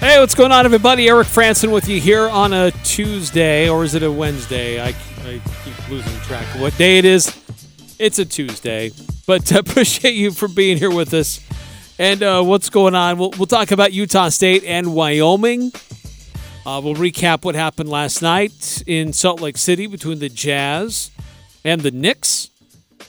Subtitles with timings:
[0.00, 1.08] Hey, what's going on, everybody?
[1.08, 4.80] Eric Frandsen with you here on a Tuesday, or is it a Wednesday?
[4.80, 4.90] I,
[5.24, 7.36] I keep losing track of what day it is.
[7.98, 8.92] It's a Tuesday,
[9.26, 11.44] but appreciate you for being here with us.
[11.98, 13.18] And uh, what's going on?
[13.18, 15.72] We'll, we'll talk about Utah State and Wyoming.
[16.64, 21.10] Uh, we'll recap what happened last night in Salt Lake City between the Jazz
[21.64, 22.50] and the Knicks.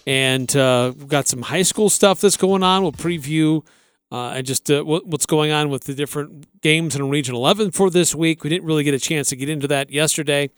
[0.08, 2.82] And uh, we've got some high school stuff that's going on.
[2.82, 3.64] We'll preview
[4.12, 7.72] uh, and just uh, what, what's going on with the different games in Region 11
[7.72, 8.44] for this week.
[8.44, 10.50] We didn't really get a chance to get into that yesterday.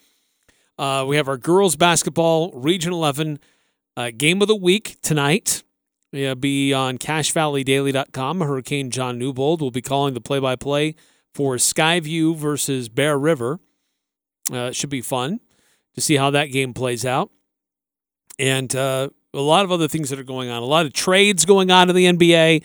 [0.77, 3.39] Uh, we have our girls basketball Region 11
[3.97, 5.63] uh, game of the week tonight.
[6.11, 8.41] It'll be on CacheValleyDaily.com.
[8.41, 10.95] Hurricane John Newbold will be calling the play-by-play
[11.33, 13.59] for Skyview versus Bear River.
[14.51, 15.39] Uh, it should be fun
[15.94, 17.31] to see how that game plays out.
[18.39, 20.62] And uh, a lot of other things that are going on.
[20.62, 22.63] A lot of trades going on in the NBA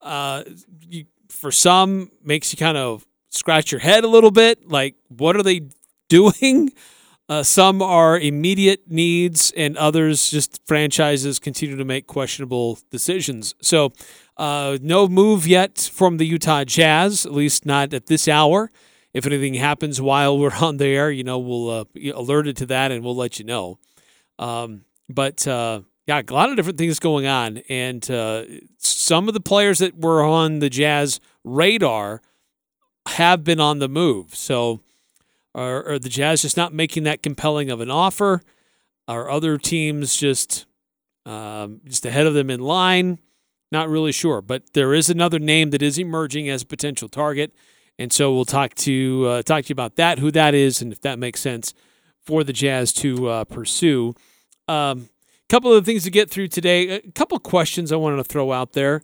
[0.00, 0.44] uh,
[0.80, 4.68] you, for some makes you kind of scratch your head a little bit.
[4.68, 5.62] Like, what are they
[6.08, 6.70] doing?
[7.28, 13.54] Uh, some are immediate needs, and others just franchises continue to make questionable decisions.
[13.60, 13.92] So,
[14.38, 18.70] uh, no move yet from the Utah Jazz, at least not at this hour.
[19.12, 22.66] If anything happens while we're on the air, you know, we'll uh, be alerted to
[22.66, 23.78] that and we'll let you know.
[24.38, 28.44] Um, but uh, yeah, a lot of different things going on, and uh,
[28.78, 32.22] some of the players that were on the Jazz radar
[33.08, 34.34] have been on the move.
[34.34, 34.80] So,
[35.54, 38.40] are, are the Jazz just not making that compelling of an offer?
[39.06, 40.64] Are other teams just
[41.26, 43.18] um, just ahead of them in line?
[43.70, 47.54] Not really sure, but there is another name that is emerging as a potential target,
[47.98, 50.90] and so we'll talk to uh, talk to you about that, who that is, and
[50.90, 51.74] if that makes sense
[52.24, 54.14] for the Jazz to uh, pursue.
[54.68, 55.10] Um,
[55.48, 56.90] couple of things to get through today.
[56.90, 59.02] A couple questions I wanted to throw out there.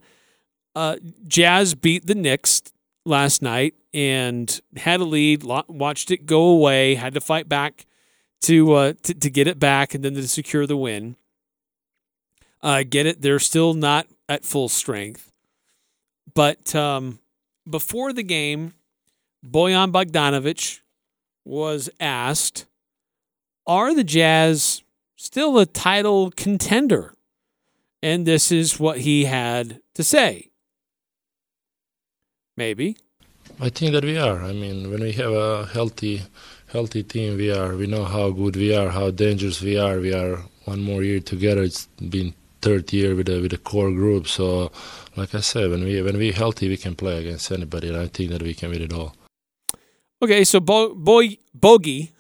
[0.75, 0.97] Uh,
[1.27, 2.63] Jazz beat the Knicks
[3.07, 7.87] last night and had a lead, watched it go away, had to fight back
[8.43, 11.17] to uh, to, to get it back and then to secure the win.
[12.63, 13.23] Uh, get it?
[13.23, 15.33] They're still not at full strength,
[16.35, 17.21] but um,
[17.69, 18.75] before the game,
[19.47, 20.81] Bojan Bogdanovic
[21.45, 22.67] was asked,
[23.67, 24.83] "Are the Jazz
[25.25, 27.15] still a title contender.
[28.03, 30.51] And this is what he had to say.
[32.57, 32.97] Maybe.
[33.59, 34.43] I think that we are.
[34.43, 36.23] I mean, when we have a healthy,
[36.71, 37.75] healthy team, we are.
[37.75, 39.99] We know how good we are, how dangerous we are.
[39.99, 41.63] We are one more year together.
[41.63, 44.29] It's been third year with a with a core group.
[44.29, 44.71] So,
[45.17, 48.09] like I said, when we when we healthy, we can play against anybody, and I
[48.09, 49.15] think that we can win it all.
[50.23, 52.13] Okay, so Bo- Boy Bogey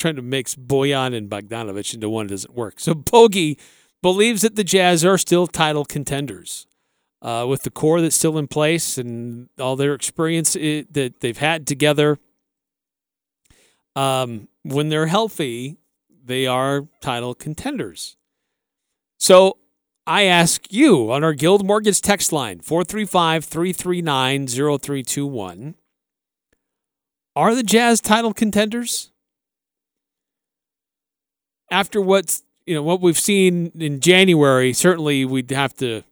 [0.00, 2.80] trying to mix Bojan and Bogdanovic into one doesn't work.
[2.80, 3.58] So Bogey
[4.02, 6.66] believes that the Jazz are still title contenders.
[7.22, 11.36] Uh, with the core that's still in place and all their experience it, that they've
[11.36, 12.18] had together,
[13.94, 15.76] um, when they're healthy,
[16.24, 18.16] they are title contenders.
[19.18, 19.58] So
[20.06, 25.74] I ask you on our Guild Mortgage text line, 435 339 0321,
[27.36, 29.12] are the Jazz title contenders?
[31.70, 36.02] After what's you know what we've seen in January, certainly we'd have to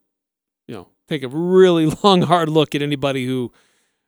[0.66, 3.52] you know take a really long hard look at anybody who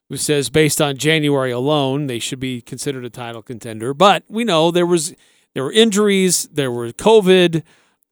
[0.09, 3.95] who says based on January alone they should be considered a title contender.
[3.95, 5.15] But we know there was
[5.55, 7.63] there were injuries, there were COVID.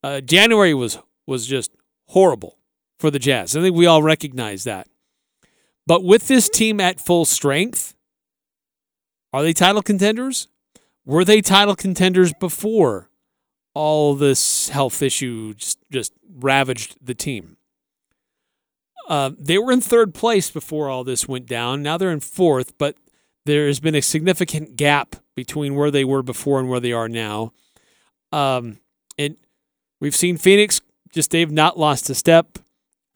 [0.03, 1.73] Uh, January was was just
[2.09, 2.59] horrible,
[2.99, 3.57] for the Jazz.
[3.57, 4.89] I think we all recognize that.
[5.87, 7.95] But with this team at full strength,
[9.33, 10.49] are they title contenders?
[11.05, 13.09] Were they title contenders before
[13.79, 17.57] all this health issue just, just ravaged the team?
[19.09, 21.81] Uh, they were in third place before all this went down.
[21.81, 22.97] Now they're in fourth, but
[23.47, 27.09] there has been a significant gap between where they were before and where they are
[27.09, 27.53] now.
[28.33, 28.79] Um,
[29.17, 29.37] and
[30.01, 30.81] we've seen Phoenix
[31.13, 32.59] just they've not lost a step.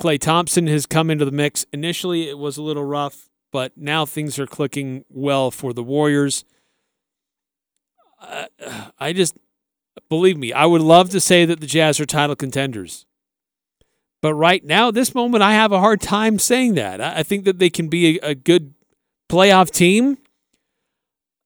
[0.00, 1.67] Klay Thompson has come into the mix.
[1.73, 6.44] Initially, it was a little rough, but now things are clicking well for the Warriors.
[8.20, 8.47] Uh,
[9.00, 9.37] I just
[10.09, 13.06] believe me, I would love to say that the Jazz are title contenders.
[14.21, 17.00] But right now, this moment, I have a hard time saying that.
[17.00, 18.75] I think that they can be a, a good
[19.29, 20.19] playoff team.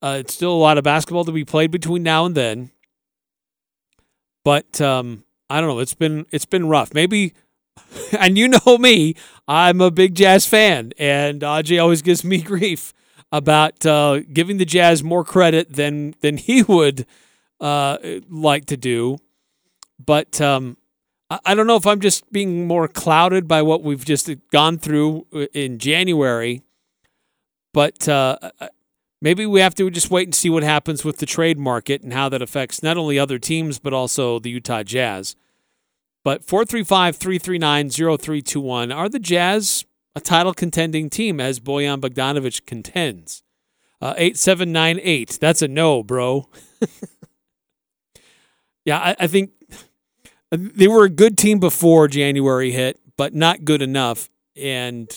[0.03, 2.71] Uh, it's still a lot of basketball to be played between now and then.
[4.45, 5.79] But um, I don't know.
[5.79, 6.93] It's been it's been rough.
[6.93, 7.33] Maybe,
[8.19, 9.15] and you know me,
[9.49, 12.93] I'm a big Jazz fan, and Aj always gives me grief
[13.33, 17.07] about uh, giving the Jazz more credit than than he would
[17.61, 17.99] uh,
[18.29, 19.19] like to do.
[20.05, 20.77] But um,
[21.31, 24.79] I, I don't know if I'm just being more clouded by what we've just gone
[24.79, 26.63] through in January.
[27.73, 28.39] But uh,
[29.21, 32.13] maybe we have to just wait and see what happens with the trade market and
[32.13, 35.37] how that affects not only other teams, but also the Utah Jazz.
[36.25, 39.85] But 435 339 0321 are the Jazz
[40.17, 43.43] a title contending team as Bojan Bogdanovic contends?
[44.01, 45.39] Uh, 8798.
[45.41, 46.49] That's a no, bro.
[48.87, 49.51] yeah, I, I think
[50.51, 54.31] they were a good team before January hit, but not good enough.
[54.57, 55.11] And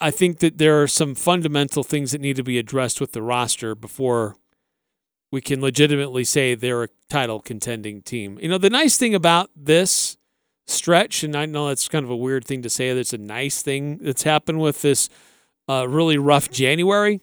[0.00, 3.22] I think that there are some fundamental things that need to be addressed with the
[3.22, 4.36] roster before
[5.30, 8.38] we can legitimately say they're a title contending team.
[8.40, 10.16] You know, the nice thing about this
[10.66, 13.62] stretch, and I know that's kind of a weird thing to say, that's a nice
[13.62, 15.08] thing that's happened with this
[15.68, 17.20] uh, really rough January.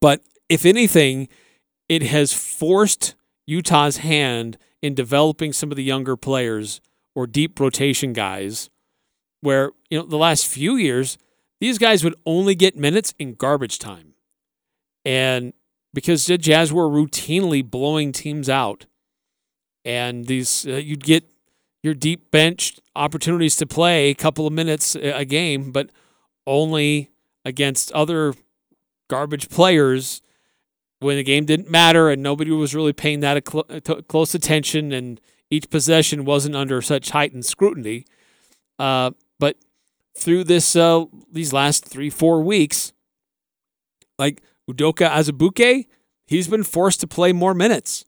[0.00, 1.28] But if anything,
[1.88, 3.14] it has forced
[3.50, 6.80] Utah's hand in developing some of the younger players
[7.16, 8.70] or deep rotation guys
[9.40, 11.18] where, you know, the last few years,
[11.60, 14.14] these guys would only get minutes in garbage time.
[15.04, 15.52] And
[15.92, 18.86] because the Jazz were routinely blowing teams out,
[19.84, 21.24] and these uh, you'd get
[21.82, 25.90] your deep bench opportunities to play a couple of minutes a game, but
[26.46, 27.10] only
[27.44, 28.34] against other
[29.08, 30.22] garbage players
[31.00, 33.44] when the game didn't matter and nobody was really paying that
[34.08, 35.20] close attention and
[35.50, 38.04] each possession wasn't under such heightened scrutiny.
[38.78, 39.56] Uh, but
[40.16, 42.92] through this uh, these last three four weeks,
[44.18, 45.86] like Udoka Azubuike,
[46.26, 48.04] he's been forced to play more minutes,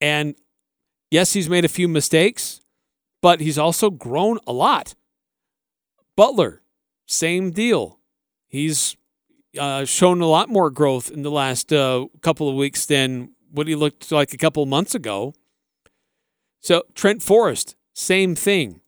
[0.00, 0.34] and
[1.10, 2.60] yes, he's made a few mistakes,
[3.20, 4.94] but he's also grown a lot.
[6.16, 6.62] Butler,
[7.06, 8.00] same deal.
[8.48, 8.96] He's
[9.58, 13.68] uh, shown a lot more growth in the last uh, couple of weeks than what
[13.68, 15.34] he looked like a couple months ago.
[16.60, 18.80] So Trent Forrest, same thing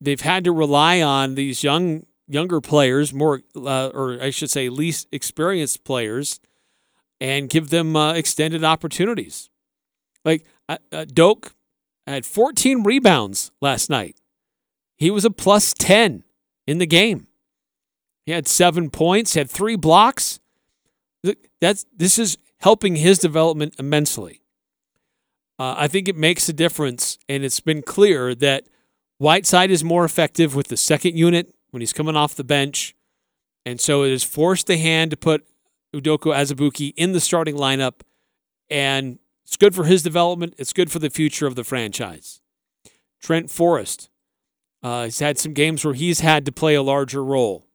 [0.00, 4.68] they've had to rely on these young younger players, more uh, or I should say,
[4.68, 6.40] least experienced players,
[7.20, 9.50] and give them uh, extended opportunities.
[10.24, 11.54] Like uh, uh Doak
[12.06, 14.16] had 14 rebounds last night.
[14.96, 16.22] He was a plus 10
[16.66, 17.26] in the game.
[18.26, 20.40] He had seven points, had three blocks.
[21.60, 24.42] That's this is helping his development immensely.
[25.58, 28.64] Uh, I think it makes a difference, and it's been clear that
[29.18, 32.94] Whiteside is more effective with the second unit when he's coming off the bench.
[33.64, 35.46] And so it has forced the hand to put
[35.94, 38.00] Udoka Azubuike in the starting lineup.
[38.68, 40.54] And it's good for his development.
[40.58, 42.40] It's good for the future of the franchise.
[43.22, 44.10] Trent Forrest.
[44.82, 47.66] Uh, he's had some games where he's had to play a larger role.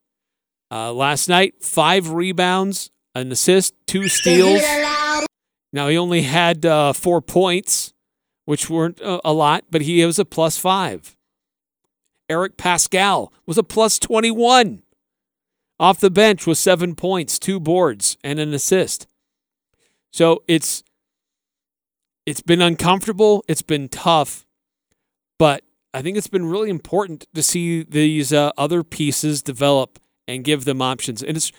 [0.71, 4.61] Uh, last night, five rebounds, an assist, two steals.
[5.71, 7.93] Now, he only had uh, four points,
[8.45, 11.15] which weren't uh, a lot, but he was a plus five.
[12.27, 14.81] Eric Paschall was a plus 21
[15.79, 19.07] off the bench with seven points, two boards, and an assist.
[20.11, 20.83] So it's
[22.25, 24.45] it's been uncomfortable, it's been tough,
[25.39, 29.97] but I think it's been really important to see these uh, other pieces develop
[30.29, 31.23] and give them options.
[31.23, 31.51] And it's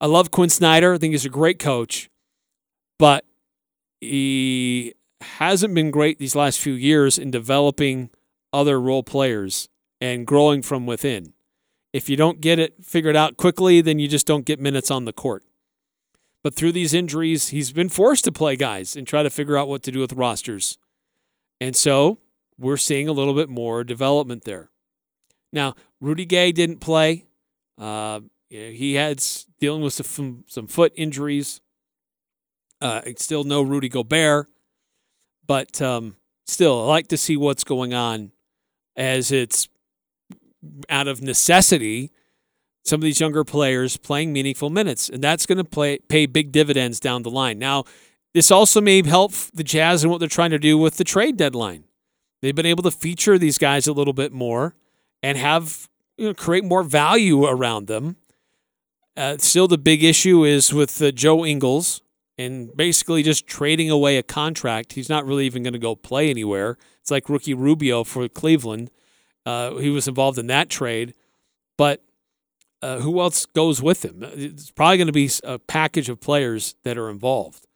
[0.00, 0.94] I love Quin Snyder.
[0.94, 2.10] I think he's a great coach,
[2.98, 3.24] but
[4.00, 8.10] he hasn't been great these last few years in developing
[8.52, 9.68] other role players
[10.00, 11.34] and growing from within.
[11.92, 15.04] If you don't get it figured out quickly, then you just don't get minutes on
[15.04, 15.44] the court.
[16.42, 19.68] But through these injuries, he's been forced to play guys and try to figure out
[19.68, 20.76] what to do with rosters.
[21.60, 22.18] And so
[22.58, 24.70] we're seeing a little bit more development there.
[25.52, 27.26] Now, Rudy Gay didn't play.
[27.78, 29.22] Uh, he had
[29.60, 31.60] dealing with some, some foot injuries.
[32.80, 34.46] Uh, still no Rudy Gobert,
[35.46, 36.16] but um,
[36.46, 38.32] still, I like to see what's going on
[38.96, 39.68] as it's
[40.90, 42.10] out of necessity.
[42.84, 46.52] Some of these younger players playing meaningful minutes, and that's going to play pay big
[46.52, 47.58] dividends down the line.
[47.58, 47.84] Now,
[48.34, 51.38] this also may help the Jazz and what they're trying to do with the trade
[51.38, 51.84] deadline.
[52.42, 54.74] They've been able to feature these guys a little bit more
[55.22, 58.16] and have you know, create more value around them.
[59.16, 62.02] Uh, still, the big issue is with uh, Joe Ingles
[62.36, 64.94] and basically just trading away a contract.
[64.94, 66.78] He's not really even going to go play anywhere.
[67.00, 68.90] It's like Ricky Rubio for Cleveland.
[69.46, 71.14] Uh, he was involved in that trade,
[71.76, 72.02] but
[72.82, 74.22] uh, who else goes with him?
[74.22, 77.66] It's probably going to be a package of players that are involved.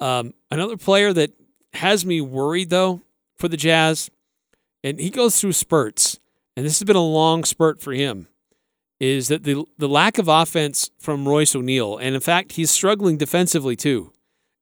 [0.00, 1.32] Um, another player that
[1.74, 3.02] has me worried though
[3.36, 4.10] for the Jazz,
[4.84, 6.18] and he goes through spurts,
[6.56, 8.28] and this has been a long spurt for him,
[9.00, 13.16] is that the the lack of offense from Royce O'Neale, and in fact he's struggling
[13.16, 14.12] defensively too.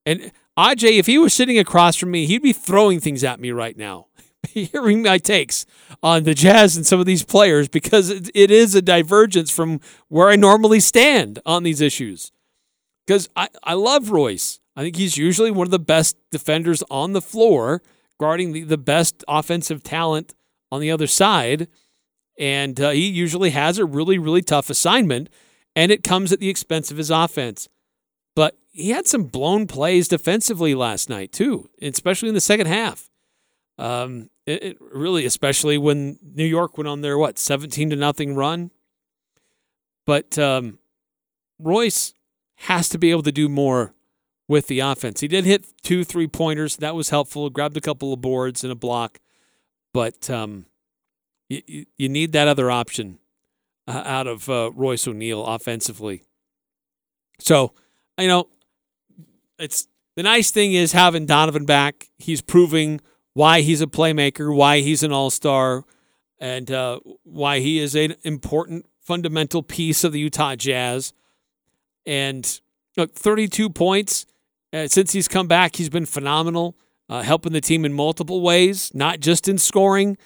[0.06, 3.50] And Aj, if he was sitting across from me, he'd be throwing things at me
[3.50, 4.08] right now,
[4.48, 5.64] hearing my takes
[6.02, 9.80] on the Jazz and some of these players because it, it is a divergence from
[10.08, 12.32] where I normally stand on these issues.
[13.06, 14.60] Because I, I love Royce.
[14.76, 17.82] I think he's usually one of the best defenders on the floor,
[18.18, 20.34] guarding the, the best offensive talent
[20.70, 21.68] on the other side.
[22.38, 25.28] And uh, he usually has a really, really tough assignment,
[25.76, 27.68] and it comes at the expense of his offense.
[28.34, 33.10] But he had some blown plays defensively last night, too, especially in the second half.
[33.78, 38.34] Um, it, it really, especially when New York went on their, what, 17 to nothing
[38.34, 38.70] run.
[40.06, 40.78] But um,
[41.58, 42.14] Royce
[42.56, 43.94] has to be able to do more
[44.48, 45.20] with the offense.
[45.20, 46.76] He did hit two three pointers.
[46.76, 47.48] That was helpful.
[47.50, 49.20] Grabbed a couple of boards and a block.
[49.92, 50.66] But um,
[51.48, 53.18] you, you need that other option
[53.86, 56.22] uh, out of uh, Royce O'Neale offensively.
[57.38, 57.72] So,
[58.18, 58.48] you know,
[59.58, 62.10] it's the nice thing is having Donovan back.
[62.18, 63.00] He's proving
[63.34, 65.84] why he's a playmaker, why he's an all star,
[66.38, 71.12] and uh, why he is an important fundamental piece of the Utah Jazz.
[72.06, 72.60] And
[72.96, 74.26] look, 32 points
[74.72, 76.76] uh, since he's come back, he's been phenomenal,
[77.10, 80.16] uh, helping the team in multiple ways, not just in scoring.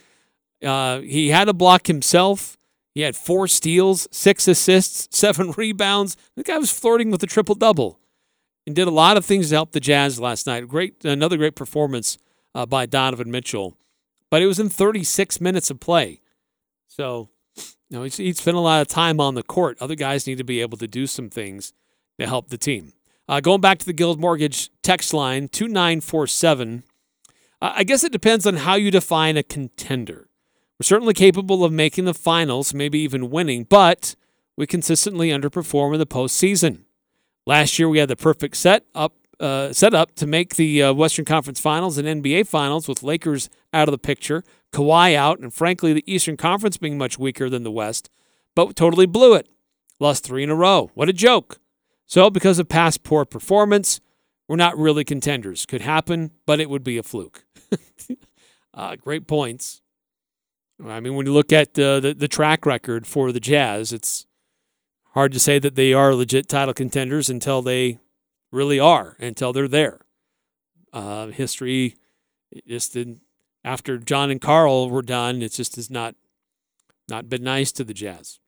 [0.62, 2.59] Uh, he had a block himself.
[2.95, 6.17] He had four steals, six assists, seven rebounds.
[6.37, 7.99] The guy was flirting with a triple double,
[8.67, 10.69] and did a lot of things to help the Jazz last night.
[10.69, 12.19] Great, another great performance
[12.55, 13.79] uh, by Donovan Mitchell,
[14.31, 16.21] but it was in 36 minutes of play.
[16.87, 19.79] So, you know, he's, he spent a lot of time on the court.
[19.81, 21.73] Other guys need to be able to do some things
[22.21, 22.93] to help the team.
[23.26, 26.85] Uh, going back to the Guild Mortgage text line, 2947.
[27.61, 30.28] Uh, I guess it depends on how you define a contender.
[30.78, 34.14] We're certainly capable of making the finals, maybe even winning, but
[34.57, 36.81] we consistently underperform in the postseason.
[37.47, 40.93] Last year, we had the perfect set up, uh, set up to make the uh,
[40.93, 45.52] Western Conference Finals and NBA Finals with Lakers out of the picture, Kawhi out, and
[45.52, 48.11] frankly, the Eastern Conference being much weaker than the West,
[48.54, 49.49] but totally blew it.
[50.00, 50.90] Lost three in a row.
[50.95, 51.59] What a joke.
[52.06, 54.00] So, because of past poor performance,
[54.49, 55.66] we're not really contenders.
[55.66, 57.44] Could happen, but it would be a fluke.
[58.75, 59.80] uh, great points.
[60.84, 64.26] I mean, when you look at uh, the, the track record for the Jazz, it's
[65.12, 67.99] hard to say that they are legit title contenders until they
[68.50, 70.00] really are, until they're there.
[70.92, 71.96] Uh, history
[72.66, 72.96] just
[73.64, 76.14] after John and Karl were done, it just has not
[77.08, 78.40] not been nice to the Jazz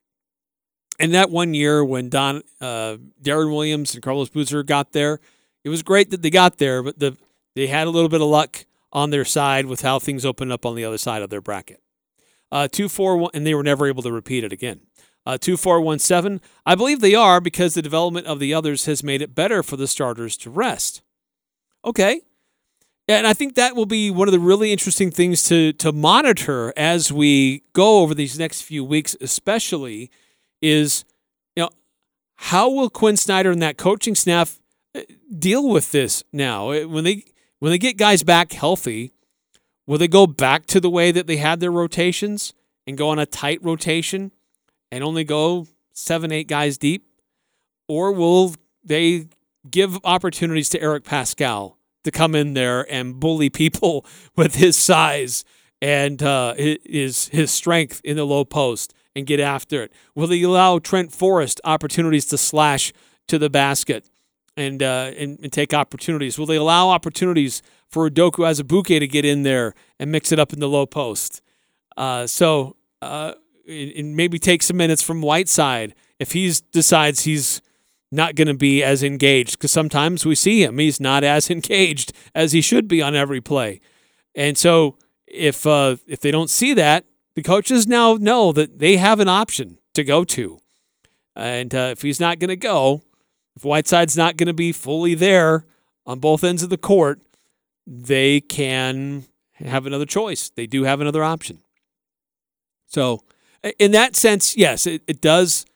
[0.99, 5.21] and that one year when Don uh, Deron Williams and Carlos Boozer got there,
[5.65, 7.17] it was great that they got there, but the
[7.55, 10.65] they had a little bit of luck on their side with how things opened up
[10.65, 11.81] on the other side of their bracket.
[12.53, 14.81] Uh, two four one, and they were never able to repeat it again.
[15.25, 16.41] Uh, two four one seven.
[16.65, 19.77] I believe they are because the development of the others has made it better for
[19.77, 21.03] the starters to rest.
[21.85, 22.23] Okay.
[23.09, 26.73] And I think that will be one of the really interesting things to to monitor
[26.77, 30.11] as we go over these next few weeks, especially
[30.61, 31.05] is,
[31.55, 31.71] you know,
[32.37, 34.61] how will Quin Snyder and that coaching staff
[34.95, 35.01] uh,
[35.39, 37.25] deal with this now uh, when they
[37.59, 39.13] when they get guys back healthy?
[39.87, 42.53] Will they go back to the way that they had their rotations
[42.87, 44.33] and go on a tight rotation
[44.91, 47.07] and only go seven, eight guys deep?
[47.89, 49.29] Or will they
[49.71, 54.05] give opportunities to Eric Paschall to come in there and bully people
[54.37, 55.45] with his size
[55.83, 59.93] and uh, his his strength in the low post and get after it?
[60.15, 62.93] Will he allow Trent Forrest opportunities to slash
[63.27, 64.09] to the basket
[64.57, 66.39] and, uh, and, and take opportunities?
[66.39, 70.53] Will they allow opportunities for Udoka Azubuike to get in there and mix it up
[70.53, 71.41] in the low post.
[71.97, 73.33] Uh, so uh,
[73.69, 77.61] and maybe take some minutes from Whiteside if he decides he's
[78.13, 82.13] not going to be as engaged because sometimes we see him he's not as engaged
[82.35, 83.81] as he should be on every play
[84.35, 84.97] and so
[85.27, 87.05] if uh, if they don't see that
[87.37, 90.59] the coaches now know that they have an option to go to.
[91.37, 93.03] And uh, if he's not going to go
[93.55, 95.65] if whiteside's not going to be fully there
[96.05, 97.21] on both ends of the court
[97.87, 99.25] they can
[99.55, 100.51] have another choice.
[100.51, 101.61] They do have another option.
[102.87, 103.23] So
[103.79, 105.67] in that sense yes it, it does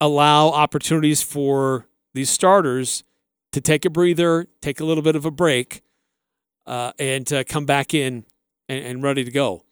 [0.00, 3.04] allow opportunities for these starters
[3.52, 5.82] to take a breather, take a little bit of a break,
[6.66, 8.24] uh, and to come back in
[8.68, 9.64] and, and ready to go.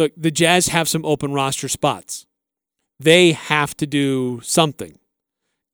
[0.00, 2.24] Look, the Jazz have some open roster spots.
[2.98, 4.98] They have to do something.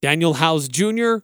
[0.02, 1.18] Danuel House Jr.,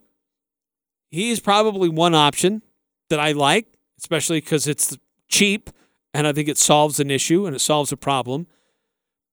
[1.11, 2.63] he's probably one option
[3.11, 3.67] that I like,
[3.99, 4.97] especially because it's
[5.29, 5.69] cheap
[6.15, 8.47] and I think it solves an issue and it solves a problem.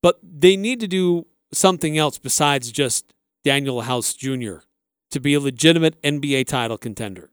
[0.01, 3.13] But they need to do something else besides just
[3.45, 4.65] Danuel House Jr.
[5.11, 7.29] to be a legitimate NBA title contender,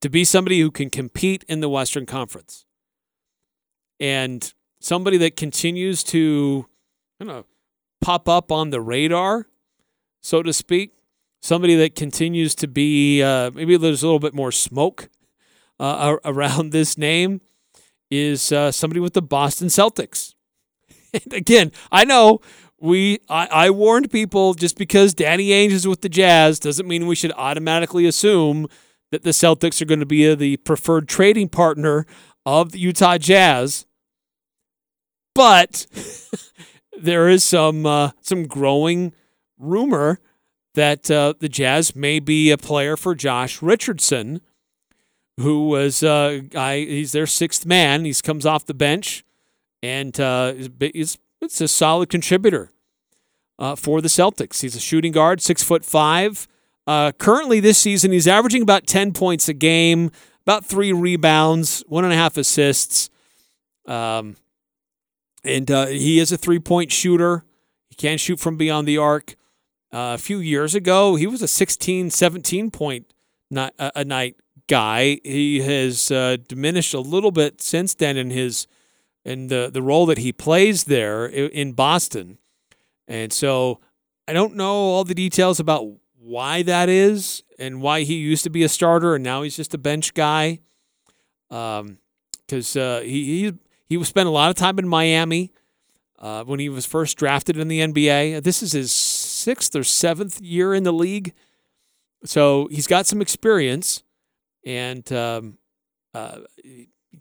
[0.00, 2.66] to be somebody who can compete in the Western Conference,
[4.00, 4.52] and
[4.84, 6.66] somebody that continues to,
[7.18, 7.44] don't know,
[8.02, 9.46] pop up on the radar,
[10.20, 10.92] so to speak.
[11.42, 15.08] Somebody that continues to be uh, maybe there's a little bit more smoke
[15.80, 17.40] uh, around this name
[18.10, 20.34] is uh, somebody with the Boston Celtics.
[21.32, 22.40] Again, I know
[22.78, 27.06] we I, I warned people just because Danny Ainge is with the Jazz doesn't mean
[27.06, 28.68] we should automatically assume
[29.10, 32.06] that the Celtics are going to be the preferred trading partner
[32.44, 33.86] of the Utah Jazz.
[35.34, 35.86] But
[36.98, 39.12] there is some uh, some growing
[39.58, 40.20] rumor
[40.74, 44.40] that uh, the Jazz may be a player for Josh Richardson,
[45.38, 46.40] who was uh.
[46.54, 48.04] He's their sixth man.
[48.04, 49.24] He comes off the bench,
[49.82, 52.70] and uh, is it's a solid contributor
[53.58, 54.62] uh, for the Celtics.
[54.62, 56.48] He's a shooting guard, six foot five.
[56.86, 60.10] Uh, currently, this season, he's averaging about 10 points a game,
[60.42, 63.08] about three rebounds, one and a half assists.
[63.86, 64.36] Um,
[65.44, 67.44] and uh, he is a three point shooter.
[67.88, 69.36] He can shoot from beyond the arc.
[69.92, 73.12] Uh, a few years ago, he was a 16, 17 point
[73.50, 75.20] not, a night guy.
[75.22, 78.66] He has uh, diminished a little bit since then in his
[79.24, 82.38] in the, the role that he plays there in Boston.
[83.08, 83.80] And so
[84.28, 85.86] I don't know all the details about
[86.18, 89.72] why that is and why he used to be a starter and now he's just
[89.72, 90.60] a bench guy.
[91.50, 91.98] Um,
[92.46, 93.52] because uh, he he
[93.88, 95.52] he spent a lot of time in Miami
[96.18, 98.42] uh, when he was first drafted in the NBA.
[98.42, 101.32] This is his sixth or seventh year in the league,
[102.24, 104.02] so he's got some experience,
[104.64, 105.58] and um,
[106.14, 106.38] uh,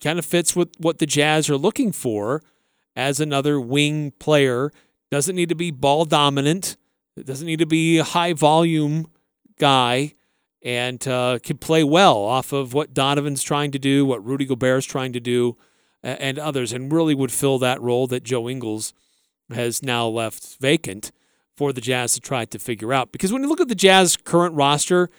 [0.02, 2.42] kind of fits with what the Jazz are looking for
[2.96, 4.72] as another wing player
[5.12, 6.78] doesn't need to be ball dominant.
[7.24, 9.08] Doesn't need to be a high volume
[9.60, 10.14] guy
[10.64, 14.86] and uh, can play well off of what Donovan's trying to do, what Rudy Gobert's
[14.86, 15.58] trying to do,
[16.04, 18.94] and others, and really would fill that role that Joe Ingles
[19.54, 21.12] has now left vacant
[21.56, 23.12] for the Jazz to try to figure out.
[23.12, 25.10] Because when you look at the Jazz current roster,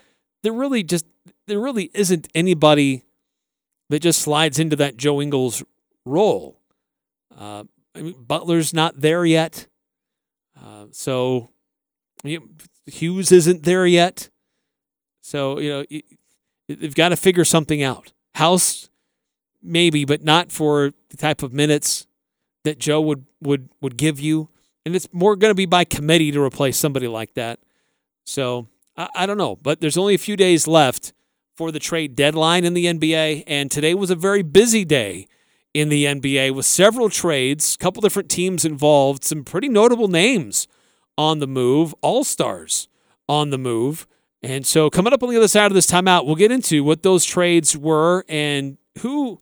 [0.42, 1.06] there really just
[1.46, 3.04] there really isn't anybody
[3.90, 5.62] that just slides into that Joe Ingles
[6.04, 6.60] role.
[7.38, 9.66] Uh, I mean, Butler's not there yet.
[10.60, 11.50] Uh, so
[12.24, 12.46] you know,
[12.86, 14.30] Hughes isn't there yet.
[15.20, 15.84] So, you know,
[16.68, 18.12] they've got to figure something out.
[18.34, 18.90] House,
[19.64, 22.06] maybe, but not for the type of minutes
[22.64, 24.48] that Joe would, would, would give you.
[24.86, 27.58] And it's more going to be by committee to replace somebody like that.
[28.24, 29.56] So I, I don't know.
[29.56, 31.12] But there's only a few days left
[31.56, 33.44] for the trade deadline in the NBA.
[33.46, 35.26] And today was a very busy day
[35.72, 40.68] in the NBA with several trades, a couple different teams involved, some pretty notable names
[41.18, 42.88] on the move, all stars
[43.28, 44.06] on the move.
[44.42, 47.02] And so, coming up on the other side of this timeout, we'll get into what
[47.02, 49.40] those trades were and who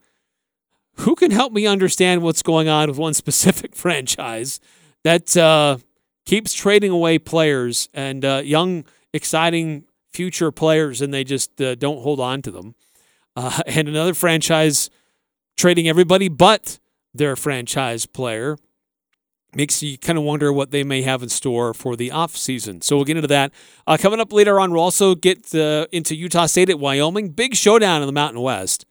[1.03, 4.61] who can help me understand what's going on with one specific franchise
[5.05, 5.79] that uh,
[6.25, 12.03] keeps trading away players and uh, young, exciting future players, and they just uh, don't
[12.03, 12.75] hold on to them.
[13.35, 14.91] Uh, and another franchise
[15.57, 16.79] trading everybody but
[17.15, 18.57] their franchise player
[19.55, 22.81] makes you kind of wonder what they may have in store for the off season.
[22.81, 23.53] So we'll get into that.
[23.87, 27.31] Uh, coming up later on, we'll also get uh, into Utah State at Wyoming.
[27.31, 28.87] Big showdown in the Mountain West.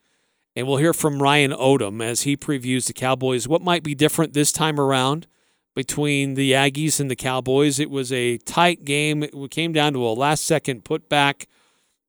[0.55, 3.47] And we'll hear from Ryan Odom as he previews the Cowboys.
[3.47, 5.27] What might be different this time around
[5.75, 7.79] between the Aggies and the Cowboys?
[7.79, 9.23] It was a tight game.
[9.23, 11.45] It came down to a last second putback.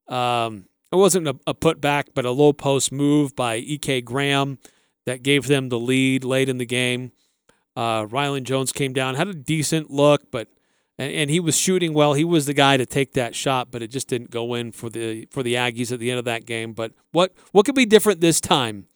[0.09, 4.01] Um, it wasn't a, a putback, but a low post move by E.K.
[4.03, 4.59] Graham
[5.07, 7.13] that gave them the lead late in the game.
[7.77, 10.49] Uh, Rylan Jones came down, had a decent look, but
[10.99, 12.15] and, and he was shooting well.
[12.15, 14.91] He was the guy to take that shot, but it just didn't go in for
[14.91, 16.73] the for the Aggies at the end of that game.
[16.73, 18.87] But what what could be different this time?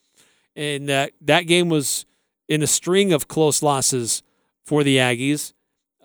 [0.55, 2.07] And that that game was
[2.49, 4.23] in a string of close losses
[4.65, 5.53] for the Aggies,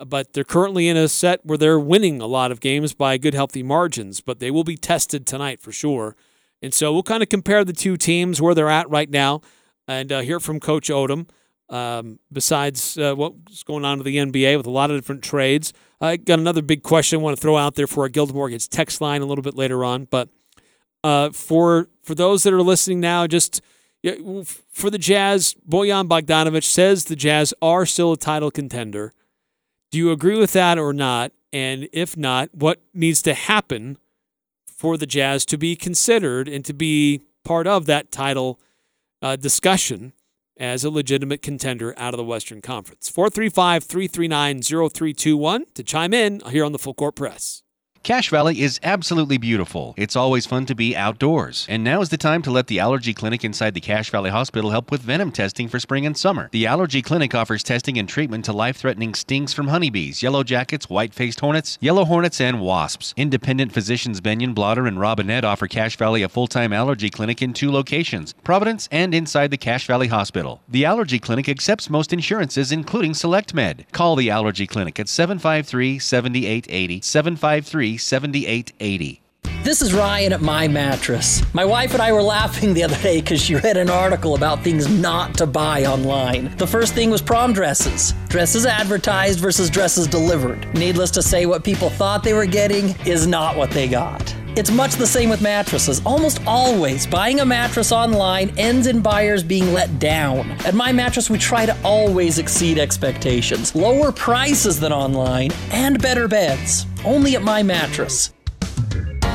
[0.06, 3.34] but they're currently in a set where they're winning a lot of games by good
[3.34, 4.22] healthy margins.
[4.22, 6.16] But they will be tested tonight for sure.
[6.62, 9.42] And so we'll kind of compare the two teams where they're at right now
[9.88, 11.28] and uh, hear from Coach Odom.
[11.72, 15.72] Um, besides uh, what's going on with the NBA with a lot of different trades,
[16.02, 18.68] I got another big question I want to throw out there for our Guild Mortgage
[18.68, 20.06] text line a little bit later on.
[20.06, 20.28] But
[21.04, 23.62] uh, for for those that are listening now, just
[24.72, 29.14] for the Jazz, Bojan Bogdanovic says the Jazz are still a title contender.
[29.92, 31.32] Do you agree with that or not?
[31.54, 33.98] And if not, what needs to happen
[34.66, 38.60] for the Jazz to be considered and to be part of that title
[39.22, 40.14] uh, discussion
[40.62, 43.10] as a legitimate contender out of the Western Conference.
[43.10, 47.64] 435 339 0321 to chime in here on the Full Court Press.
[48.04, 49.94] Cache Valley is absolutely beautiful.
[49.96, 51.68] It's always fun to be outdoors.
[51.70, 54.72] And now is the time to let the allergy clinic inside the Cache Valley Hospital
[54.72, 56.50] help with venom testing for spring and summer.
[56.52, 60.90] The allergy clinic offers testing and treatment to life threatening stings from honeybees, yellow jackets,
[60.90, 63.14] white faced hornets, yellow hornets, and wasps.
[63.18, 67.54] Independent physicians Benyon Blotter and Robinette offer Cache Valley a full time allergy clinic in
[67.54, 70.60] two locations Providence and inside the Cache Valley Hospital.
[70.68, 73.92] The allergy clinic accepts most insurances, including SelectMed.
[73.92, 79.22] Call the allergy clinic at 753 7880 753 7880.
[79.64, 81.44] This is Ryan at My Mattress.
[81.54, 84.64] My wife and I were laughing the other day because she read an article about
[84.64, 86.56] things not to buy online.
[86.58, 88.14] The first thing was prom dresses.
[88.28, 90.68] Dresses advertised versus dresses delivered.
[90.74, 94.36] Needless to say, what people thought they were getting is not what they got.
[94.58, 96.02] It's much the same with mattresses.
[96.06, 100.52] Almost always, buying a mattress online ends in buyers being let down.
[100.66, 106.28] At My Mattress, we try to always exceed expectations, lower prices than online, and better
[106.28, 106.86] beds.
[107.06, 108.34] Only at My Mattress.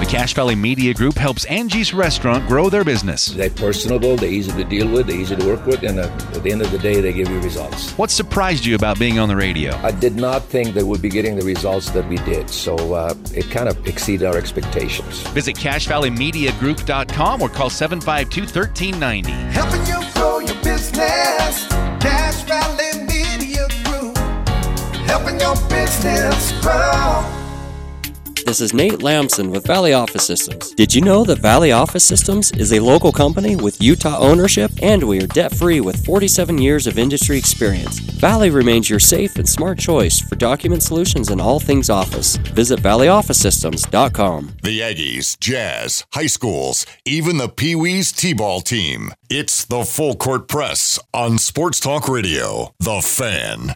[0.06, 3.26] The Cache Valley Media Group helps Angie's Restaurant grow their business.
[3.26, 6.44] They're personable, they're easy to deal with, they're easy to work with, and uh, at
[6.44, 7.90] the end of the day, they give you results.
[7.98, 9.74] What surprised you about being on the radio?
[9.78, 13.14] I did not think that we'd be getting the results that we did, so uh,
[13.34, 15.22] it kind of exceeded our expectations.
[15.30, 19.32] Visit CacheValleyMediaGroup.com or call 752 1390.
[19.52, 21.66] Helping you grow your business.
[21.98, 24.16] Cache Valley Media Group.
[25.08, 27.35] Helping your business grow.
[28.46, 30.70] This is Nate Lamson with Valley Office Systems.
[30.74, 35.02] Did you know that Valley Office Systems is a local company with Utah ownership and
[35.02, 37.98] we are debt free with 47 years of industry experience?
[37.98, 42.36] Valley remains your safe and smart choice for document solutions and all things office.
[42.36, 44.56] Visit valleyofficesystems.com.
[44.62, 49.10] The Aggies, Jazz, high schools, even the Pee Wees T ball team.
[49.28, 52.72] It's the Full Court Press on Sports Talk Radio.
[52.78, 53.74] The Fan.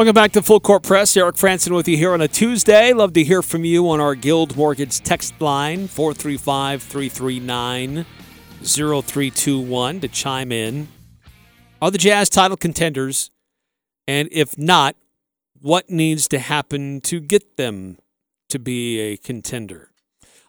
[0.00, 1.14] Welcome back to Full Court Press.
[1.14, 2.94] Eric Frandsen with you here on a Tuesday.
[2.94, 8.06] Love to hear from you on our Guild Mortgage text line, 435 339
[8.64, 10.88] 0321 to chime in.
[11.82, 13.30] Are the Jazz title contenders?
[14.08, 14.96] And if not,
[15.60, 17.98] what needs to happen to get them
[18.48, 19.90] to be a contender?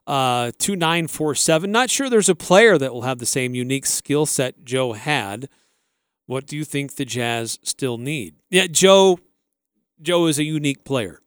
[0.08, 1.70] Uh, 2947.
[1.70, 5.50] Not sure there's a player that will have the same unique skill set Joe had.
[6.26, 8.36] What do you think the Jazz still need?
[8.50, 9.20] Yeah, Joe
[10.02, 11.22] Joe is a unique player.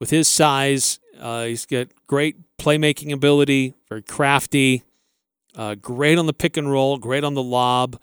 [0.00, 4.84] With his size, uh, he's got great playmaking ability, very crafty,
[5.56, 8.00] uh, great on the pick and roll, great on the lob.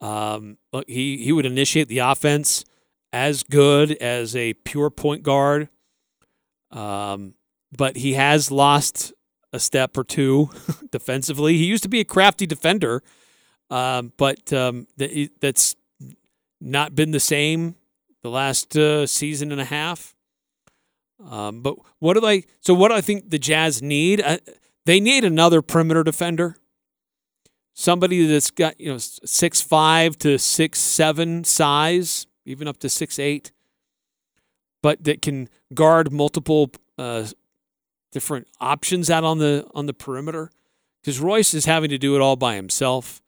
[0.00, 2.64] Um, he he would initiate the offense
[3.12, 5.68] as good as a pure point guard.
[6.72, 7.34] Um,
[7.76, 9.12] but he has lost
[9.52, 10.50] a step or two
[10.90, 11.56] defensively.
[11.56, 13.02] He used to be a crafty defender,
[13.70, 15.76] um, but um, that, that's
[16.60, 17.76] not been the same
[18.24, 20.16] the last uh, season and a half.
[21.30, 22.44] Um, but what do they?
[22.60, 24.20] So what do I think the Jazz need?
[24.20, 24.38] Uh,
[24.86, 26.56] they need another perimeter defender.
[27.74, 33.18] Somebody that's got you know six five to six seven size, even up to six
[33.18, 33.52] eight,
[34.82, 37.26] but that can guard multiple uh,
[38.10, 40.50] different options out on the on the perimeter.
[41.02, 43.20] Because Royce is having to do it all by himself,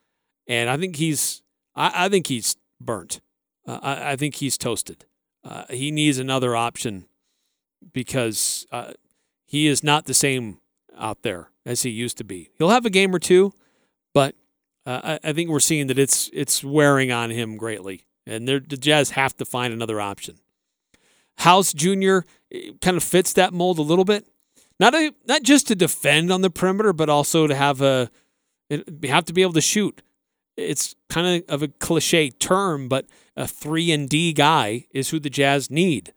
[0.49, 1.43] and I think he's
[1.75, 3.21] I, I think he's burnt.
[3.67, 5.05] Uh, I, I, think he's toasted.
[5.45, 7.07] Uh, he needs another option
[7.93, 8.93] because uh,
[9.45, 10.59] he is not the same
[10.97, 12.51] out there as he used to be.
[12.59, 13.53] He'll have a game or two,
[14.15, 14.35] but
[14.87, 18.61] uh, I, I think we're seeing that it's it's wearing on him greatly, and the
[18.61, 20.37] Jazz have to find another option.
[21.39, 22.21] House Jr.
[22.53, 24.27] eh, kind of fits that mold a little bit.
[24.79, 28.11] Not a not just to defend on the perimeter, but also to have a
[29.05, 30.03] have to be able to shoot.
[30.57, 35.21] It's kind of of a cliche term, but a three and D guy is who
[35.21, 36.13] the Jazz need.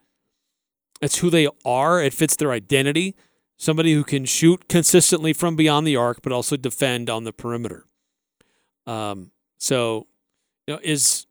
[1.01, 2.01] It's who they are.
[2.01, 3.15] It fits their identity.
[3.57, 7.85] Somebody who can shoot consistently from beyond the arc, but also defend on the perimeter.
[8.87, 10.07] Um, so,
[10.65, 11.25] you know, is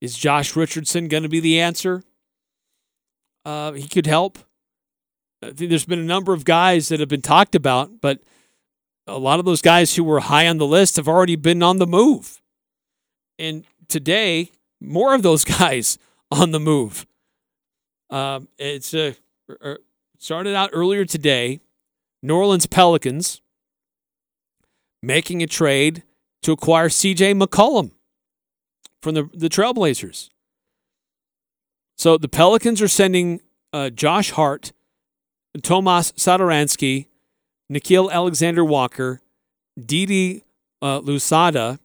[0.00, 2.02] is Josh Richardson going to be the answer?
[3.44, 4.38] Uh, he could help.
[5.40, 8.20] There's been a number of guys that have been talked about, but
[9.08, 11.78] a lot of those guys who were high on the list have already been on
[11.78, 12.40] the move.
[13.38, 15.98] And today, more of those guys
[16.30, 17.06] on the move.
[18.10, 19.14] Um, it's uh,
[20.18, 21.60] started out earlier today.
[22.22, 23.40] New Orleans Pelicans
[25.02, 26.02] making a trade
[26.42, 27.92] to acquire CJ McCollum
[29.00, 30.30] from the, the Trailblazers.
[31.96, 33.40] So the Pelicans are sending
[33.72, 34.72] uh, Josh Hart,
[35.62, 37.06] Tomas Satoransky,
[37.70, 39.20] Nickeil Alexander Walker,
[39.78, 40.44] Didi
[40.80, 41.78] uh, Louzada,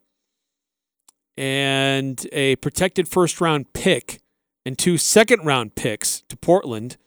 [1.38, 4.22] and a protected first round pick
[4.66, 6.98] and two second round picks to Portland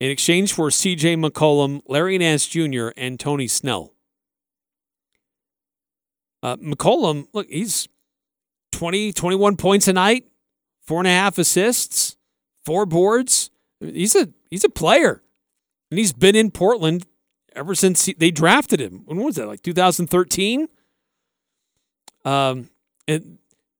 [0.00, 3.92] in exchange for CJ McCollum, Larry Nance Jr., and Tony Snell.
[6.42, 7.88] Uh, McCollum, look, he's
[8.72, 10.24] 20, 21 points a night,
[10.82, 12.16] four and a half assists,
[12.64, 13.50] four boards.
[13.80, 15.22] He's a he's a player,
[15.90, 17.06] and he's been in Portland
[17.54, 19.02] ever since he, they drafted him.
[19.04, 19.46] When was that?
[19.46, 20.68] Like 2013.
[22.24, 22.70] Um,
[23.06, 23.38] and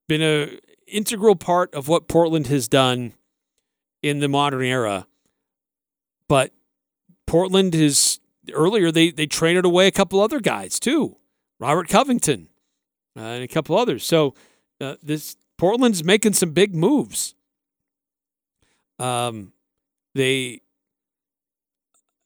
[0.09, 3.15] been a integral part of what Portland has done
[4.03, 5.07] in the modern era.
[6.29, 6.53] But
[7.27, 8.21] Portland is
[8.53, 11.17] earlier they they traded away a couple other guys too,
[11.59, 12.49] Robert Covington
[13.17, 14.05] uh, and a couple others.
[14.05, 14.35] So
[14.81, 17.35] uh, this Portland's making some big moves.
[18.99, 19.53] Um,
[20.15, 20.61] they,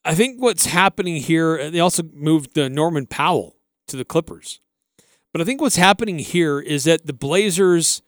[0.09, 1.59] I think what's happening here.
[1.59, 3.57] uh, They also moved uh, Norman Powell
[3.89, 4.61] to the Clippers,
[5.33, 8.01] but I think what's happening here is that the Blazers.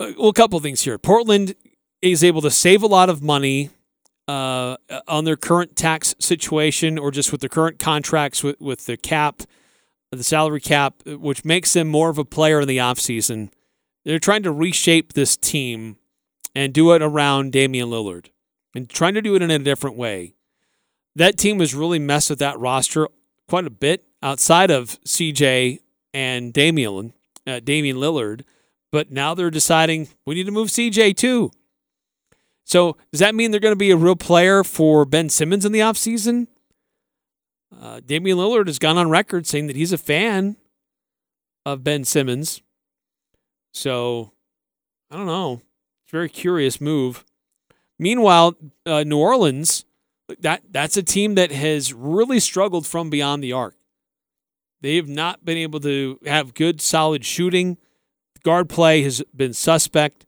[0.00, 0.96] uh, Well, a couple of things here.
[0.96, 1.54] Portland
[2.00, 3.68] is able to save a lot of money
[4.26, 8.96] uh, on their current tax situation or just with their current contracts with, with the
[8.96, 9.42] cap,
[10.10, 13.50] the salary cap, which makes them more of a player in the offseason.
[14.06, 15.96] They're trying to reshape this team
[16.54, 18.30] and do it around Damian Lillard
[18.74, 20.36] and trying to do it in a different way.
[21.16, 23.08] That team has really messed with that roster
[23.48, 25.80] quite a bit outside of CJ
[26.14, 27.12] and Damian,
[27.46, 28.42] uh, Damian Lillard.
[28.92, 31.50] But now they're deciding we need to move CJ too.
[32.64, 35.72] So does that mean they're going to be a real player for Ben Simmons in
[35.72, 36.46] the offseason?
[37.80, 40.56] Uh, Damian Lillard has gone on record saying that he's a fan
[41.64, 42.62] of Ben Simmons.
[43.72, 44.32] So
[45.10, 45.62] I don't know.
[46.04, 47.24] It's a very curious move.
[47.98, 49.84] Meanwhile, uh, New Orleans,
[50.40, 53.74] that that's a team that has really struggled from beyond the arc.
[54.80, 57.76] They have not been able to have good, solid shooting.
[58.42, 60.24] Guard play has been suspect,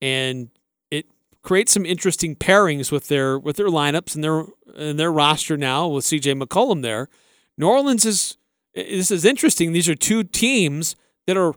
[0.00, 0.48] and
[0.90, 1.06] it
[1.42, 5.86] creates some interesting pairings with their with their lineups and their and their roster now
[5.86, 7.08] with CJ McCollum there.
[7.58, 8.38] New Orleans is
[8.74, 9.72] this is interesting.
[9.72, 10.96] These are two teams
[11.26, 11.52] that are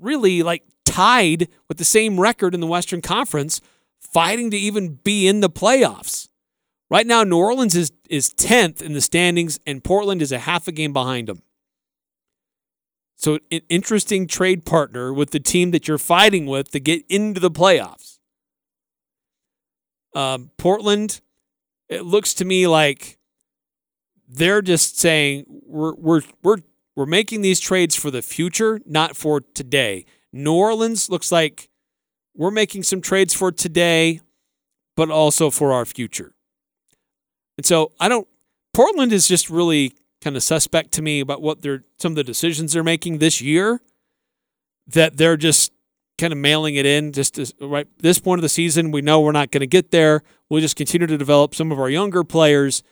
[0.00, 3.60] really like tied with the same record in the Western Conference,
[3.98, 6.29] fighting to even be in the playoffs.
[6.90, 10.66] Right now, New Orleans is is tenth in the standings, and Portland is a half
[10.66, 11.42] a game behind them.
[13.16, 17.38] So, an interesting trade partner with the team that you're fighting with to get into
[17.38, 18.18] the playoffs.
[20.16, 21.20] Um, Portland,
[21.88, 23.18] it looks to me like
[24.26, 26.58] they're just saying we're we're we're
[26.96, 30.06] we're making these trades for the future, not for today.
[30.32, 31.68] New Orleans looks like
[32.34, 34.20] we're making some trades for today,
[34.96, 36.34] but also for our future.
[37.60, 38.26] And so I don't.
[38.72, 39.92] Portland is just really
[40.22, 43.42] kind of suspect to me about what they're some of the decisions they're making this
[43.42, 43.82] year.
[44.86, 45.70] That they're just
[46.16, 48.92] kind of mailing it in just to, right this point of the season.
[48.92, 50.22] We know we're not going to get there.
[50.48, 52.82] We'll just continue to develop some of our younger players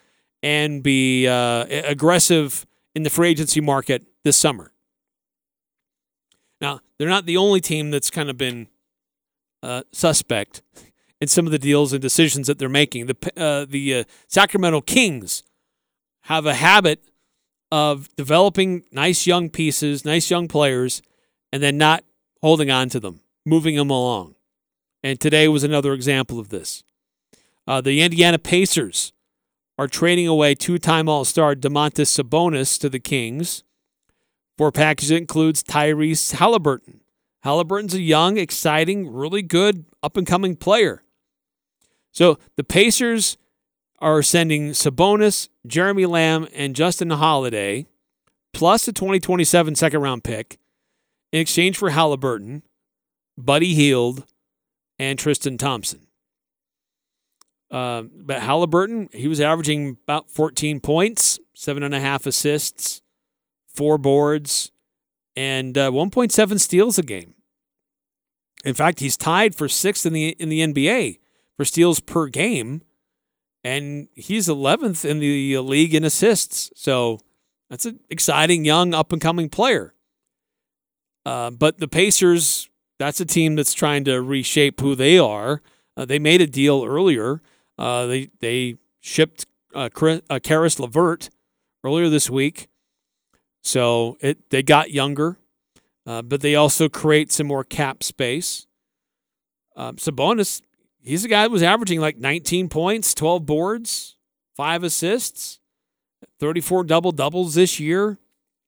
[0.43, 4.71] and be uh, aggressive in the free agency market this summer.
[6.61, 8.69] Now they're not the only team that's kind of been
[9.63, 10.61] uh, suspect
[11.21, 13.07] in some of the deals and decisions that they're making.
[13.07, 15.43] The uh, the uh, Sacramento Kings
[16.23, 17.05] have a habit
[17.71, 21.03] of developing nice young pieces, nice young players,
[21.53, 22.05] and then not
[22.41, 24.35] holding on to them, moving them along.
[25.03, 26.83] And today was another example of this.
[27.67, 29.13] Uh, the Indiana Pacers
[29.77, 33.63] are trading away two-time All-Star Domantas Sabonis to the Kings
[34.57, 37.01] for a package that includes Tyrese Haliburton.
[37.45, 41.03] Haliburton's a young, exciting, really good up-and-coming player.
[42.19, 43.37] So the Pacers
[44.01, 47.87] are sending Sabonis, Jeremy Lamb, and Justin Holiday,
[48.53, 50.59] plus a 2027 second round pick,
[51.31, 52.63] in exchange for Haliburton,
[53.37, 54.25] Buddy Hield,
[54.99, 56.09] and Tristan Thompson.
[57.71, 63.01] Uh, but Haliburton, he was averaging about 14 points, seven and a half assists,
[63.69, 64.73] four boards,
[65.37, 67.35] and uh, 1.7 steals a game.
[68.65, 71.19] In fact, he's tied for sixth in the in the NBA
[71.59, 72.83] for steals per game,
[73.65, 76.71] and he's 11th in the league in assists.
[76.77, 77.19] So
[77.69, 79.93] that's an exciting young up and coming player.
[81.27, 85.61] Uh, but the Pacers, that's a team that's trying to reshape who they are.
[85.97, 87.43] Uh, they made a deal earlier.
[87.77, 89.89] Uh, they they shipped uh,
[90.31, 91.29] uh, Caris LeVert
[91.85, 92.69] earlier this week,
[93.63, 95.39] so it they got younger,
[96.07, 98.67] uh, but they also create some more cap space.
[99.77, 100.63] Um, Sabonis,
[101.03, 104.17] he's a guy that was averaging like 19 points, 12 boards,
[104.55, 105.61] five assists,
[106.41, 108.19] 34 double doubles this year.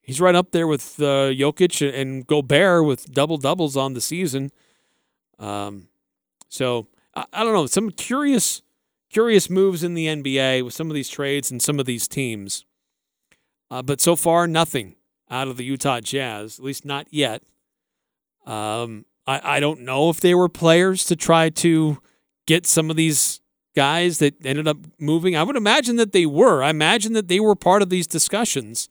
[0.01, 4.51] He's right up there with uh, Jokic and Gobert with double doubles on the season.
[5.39, 5.89] Um,
[6.49, 7.67] so I, I don't know.
[7.67, 8.63] Some curious,
[9.11, 12.65] curious moves in the NBA with some of these trades and some of these teams.
[13.71, 14.97] Uh, but so far, nothing
[15.31, 17.43] out of the Utah Jazz, at least not yet.
[18.47, 21.99] Um, I, I don't know if they were players to try to
[22.51, 23.41] get some of these
[23.77, 25.37] guys that ended up moving.
[25.37, 26.65] I would imagine that they were.
[26.65, 28.89] I imagine that they were part of these discussions.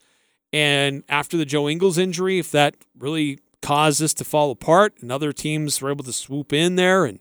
[0.54, 5.12] And after the Joe Ingles injury, if that really caused this to fall apart and
[5.12, 7.20] other teams were able to swoop in there and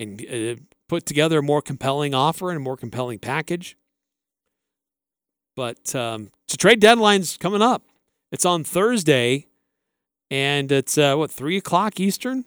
[0.00, 3.76] and uh, put together a more compelling offer and a more compelling package.
[5.54, 7.82] But um, so trade deadline's coming up.
[8.32, 9.46] It's on Thursday,
[10.30, 12.44] and it's uh, what three o'clock Eastern.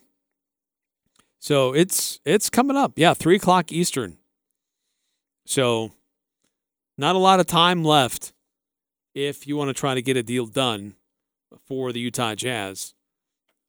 [1.42, 2.94] So it's it's coming up.
[2.96, 4.20] Yeah, three o'clock Eastern.
[5.44, 5.92] So
[7.00, 8.32] not a lot of time left
[9.16, 10.94] if you want to try to get a deal done
[11.66, 12.94] for the Utah Jazz.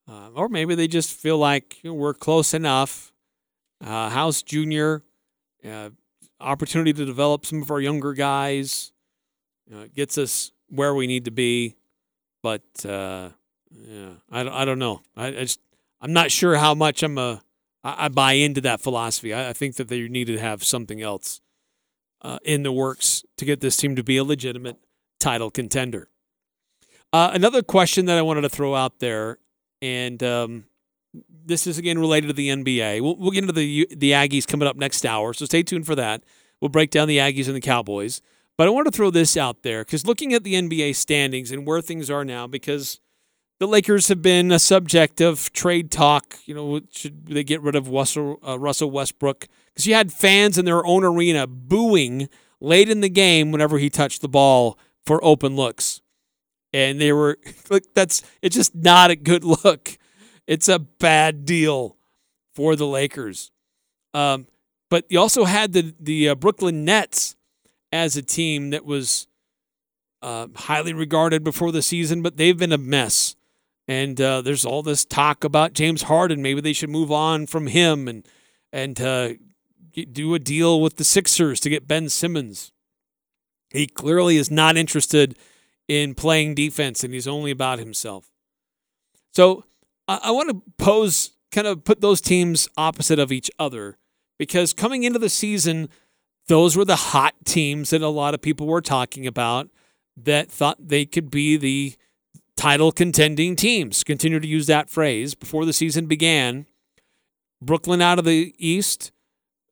[0.06, 3.10] Uh, or maybe they just feel like you know, we're close enough.
[3.82, 4.96] Uh, House Jr.,
[5.66, 5.90] uh,
[6.40, 8.92] opportunity to develop some of our younger guys,
[9.74, 11.76] uh, gets us where we need to be.
[12.42, 13.30] But uh,
[13.70, 15.00] yeah, I, I don't know.
[15.16, 15.60] I, I just
[16.02, 17.42] I'm not sure how much I'm a
[17.84, 19.32] I, I buy into that philosophy.
[19.32, 21.40] I, I, think that they need to have something else
[22.22, 24.78] uh, in the works to get this team to be a legitimate
[25.20, 26.08] title contender.
[27.12, 29.38] Uh, another question that I wanted to throw out there,
[29.82, 30.64] and um,
[31.28, 33.02] this is again related to the NBA.
[33.02, 35.94] We'll, we'll get into the the Aggies coming up next hour, so stay tuned for
[35.94, 36.24] that.
[36.60, 38.22] We'll break down the Aggies and the Cowboys.
[38.56, 41.66] But I want to throw this out there because looking at the NBA standings and
[41.66, 43.00] where things are now, because
[43.62, 46.36] the Lakers have been a subject of trade talk.
[46.46, 49.46] You know, should they get rid of Russell, uh, Russell Westbrook?
[49.66, 53.88] Because you had fans in their own arena booing late in the game whenever he
[53.88, 56.00] touched the ball for open looks.
[56.72, 57.38] And they were
[57.70, 59.96] like, that's it's just not a good look.
[60.48, 61.96] It's a bad deal
[62.56, 63.52] for the Lakers.
[64.12, 64.48] Um,
[64.90, 67.36] but you also had the the uh, Brooklyn Nets
[67.92, 69.28] as a team that was
[70.20, 73.36] uh, highly regarded before the season, but they've been a mess.
[73.88, 76.40] And uh, there's all this talk about James Harden.
[76.40, 78.26] Maybe they should move on from him and
[78.72, 79.30] and uh,
[79.92, 82.72] get, do a deal with the Sixers to get Ben Simmons.
[83.70, 85.36] He clearly is not interested
[85.88, 88.30] in playing defense, and he's only about himself.
[89.32, 89.64] So
[90.06, 93.98] I, I want to pose, kind of put those teams opposite of each other,
[94.38, 95.88] because coming into the season,
[96.46, 99.68] those were the hot teams that a lot of people were talking about
[100.16, 101.94] that thought they could be the
[102.56, 104.04] title contending teams.
[104.04, 106.66] Continue to use that phrase before the season began.
[107.60, 109.12] Brooklyn out of the East,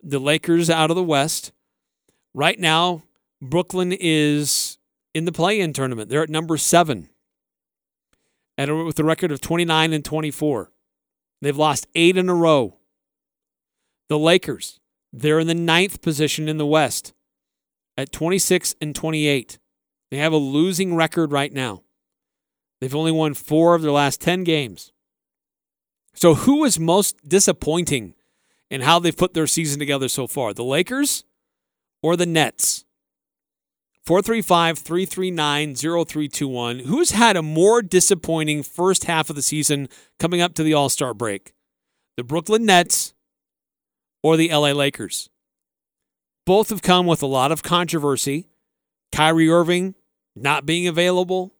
[0.02, 1.52] the Lakers out of the West.
[2.34, 3.02] Right now,
[3.42, 4.78] Brooklyn is
[5.14, 6.08] in the play in tournament.
[6.08, 7.08] They're at number seven
[8.60, 10.70] and with a record of 29 and 24.
[11.40, 12.76] They've lost eight in a row.
[14.10, 14.80] The Lakers,
[15.12, 17.14] they're in the ninth position in the West
[17.96, 19.58] at 26 and 28.
[20.10, 21.84] They have a losing record right now.
[22.80, 24.92] They've only won four of their last 10 games.
[26.14, 28.14] So, who is most disappointing
[28.70, 30.52] in how they've put their season together so far?
[30.52, 31.24] The Lakers
[32.02, 32.84] or the Nets?
[34.04, 36.78] 435 339 0321.
[36.80, 40.88] Who's had a more disappointing first half of the season coming up to the All
[40.88, 41.52] Star break?
[42.16, 43.14] The Brooklyn Nets
[44.22, 45.30] or the LA Lakers?
[46.50, 48.48] both have come with a lot of controversy.
[49.12, 49.94] Kyrie Irving
[50.34, 51.54] not being available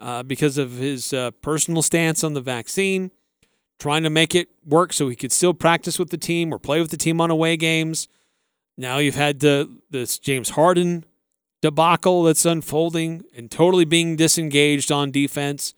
[0.00, 3.10] uh, because of his uh, personal stance on the vaccine,
[3.78, 6.80] trying to make it work so he could still practice with the team or play
[6.80, 8.08] with the team on away games.
[8.76, 11.04] Now you've had the this James Harden
[11.62, 15.74] debacle that's unfolding and totally being disengaged on defense,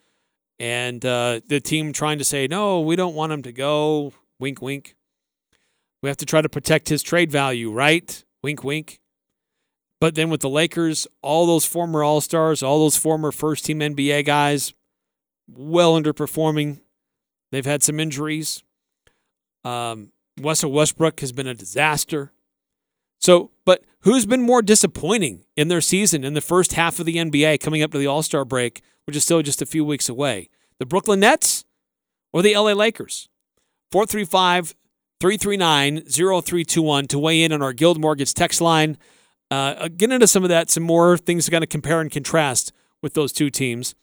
[0.59, 4.13] and uh, the team trying to say no, we don't want him to go.
[4.41, 4.97] Wink, wink.
[6.03, 8.25] We have to try to protect his trade value, right?
[8.43, 9.01] Wink, wink.
[10.01, 13.81] But then with the Lakers, all those former All Stars, all those former first team
[13.81, 14.73] NBA guys,
[15.49, 16.81] well underperforming.
[17.51, 18.63] They've had some injuries.
[19.65, 22.33] Um, Russell Westbrook has been a disaster.
[23.19, 27.17] So, but who's been more disappointing in their season in the first half of the
[27.17, 30.09] NBA coming up to the All Star break, which is still just a few weeks
[30.09, 30.49] away?
[30.79, 31.65] The Brooklyn Nets
[32.33, 33.29] or the LA Lakers?
[33.91, 34.75] 435
[35.21, 38.97] 339 0321 to weigh in on our Guild Mortgage text line.
[39.51, 42.73] Uh, get into some of that, some more things to kind of compare and contrast
[43.03, 43.95] with those two teams.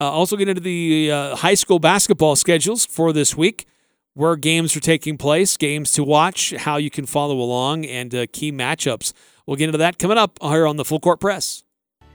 [0.00, 3.66] Uh, also, get into the uh, high school basketball schedules for this week,
[4.14, 8.26] where games are taking place, games to watch, how you can follow along, and uh,
[8.32, 9.12] key matchups.
[9.46, 11.63] We'll get into that coming up here on the Full Court Press.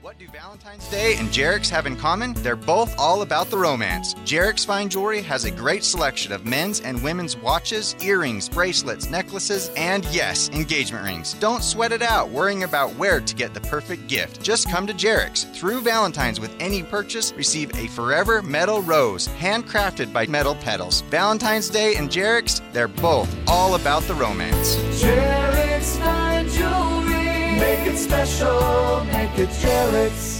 [0.02, 2.32] What do Valentine's Day and Jarek's have in common?
[2.38, 4.14] They're both all about the romance.
[4.24, 9.70] Jarek's Fine Jewelry has a great selection of men's and women's watches, earrings, bracelets, necklaces,
[9.76, 11.34] and yes, engagement rings.
[11.34, 14.42] Don't sweat it out worrying about where to get the perfect gift.
[14.42, 15.44] Just come to Jarek's.
[15.44, 21.02] Through Valentine's with any purchase, receive a forever metal rose, handcrafted by Metal Petals.
[21.02, 24.76] Valentine's Day and Jarek's, they're both all about the romance.
[25.02, 27.09] Jarek's Fine Jewelry.
[27.60, 29.04] Make it special.
[29.12, 30.39] Make it Jarek's.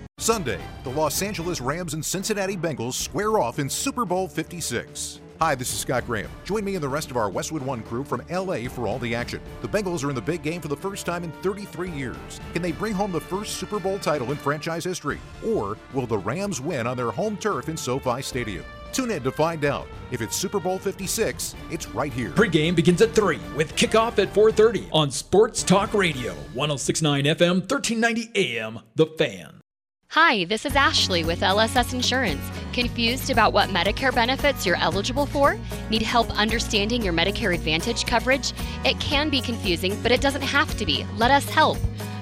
[0.21, 5.19] Sunday, the Los Angeles Rams and Cincinnati Bengals square off in Super Bowl 56.
[5.39, 6.29] Hi, this is Scott Graham.
[6.43, 9.15] Join me and the rest of our Westwood One crew from LA for all the
[9.15, 9.41] action.
[9.63, 12.39] The Bengals are in the big game for the first time in 33 years.
[12.53, 15.17] Can they bring home the first Super Bowl title in franchise history?
[15.43, 18.63] Or will the Rams win on their home turf in SoFi Stadium?
[18.93, 19.87] Tune in to find out.
[20.11, 22.29] If it's Super Bowl 56, it's right here.
[22.29, 28.31] Pregame begins at 3 with kickoff at 4:30 on Sports Talk Radio, 1069 FM, 1390
[28.35, 29.60] AM, The Fan.
[30.13, 32.41] Hi, this is Ashley with LSS Insurance.
[32.73, 35.57] Confused about what Medicare benefits you're eligible for?
[35.89, 38.51] Need help understanding your Medicare Advantage coverage?
[38.83, 41.05] It can be confusing, but it doesn't have to be.
[41.15, 41.77] Let us help.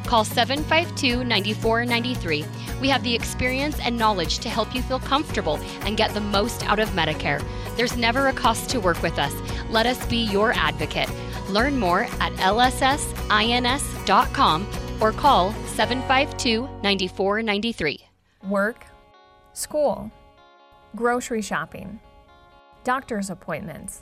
[0.05, 2.45] Call 752 9493.
[2.79, 6.63] We have the experience and knowledge to help you feel comfortable and get the most
[6.69, 7.43] out of Medicare.
[7.75, 9.33] There's never a cost to work with us.
[9.71, 11.09] Let us be your advocate.
[11.49, 13.07] Learn more at lssins.com
[15.01, 17.99] or call 752 9493.
[18.47, 18.85] Work,
[19.53, 20.11] school,
[20.95, 21.99] grocery shopping,
[22.83, 24.01] doctor's appointments,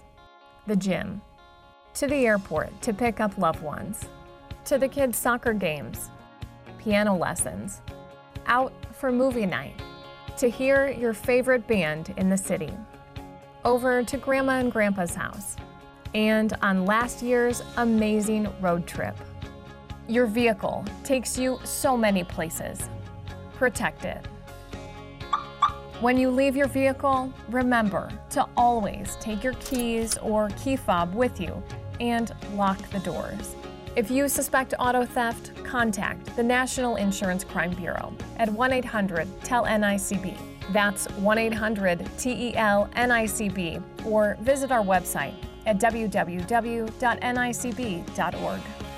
[0.68, 1.22] the gym,
[1.94, 4.08] to the airport to pick up loved ones,
[4.66, 6.10] to the kids' soccer games,
[6.78, 7.82] piano lessons,
[8.46, 9.82] out for movie night,
[10.38, 12.72] to hear your favorite band in the city,
[13.66, 15.56] over to Grandma and Grandpa's house,
[16.14, 19.18] and on last year's amazing road trip.
[20.08, 22.90] Your vehicle takes you so many places.
[23.56, 24.26] Protect it.
[26.00, 31.42] When you leave your vehicle, remember to always take your keys or key fob with
[31.42, 31.62] you
[32.00, 33.56] and lock the doors.
[33.98, 39.66] If you suspect auto theft, contact the National Insurance Crime Bureau at 1 800 TEL
[39.66, 40.38] NICB.
[40.72, 45.34] That's 1 800 TEL NICB or visit our website
[45.66, 46.88] at www.nicb.org.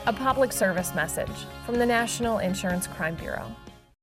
[0.09, 3.45] A public service message from the National Insurance Crime Bureau.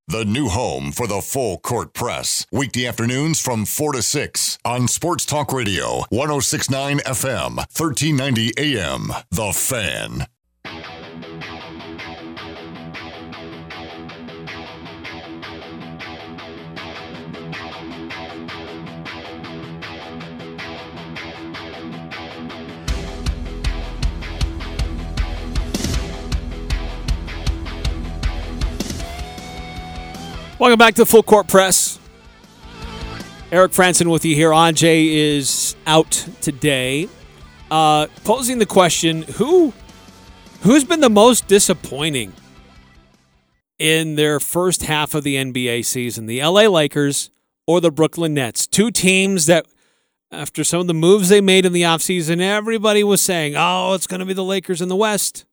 [0.07, 2.47] The new home for the full court press.
[2.53, 9.13] Weekday afternoons from 4 to 6 on Sports Talk Radio, 1069 FM, 1390 AM.
[9.33, 10.29] The Fan.
[30.59, 31.99] Welcome back to the Full Court Press.
[33.53, 34.51] Eric Frandsen with you here.
[34.51, 37.09] Ajay is out today.
[37.71, 39.73] Uh, posing the question who
[40.67, 42.33] Who's been the most disappointing
[43.79, 46.27] in their first half of the NBA season?
[46.27, 47.31] The LA Lakers
[47.69, 48.67] or the Brooklyn Nets?
[48.67, 49.67] Two teams that,
[50.33, 54.09] after some of the moves they made in the offseason, everybody was saying, oh, it's
[54.09, 55.45] going to be the Lakers in the West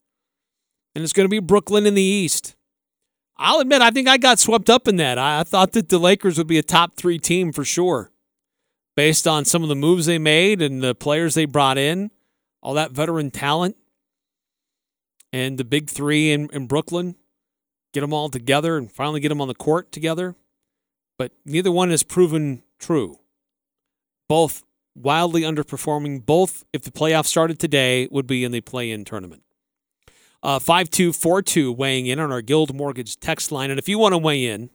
[0.96, 2.56] and it's going to be Brooklyn in the East.
[3.38, 5.18] I'll admit, I think I got swept up in that.
[5.18, 8.12] I thought that the Lakers would be a top three team for sure,
[8.96, 12.12] based on some of the moves they made and the players they brought in,
[12.62, 13.76] all that veteran talent,
[15.32, 17.16] and the big three in, in Brooklyn.
[17.92, 20.36] Get them all together and finally get them on the court together.
[21.18, 23.20] But neither one has proven true.
[24.28, 24.64] Both
[24.96, 26.26] wildly underperforming.
[26.26, 29.44] Both, if the playoffs started today, would be in the play in tournament.
[30.44, 33.70] Uh, 5242 weighing in on our Guild Mortgage text line.
[33.70, 34.70] And if you want to weigh in,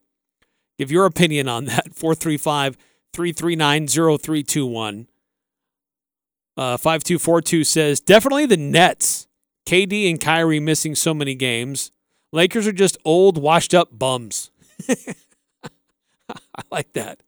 [0.79, 2.79] give your opinion on that, 435
[3.13, 5.09] 339 0321.
[6.57, 9.29] Uh, 5242 says, definitely the Nets.
[9.67, 11.93] KD and Kyrie missing so many games.
[12.33, 14.51] Lakers are just old, washed up bums.
[14.89, 17.23] I like that.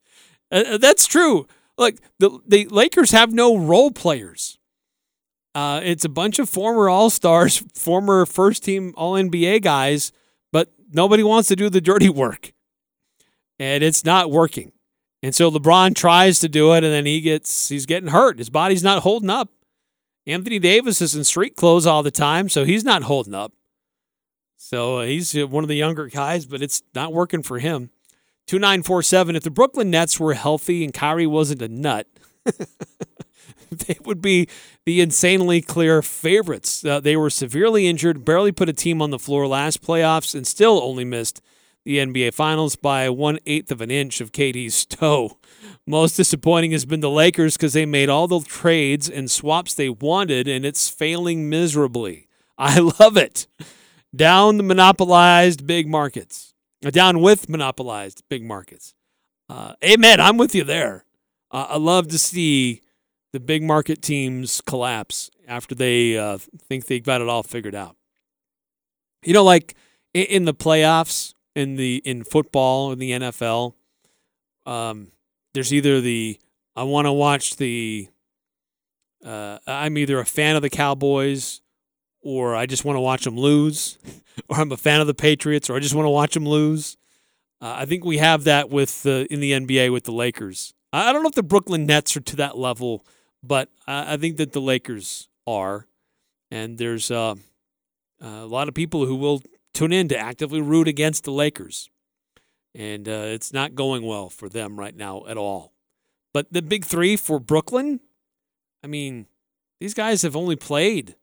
[0.50, 1.46] Uh, that's true.
[1.76, 4.58] Like the, the Lakers have no role players.
[5.54, 10.12] Uh, it's a bunch of former All Stars, former first team All NBA guys,
[10.52, 12.52] but nobody wants to do the dirty work.
[13.58, 14.72] And it's not working.
[15.22, 18.38] And so LeBron tries to do it, and then he gets he's getting hurt.
[18.38, 19.50] His body's not holding up.
[20.26, 23.52] Anthony Davis is in street clothes all the time, so he's not holding up.
[24.56, 27.90] So uh, he's uh, one of the younger guys, but it's not working for him.
[28.46, 29.36] 2947.
[29.36, 32.06] If the Brooklyn Nets were healthy and Kyrie wasn't a nut,
[33.86, 34.48] they would be
[34.84, 36.84] the insanely clear favorites.
[36.84, 40.46] Uh, they were severely injured, barely put a team on the floor last playoffs, and
[40.46, 41.40] still only missed
[41.84, 45.38] the NBA Finals by one eighth of an inch of KD's toe.
[45.86, 49.88] Most disappointing has been the Lakers because they made all the trades and swaps they
[49.88, 52.28] wanted, and it's failing miserably.
[52.58, 53.46] I love it.
[54.14, 56.54] Down the monopolized big markets,
[56.84, 58.94] uh, down with monopolized big markets.
[59.48, 60.20] Uh, amen.
[60.20, 61.04] I'm with you there.
[61.50, 62.82] Uh, I love to see
[63.32, 67.96] the big market teams collapse after they uh, think they've got it all figured out.
[69.22, 69.74] You know, like
[70.14, 73.74] in the playoffs, in the in football, in the NFL,
[74.66, 75.12] um,
[75.54, 76.38] there's either the
[76.74, 78.08] I want to watch the
[79.24, 81.60] uh, I'm either a fan of the Cowboys
[82.22, 83.98] or I just want to watch them lose,
[84.48, 86.96] or I'm a fan of the Patriots, or I just want to watch them lose.
[87.60, 90.74] Uh, I think we have that with the in the NBA with the Lakers.
[90.92, 93.04] I don't know if the Brooklyn Nets are to that level
[93.42, 95.86] but I think that the Lakers are,
[96.50, 97.36] and there's uh,
[98.20, 101.90] a lot of people who will tune in to actively root against the Lakers,
[102.74, 105.72] and uh, it's not going well for them right now at all.
[106.32, 108.00] But the big three for Brooklyn,
[108.84, 109.26] I mean,
[109.80, 111.16] these guys have only played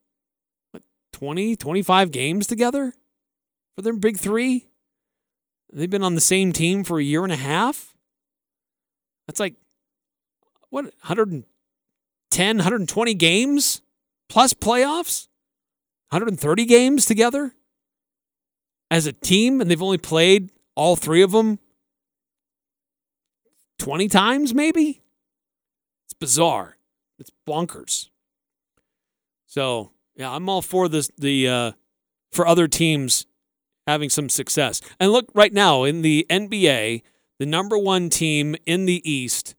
[0.72, 2.94] what 20, 25 games together
[3.76, 4.68] for their big three.
[5.72, 7.94] They've been on the same team for a year and a half.
[9.28, 9.56] That's like
[10.70, 11.44] what 100
[12.32, 13.82] 10, 120 games
[14.30, 15.28] plus playoffs,
[16.10, 17.54] 130 games together
[18.90, 21.60] as a team, and they've only played all three of them
[23.80, 25.02] 20 times, maybe?
[26.06, 26.78] It's bizarre.
[27.20, 28.10] It's bonkers.
[29.46, 31.72] So, yeah, I'm all for this, the, uh,
[32.32, 33.26] for other teams
[33.88, 34.82] having some success.
[35.00, 37.02] And look, right now in the NBA,
[37.40, 39.56] the number one team in the East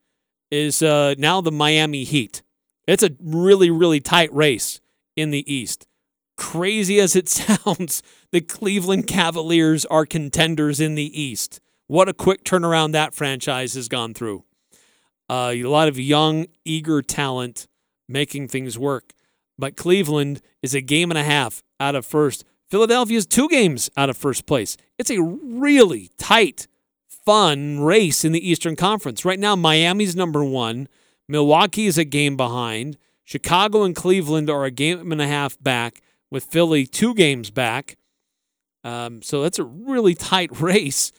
[0.50, 2.42] is uh, now the Miami Heat.
[2.88, 4.80] It's a really, really tight race
[5.14, 5.86] in the East.
[6.38, 11.60] Crazy as it sounds, the Cleveland Cavaliers are contenders in the East.
[11.86, 14.44] What a quick turnaround that franchise has gone through.
[15.28, 17.68] Uh, a lot of young, eager talent
[18.08, 19.12] making things work.
[19.58, 22.44] But Cleveland is a game and a half out of first.
[22.68, 24.78] Philadelphia is two games out of first place.
[24.98, 26.68] It's a really tight,
[27.06, 29.26] fun race in the Eastern Conference.
[29.26, 30.88] Right now, Miami's number one.
[31.28, 32.96] Milwaukee is a game behind.
[33.24, 36.00] Chicago and Cleveland are a game and a half back,
[36.30, 37.96] with Philly two games back.
[38.84, 41.12] Um, so that's a really tight race.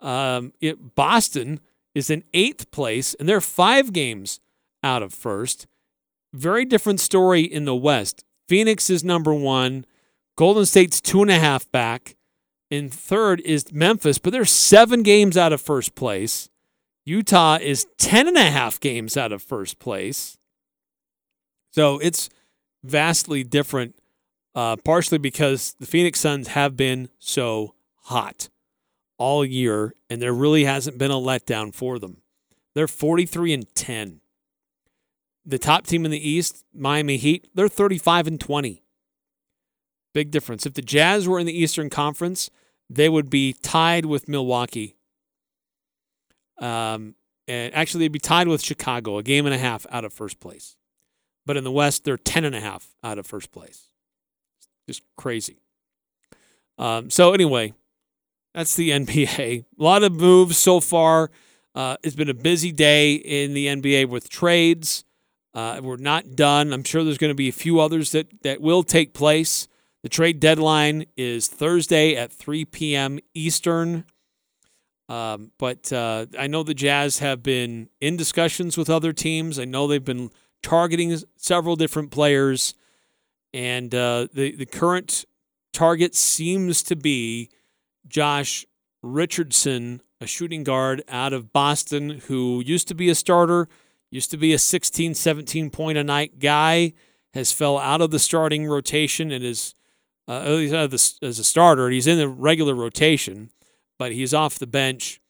[0.00, 1.60] Um, it, Boston
[1.94, 4.40] is in eighth place, and they're five games
[4.82, 5.66] out of first.
[6.32, 8.24] Very different story in the West.
[8.48, 9.84] Phoenix is number one.
[10.36, 12.16] Golden State's two and a half back.
[12.70, 16.48] In third is Memphis, but they're seven games out of first place.
[17.04, 20.38] Utah is 10 and a half games out of first place.
[21.70, 22.28] So it's
[22.84, 23.96] vastly different,
[24.54, 27.74] uh, partially because the Phoenix Suns have been so
[28.04, 28.48] hot
[29.18, 32.18] all year, and there really hasn't been a letdown for them.
[32.74, 34.20] They're 43 and 10.
[35.44, 38.82] The top team in the East, Miami Heat, they're 35 and 20.
[40.14, 40.66] Big difference.
[40.66, 42.50] If the Jazz were in the Eastern Conference,
[42.88, 44.96] they would be tied with Milwaukee.
[46.58, 47.14] Um,
[47.48, 50.40] and actually, they'd be tied with Chicago, a game and a half out of first
[50.40, 50.76] place.
[51.44, 53.88] But in the West, they're 10 and a half out of first place.
[54.86, 55.58] Just crazy.
[56.78, 57.74] Um, so, anyway,
[58.54, 59.64] that's the NBA.
[59.78, 61.30] A lot of moves so far.
[61.74, 65.04] Uh, it's been a busy day in the NBA with trades.
[65.54, 66.72] Uh, we're not done.
[66.72, 69.68] I'm sure there's going to be a few others that, that will take place.
[70.02, 73.18] The trade deadline is Thursday at 3 p.m.
[73.34, 74.04] Eastern.
[75.12, 79.58] Um, but uh, I know the Jazz have been in discussions with other teams.
[79.58, 80.30] I know they've been
[80.62, 82.72] targeting several different players.
[83.52, 85.26] And uh, the, the current
[85.74, 87.50] target seems to be
[88.08, 88.64] Josh
[89.02, 93.68] Richardson, a shooting guard out of Boston who used to be a starter,
[94.10, 96.94] used to be a 16, 17 point a night guy,
[97.34, 99.74] has fell out of the starting rotation and is
[100.26, 101.90] uh, as a starter.
[101.90, 103.50] He's in the regular rotation,
[104.02, 105.20] but he's off the bench.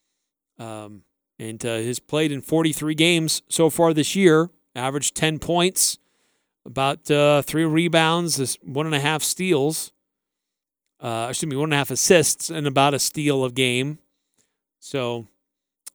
[0.57, 1.03] Um,
[1.37, 5.99] and uh, has played in 43 games so far this year, averaged 10 points,
[6.65, 9.91] about uh, three rebounds, one and a half steals.
[10.99, 13.99] Uh, excuse me, one and a half assists, and about a steal of game.
[14.79, 15.27] So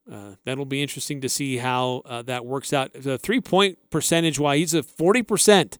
[0.09, 2.93] uh, that'll be interesting to see how uh, that works out.
[2.93, 5.77] The three point percentage, why he's a 40%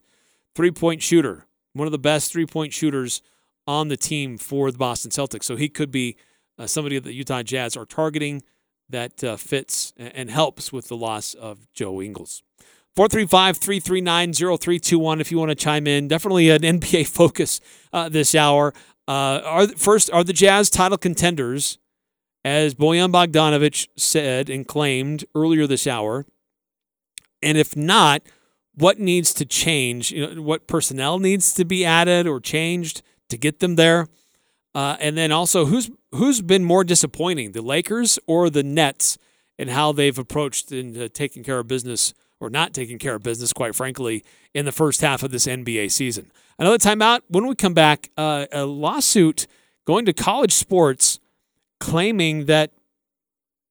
[0.54, 3.22] three point shooter one of the best three point shooters
[3.66, 5.44] on the team for the Boston Celtics.
[5.44, 6.18] So he could be
[6.60, 8.42] uh, somebody that the Utah Jazz are targeting
[8.90, 12.42] that uh, fits and helps with the loss of Joe Ingles.
[12.96, 16.08] 435 339 0321 if you want to chime in.
[16.08, 17.60] Definitely an NBA focus
[17.92, 18.74] uh, this hour.
[19.08, 21.78] Uh, are First, are the Jazz title contenders,
[22.44, 26.26] as Bojan Bogdanovic said and claimed earlier this hour?
[27.42, 28.22] And if not,
[28.74, 33.38] what needs to change, you know, what personnel needs to be added or changed to
[33.38, 34.08] get them there.
[34.74, 39.18] Uh, and then also who's who's been more disappointing, the Lakers or the Nets,
[39.58, 43.22] and how they've approached in uh, taking care of business or not taking care of
[43.22, 46.30] business, quite frankly, in the first half of this NBA season.
[46.58, 47.20] Another timeout.
[47.28, 49.46] When we come back, uh, a lawsuit
[49.86, 51.20] going to college sports
[51.78, 52.72] claiming that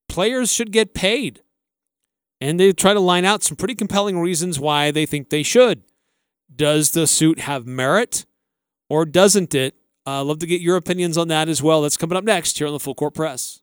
[0.08, 1.42] players should get paid
[2.42, 5.84] and they try to line out some pretty compelling reasons why they think they should.
[6.54, 8.26] Does the suit have merit
[8.90, 9.76] or doesn't it?
[10.10, 11.84] Uh, love to get your opinions on that as well.
[11.84, 13.62] That's coming up next here on the Full Court Press.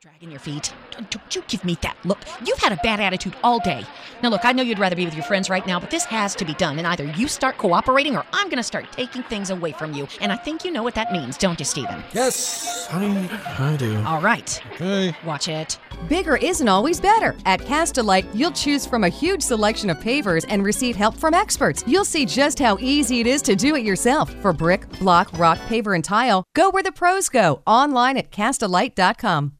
[0.00, 0.72] Steven, stop dragging your feet.
[0.90, 2.18] Don't, don't, you give me that look.
[2.44, 3.84] You've had a bad attitude all day.
[4.22, 6.34] Now, look, I know you'd rather be with your friends right now, but this has
[6.36, 6.78] to be done.
[6.78, 10.06] And either you start cooperating or I'm going to start taking things away from you.
[10.20, 12.02] And I think you know what that means, don't you, Steven?
[12.12, 14.02] Yes, honey, I do.
[14.04, 14.60] All right.
[14.74, 15.14] Okay.
[15.24, 15.78] Watch it.
[16.08, 17.36] Bigger isn't always better.
[17.46, 21.84] At Castalite, you'll choose from a huge selection of pavers and receive help from experts.
[21.86, 24.32] You'll see just how easy it is to do it yourself.
[24.40, 27.62] For brick, block, rock, paver, and tile, go where the pros go.
[27.66, 29.59] Online at castalite.com.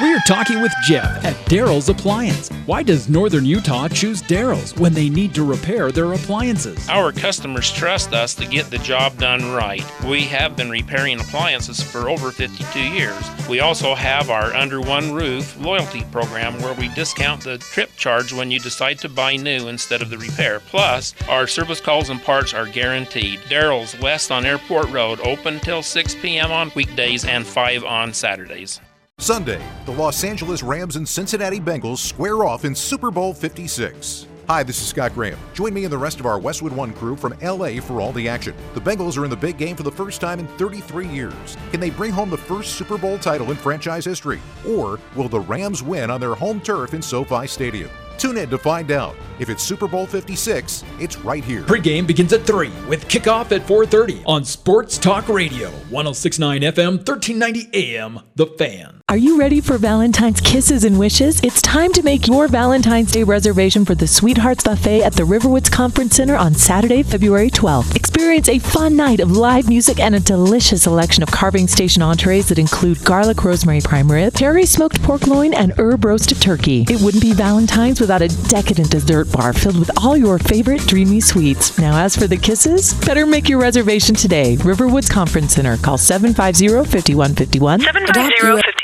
[0.00, 2.48] We are talking with Jeff at Daryl's Appliance.
[2.66, 6.88] Why does Northern Utah choose Daryl's when they need to repair their appliances?
[6.88, 9.84] Our customers trust us to get the job done right.
[10.04, 13.22] We have been repairing appliances for over 52 years.
[13.48, 18.32] We also have our Under One Roof loyalty program where we discount the trip charge
[18.32, 20.58] when you decide to buy new instead of the repair.
[20.58, 23.38] Plus, our service calls and parts are guaranteed.
[23.42, 26.50] Daryl's West on Airport Road, open till 6 p.m.
[26.50, 28.80] on weekdays and 5 on Saturdays.
[29.24, 34.26] Sunday, the Los Angeles Rams and Cincinnati Bengals square off in Super Bowl 56.
[34.48, 35.38] Hi, this is Scott Graham.
[35.54, 38.28] Join me and the rest of our Westwood One crew from LA for all the
[38.28, 38.54] action.
[38.74, 41.56] The Bengals are in the big game for the first time in 33 years.
[41.70, 44.40] Can they bring home the first Super Bowl title in franchise history?
[44.68, 47.88] Or will the Rams win on their home turf in SoFi Stadium?
[48.18, 49.16] Tune in to find out.
[49.38, 51.62] If it's Super Bowl 56, it's right here.
[51.62, 57.70] Pregame begins at 3 with kickoff at 4:30 on Sports Talk Radio, 1069 FM, 1390
[57.96, 59.00] AM, The Fan.
[59.14, 61.40] Are you ready for Valentine's kisses and wishes?
[61.44, 65.70] It's time to make your Valentine's Day reservation for the Sweethearts Buffet at the Riverwoods
[65.70, 67.94] Conference Center on Saturday, February 12th.
[67.94, 72.48] Experience a fun night of live music and a delicious selection of carving station entrees
[72.48, 76.84] that include garlic rosemary prime rib, cherry smoked pork loin, and herb roasted turkey.
[76.90, 81.20] It wouldn't be Valentine's without a decadent dessert bar filled with all your favorite dreamy
[81.20, 81.78] sweets.
[81.78, 84.56] Now, as for the kisses, better make your reservation today.
[84.56, 85.76] Riverwoods Conference Center.
[85.76, 87.78] Call 750 5151.
[87.78, 88.83] 750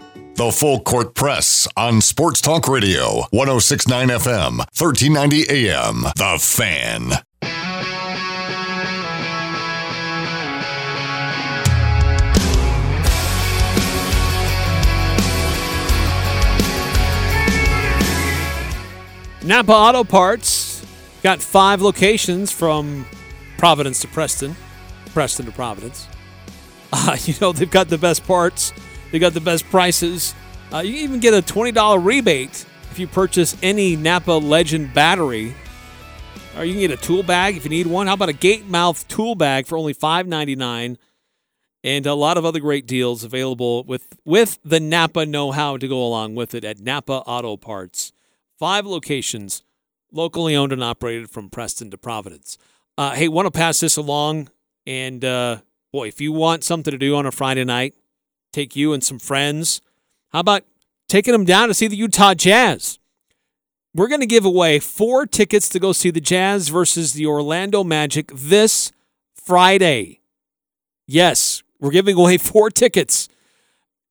[0.35, 6.03] The Full Court Press on Sports Talk Radio, 1069 FM, 1390 AM.
[6.15, 7.11] The Fan.
[19.43, 20.85] Napa Auto Parts
[21.23, 23.05] got five locations from
[23.57, 24.55] Providence to Preston,
[25.13, 26.07] Preston to Providence.
[26.93, 28.73] Uh, you know, they've got the best parts,
[29.11, 30.33] they got the best prices.
[30.73, 35.53] Uh, you can even get a $20 rebate if you purchase any Napa Legend battery.
[36.57, 38.07] Or you can get a tool bag if you need one.
[38.07, 40.97] How about a gate mouth tool bag for only $5.99?
[41.83, 45.87] And a lot of other great deals available with, with the Napa know how to
[45.87, 48.11] go along with it at Napa Auto Parts.
[48.59, 49.63] Five locations,
[50.11, 52.57] locally owned and operated from Preston to Providence.
[52.97, 54.49] Uh, hey, want to pass this along?
[54.85, 57.95] And uh, boy, if you want something to do on a Friday night,
[58.51, 59.81] take you and some friends.
[60.29, 60.63] How about
[61.07, 62.99] taking them down to see the Utah Jazz?
[63.93, 67.83] We're going to give away four tickets to go see the Jazz versus the Orlando
[67.83, 68.91] Magic this
[69.33, 70.21] Friday.
[71.07, 73.27] Yes, we're giving away four tickets.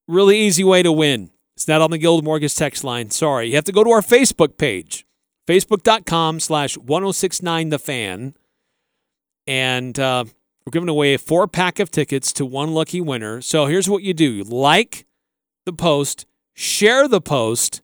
[0.06, 1.30] Really easy way to win.
[1.56, 3.10] It's not on the Guild Mortgage text line.
[3.10, 3.48] Sorry.
[3.48, 5.06] You have to go to our Facebook page,
[5.46, 8.34] facebook.com slash 1069 The Fan.
[9.46, 10.24] And uh,
[10.64, 13.40] we're giving away a four pack of tickets to one lucky winner.
[13.40, 15.06] So here's what you do like
[15.66, 17.82] the post, share the post,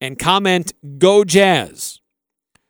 [0.00, 2.00] and comment Go Jazz.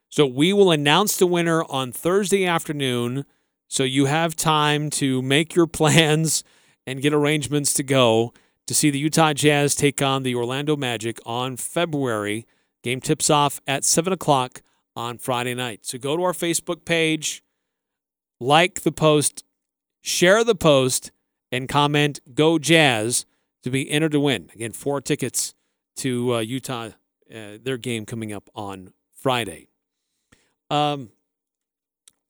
[0.08, 3.24] So we will announce the winner on Thursday afternoon.
[3.66, 6.44] So you have time to make your plans
[6.86, 8.32] and get arrangements to go
[8.66, 12.46] to see the Utah Jazz take on the Orlando Magic on February.
[12.82, 14.62] Game tips off at 7 o'clock
[14.94, 15.84] on Friday night.
[15.84, 17.42] So go to our Facebook page,
[18.44, 19.44] like the post,
[20.02, 21.10] share the post,
[21.50, 23.24] and comment Go Jazz
[23.62, 24.50] to be entered to win.
[24.54, 25.54] Again, four tickets
[25.96, 26.90] to uh, Utah,
[27.34, 29.68] uh, their game coming up on Friday.
[30.70, 31.10] Um,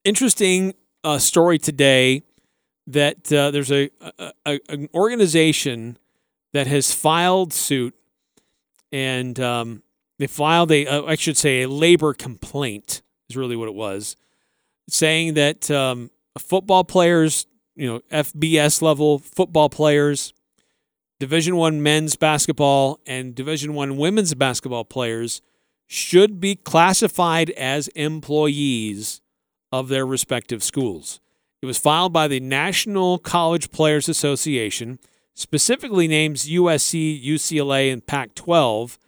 [0.04, 2.22] interesting uh, story today
[2.86, 5.98] that uh, there's a, a, a, an organization
[6.52, 7.94] that has filed suit
[8.92, 9.82] and um,
[10.18, 14.16] they filed a uh, I should say a labor complaint is really what it was
[14.88, 20.32] saying that um, football players you know FBS level football players
[21.20, 25.40] division 1 men's basketball and division 1 women's basketball players
[25.86, 29.20] should be classified as employees
[29.70, 31.20] of their respective schools.
[31.60, 34.98] It was filed by the National College Players Association
[35.34, 38.98] specifically names USC, UCLA, and Pac 12,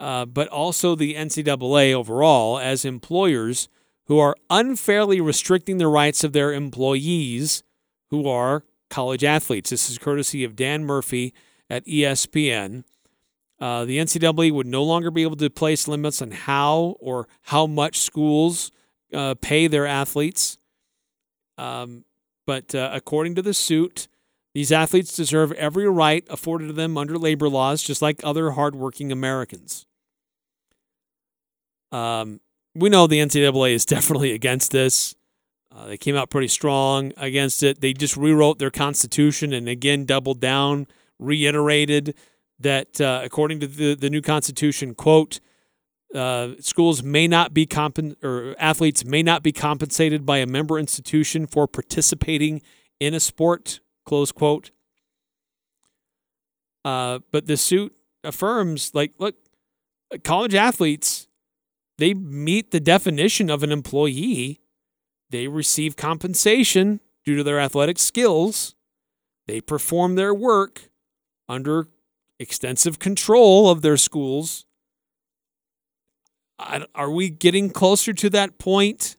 [0.00, 3.68] uh, but also the NCAA overall as employers
[4.06, 7.62] who are unfairly restricting the rights of their employees
[8.10, 9.70] who are college athletes.
[9.70, 11.34] This is courtesy of Dan Murphy
[11.68, 12.84] at ESPN.
[13.58, 17.66] Uh, the NCAA would no longer be able to place limits on how or how
[17.66, 18.70] much schools
[19.12, 20.58] uh, pay their athletes.
[21.58, 22.04] Um,
[22.46, 24.08] but uh, according to the suit,
[24.54, 29.10] these athletes deserve every right afforded to them under labor laws, just like other hardworking
[29.10, 29.86] Americans.
[31.92, 32.40] Um,
[32.76, 35.14] we know the NCAA is definitely against this.
[35.74, 37.80] Uh, they came out pretty strong against it.
[37.80, 40.86] They just rewrote their constitution and again doubled down,
[41.18, 42.14] reiterated
[42.58, 45.40] that uh, according to the, the new constitution, quote,
[46.14, 50.78] uh, schools may not be compen- or athletes may not be compensated by a member
[50.78, 52.62] institution for participating
[53.00, 54.70] in a sport close quote
[56.84, 59.34] uh, but the suit affirms like look
[60.22, 61.26] college athletes
[61.98, 64.60] they meet the definition of an employee
[65.30, 68.76] they receive compensation due to their athletic skills
[69.46, 70.88] they perform their work
[71.48, 71.88] under
[72.38, 74.66] extensive control of their schools.
[76.94, 79.16] Are we getting closer to that point?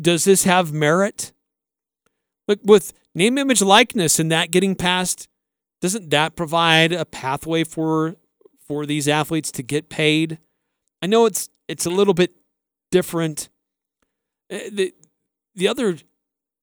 [0.00, 1.32] does this have merit?
[2.48, 5.28] Like with name, image, likeness, and that getting passed,
[5.80, 8.16] doesn't that provide a pathway for
[8.66, 10.38] for these athletes to get paid?
[11.02, 12.34] I know it's it's a little bit
[12.90, 13.48] different.
[14.50, 14.94] Uh, the
[15.54, 15.96] the other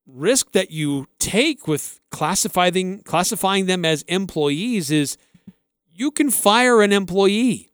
[0.05, 5.17] risk that you take with classifying classifying them as employees is
[5.91, 7.71] you can fire an employee.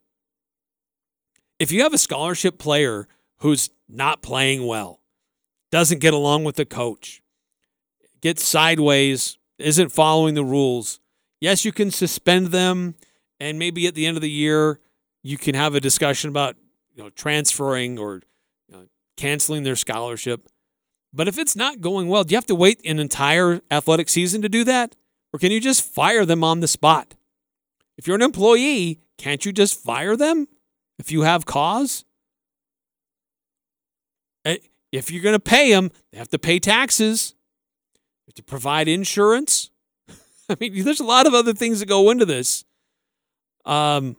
[1.58, 3.06] If you have a scholarship player
[3.38, 5.00] who's not playing well,
[5.70, 7.22] doesn't get along with the coach,
[8.20, 11.00] gets sideways, isn't following the rules,
[11.40, 12.94] yes, you can suspend them
[13.38, 14.80] and maybe at the end of the year
[15.24, 16.54] you can have a discussion about
[16.94, 18.22] you know transferring or
[18.68, 20.46] you know, canceling their scholarship.
[21.12, 24.42] But if it's not going well, do you have to wait an entire athletic season
[24.42, 24.94] to do that?
[25.32, 27.14] Or can you just fire them on the spot?
[27.96, 30.46] If you're an employee, can't you just fire them
[30.98, 32.04] if you have cause?
[34.44, 34.58] Eh,
[34.92, 37.34] if you're going to pay them, they have to pay taxes,
[38.34, 39.70] to provide insurance.
[40.48, 42.64] I mean, there's a lot of other things that go into this.
[43.64, 44.16] Um,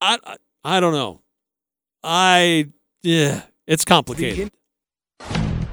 [0.00, 1.20] I, I, I don't know.
[2.02, 2.68] I
[3.02, 4.50] yeah, it's complicated.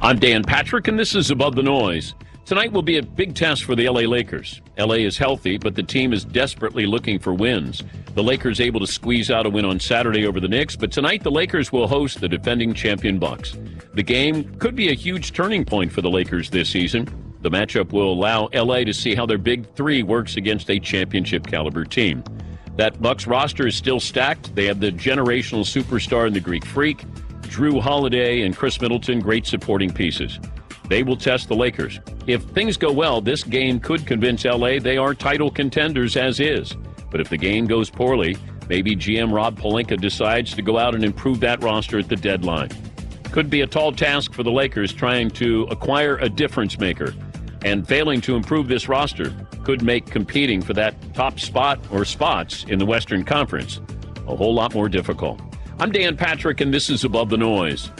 [0.01, 2.13] I'm Dan Patrick, and this is Above the Noise.
[2.45, 4.61] Tonight will be a big test for the LA Lakers.
[4.77, 7.81] LA is healthy, but the team is desperately looking for wins.
[8.13, 11.23] The Lakers able to squeeze out a win on Saturday over the Knicks, but tonight
[11.23, 13.57] the Lakers will host the defending champion Bucks.
[13.95, 17.07] The game could be a huge turning point for the Lakers this season.
[17.41, 21.47] The matchup will allow LA to see how their big 3 works against a championship
[21.47, 22.23] caliber team.
[22.77, 24.53] That Bucks roster is still stacked.
[24.53, 27.05] They have the generational superstar in the Greek Freak,
[27.43, 30.39] Jrue Holiday and Khris Middleton, great supporting pieces.
[30.89, 31.99] They will test the Lakers.
[32.27, 36.75] If things go well, this game could convince LA they are title contenders as is.
[37.09, 41.03] But if the game goes poorly, maybe GM Rob Pelinka decides to go out and
[41.03, 42.69] improve that roster at the deadline.
[43.31, 47.13] Could be a tall task for the Lakers trying to acquire a difference maker.
[47.63, 49.33] And failing to improve this roster
[49.65, 53.81] could make competing for that top spot or spots in the Western Conference
[54.27, 55.39] a whole lot more difficult.
[55.79, 57.91] I'm Dan Patrick, and this is Above the Noise.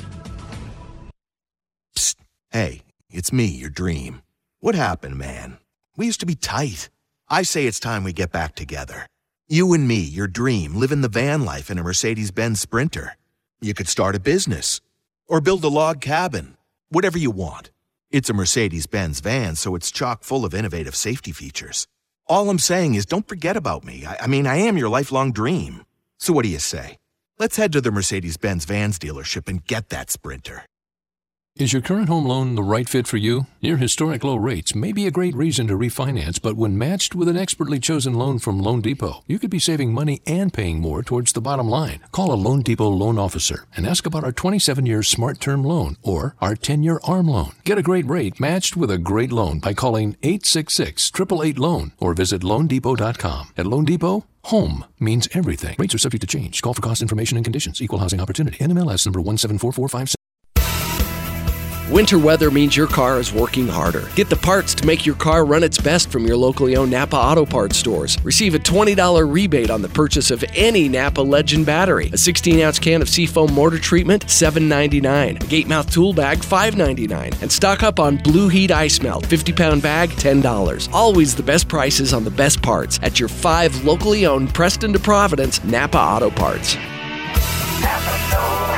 [1.98, 2.16] Psst.
[2.52, 4.22] Hey, it's me, your dream.
[4.60, 5.58] What happened, man?
[5.98, 6.90] We used to be tight.
[7.30, 9.08] I say it's time we get back together.
[9.48, 13.16] You and me, your dream, living the van life in a Mercedes Benz Sprinter.
[13.62, 14.82] You could start a business
[15.28, 16.58] or build a log cabin,
[16.90, 17.72] whatever you want.
[18.16, 21.86] It's a Mercedes Benz van, so it's chock full of innovative safety features.
[22.28, 24.06] All I'm saying is don't forget about me.
[24.06, 25.82] I, I mean, I am your lifelong dream.
[26.18, 26.98] So what do you say?
[27.40, 30.66] Let's head to the Mercedes Benz Vans dealership and get that Sprinter.
[31.58, 33.48] Is your current home loan the right fit for you?
[33.62, 37.30] Near historic low rates may be a great reason to refinance, but when matched with
[37.30, 41.02] an expertly chosen loan from Loan Depot, you could be saving money and paying more
[41.02, 42.02] towards the bottom line.
[42.12, 45.96] Call a Loan Depot loan officer and ask about our 27 year smart term loan
[46.04, 47.54] or our 10 year ARM loan.
[47.64, 52.14] Get a great rate matched with a great loan by calling 866 888 Loan or
[52.14, 53.54] visit loandepot.com.
[53.56, 55.76] At Loan Depot, Home means everything.
[55.80, 56.62] Rates are subject to change.
[56.62, 57.82] Call for cost information and conditions.
[57.82, 58.58] Equal housing opportunity.
[58.58, 60.16] NMLS number 17445.
[61.90, 64.10] Winter weather means your car is working harder.
[64.16, 67.16] Get the parts to make your car run its best from your locally owned Napa
[67.16, 68.18] Auto Parts stores.
[68.24, 72.10] Receive a $20 rebate on the purchase of any Napa Legend battery.
[72.12, 75.44] A 16 ounce can of Seafoam mortar treatment, $7.99.
[75.44, 77.40] A gate mouth tool bag, $5.99.
[77.44, 80.92] And stock up on Blue Heat Ice Melt, 50 pound bag, $10.
[80.92, 85.00] Always the best prices on the best parts at your five locally owned Preston to
[85.00, 86.76] Providence Napa Auto Parts.
[87.80, 88.75] Napa.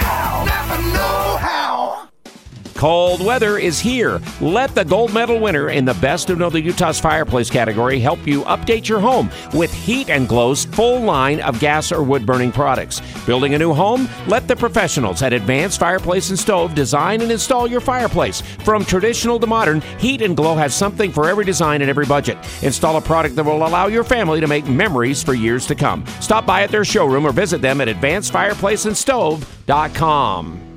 [2.77, 4.21] Cold weather is here.
[4.39, 8.43] Let the gold medal winner in the Best of Northern Utah's fireplace category help you
[8.43, 13.01] update your home with Heat and Glow's full line of gas or wood burning products.
[13.25, 14.07] Building a new home?
[14.27, 18.41] Let the professionals at Advanced Fireplace and Stove design and install your fireplace.
[18.41, 22.37] From traditional to modern, Heat and Glow has something for every design and every budget.
[22.61, 26.05] Install a product that will allow your family to make memories for years to come.
[26.21, 30.67] Stop by at their showroom or visit them at advancedfireplaceandstove.com.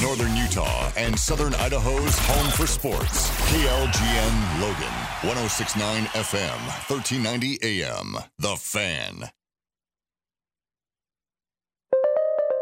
[0.00, 3.30] Northern Utah and Southern Idaho's home for sports.
[3.52, 6.58] KLGN Logan, 1069 FM,
[6.90, 8.16] 1390 AM.
[8.40, 9.30] The Fan.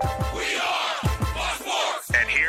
[0.03, 0.68] And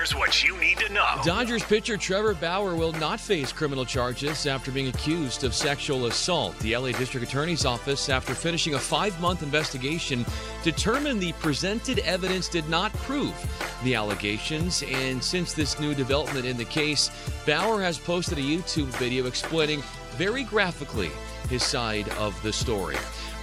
[0.10, 1.06] here's what you need to know.
[1.24, 6.58] Dodgers pitcher Trevor Bauer will not face criminal charges after being accused of sexual assault.
[6.60, 10.26] The LA District Attorney's Office, after finishing a five month investigation,
[10.64, 13.34] determined the presented evidence did not prove
[13.84, 14.84] the allegations.
[14.84, 17.10] And since this new development in the case,
[17.46, 21.12] Bauer has posted a YouTube video explaining very graphically
[21.50, 22.98] his side of the story.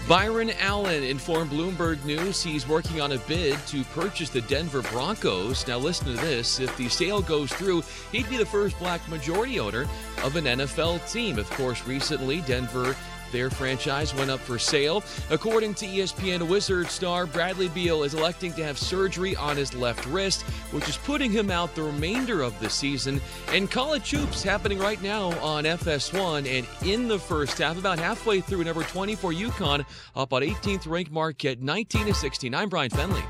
[0.09, 5.67] Byron Allen informed Bloomberg News he's working on a bid to purchase the Denver Broncos.
[5.67, 6.61] Now, listen to this.
[6.61, 7.83] If the sale goes through,
[8.13, 9.89] he'd be the first black majority owner
[10.23, 11.41] of an NFL team.
[11.41, 12.95] Of course, recently, Denver
[13.33, 15.03] their franchise went up for sale.
[15.31, 20.07] According to ESPN Wizard star, Bradley Beal is electing to have surgery on his left
[20.07, 23.20] wrist, which is putting him out the remainder of the season.
[23.49, 28.41] And college hoops happening right now on FS1 and in the first half, about halfway
[28.41, 32.55] through number 20 for UConn, up on 18th ranked Marquette, 19 to 16.
[32.55, 33.24] I'm Brian Fenley.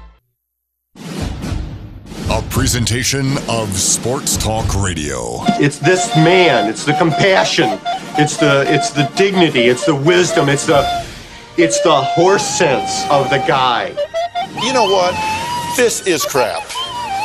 [2.29, 5.37] A presentation of Sports Talk Radio.
[5.61, 6.69] It's this man.
[6.69, 7.79] It's the compassion.
[8.19, 9.67] It's the it's the dignity.
[9.67, 10.49] It's the wisdom.
[10.49, 10.83] It's the
[11.59, 13.89] it's the horse sense of the guy.
[14.63, 15.15] You know what?
[15.77, 16.63] This is crap.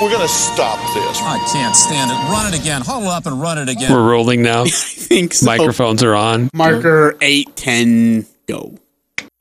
[0.01, 1.17] We're gonna stop this.
[1.21, 2.15] I can't stand it.
[2.31, 2.81] Run it again.
[2.81, 3.91] Huddle up and run it again.
[3.91, 4.63] We're rolling now.
[4.65, 5.45] I think so.
[5.45, 6.49] Microphones are on.
[6.53, 8.75] Marker eight ten go.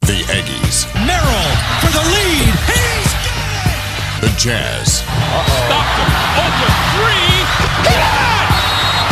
[0.03, 0.87] The Aggies.
[1.07, 2.55] Merrill for the lead.
[2.71, 3.11] He's
[4.21, 4.99] The Jazz.
[4.99, 5.70] Stockton, open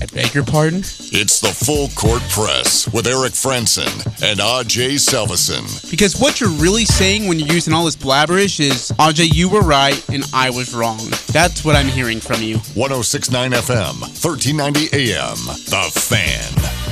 [0.00, 0.78] I beg your pardon?
[0.78, 3.90] It's the Full Court Press with Eric Frandsen
[4.22, 5.90] and Aj Salvesen.
[5.90, 9.62] Because what you're really saying when you're using all this blabberish is, Aj, you were
[9.62, 11.00] right and I was wrong.
[11.32, 12.58] That's what I'm hearing from you.
[12.74, 15.36] 1069 FM, 1390 AM.
[15.66, 16.88] The Fan.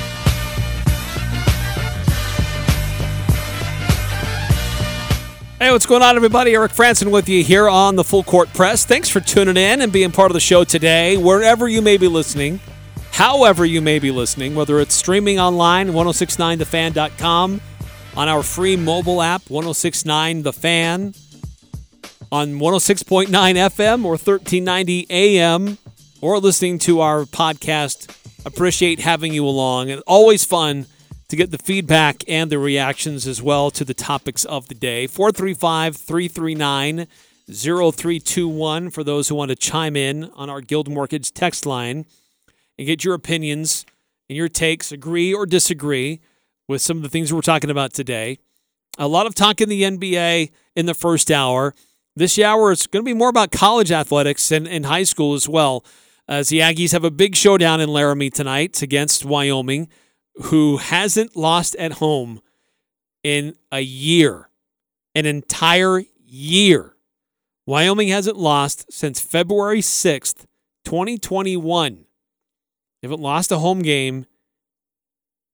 [5.59, 6.53] Hey, what's going on, everybody?
[6.53, 8.85] Eric Frandsen with you here on the Full Court Press.
[8.85, 12.07] Thanks for tuning in and being part of the show today, wherever you may be
[12.07, 12.59] listening,
[13.17, 17.59] however you may be listening, whether it's streaming online, 1069thefan.com,
[18.15, 21.15] on our free mobile app, 1069 The Fan,
[22.31, 25.79] on 106.9 FM or 1390 AM,
[26.21, 28.15] or listening to our podcast.
[28.45, 30.85] Appreciate having you along, and always fun
[31.27, 35.07] to get the feedback and the reactions as well to the topics of the day.
[35.07, 37.07] 435 339
[37.51, 42.05] 0321 for those who want to chime in on our Guild Mortgage text line
[42.77, 43.85] and get your opinions
[44.29, 46.19] and your takes, agree or disagree
[46.67, 48.37] with some of the things we're talking about today.
[48.97, 51.73] A lot of talk in the NBA in the first hour.
[52.15, 55.47] This hour is going to be more about college athletics and, and high school as
[55.47, 55.85] well,
[56.27, 59.87] as the Aggies have a big showdown in Laramie tonight against Wyoming
[60.43, 62.41] who hasn't lost at home
[63.23, 64.49] in a year,
[65.15, 66.95] an entire year.
[67.65, 70.45] Wyoming hasn't lost since February 6th,
[70.85, 72.06] 2021.
[73.01, 74.25] They haven't lost a home game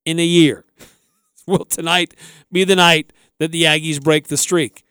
[0.05, 0.65] in a year.
[1.47, 2.13] Will tonight
[2.51, 4.83] be the night that the Aggies break the streak?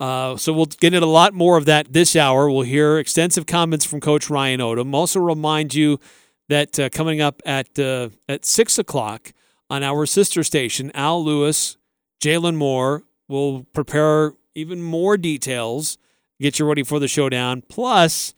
[0.00, 2.50] Uh, so we'll get into a lot more of that this hour.
[2.50, 4.94] We'll hear extensive comments from Coach Ryan Odom.
[4.94, 6.00] Also remind you
[6.48, 9.32] that uh, coming up at uh, at six o'clock
[9.68, 11.76] on our sister station, Al Lewis,
[12.22, 15.98] Jalen Moore will prepare even more details,
[16.40, 18.34] get you ready for the showdown, plus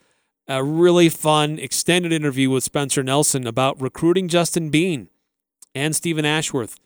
[0.53, 5.09] a really fun extended interview with Spencer Nelson about recruiting Justin Bean
[5.75, 6.79] and Stephen Ashworth.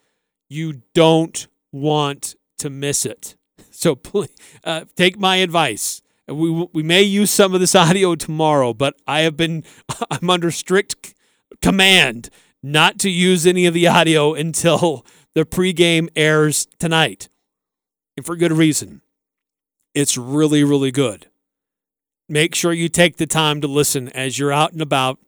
[0.48, 3.36] You don't want to miss it.
[3.76, 4.30] So please
[4.64, 6.00] uh, take my advice.
[6.26, 9.64] We, we may use some of this audio tomorrow, but I have been
[10.10, 11.14] I'm under strict
[11.60, 12.30] command
[12.62, 15.04] not to use any of the audio until
[15.34, 17.28] the pregame airs tonight.
[18.16, 19.02] And for good reason.
[19.94, 21.28] It's really, really good.
[22.28, 25.18] Make sure you take the time to listen as you're out and about.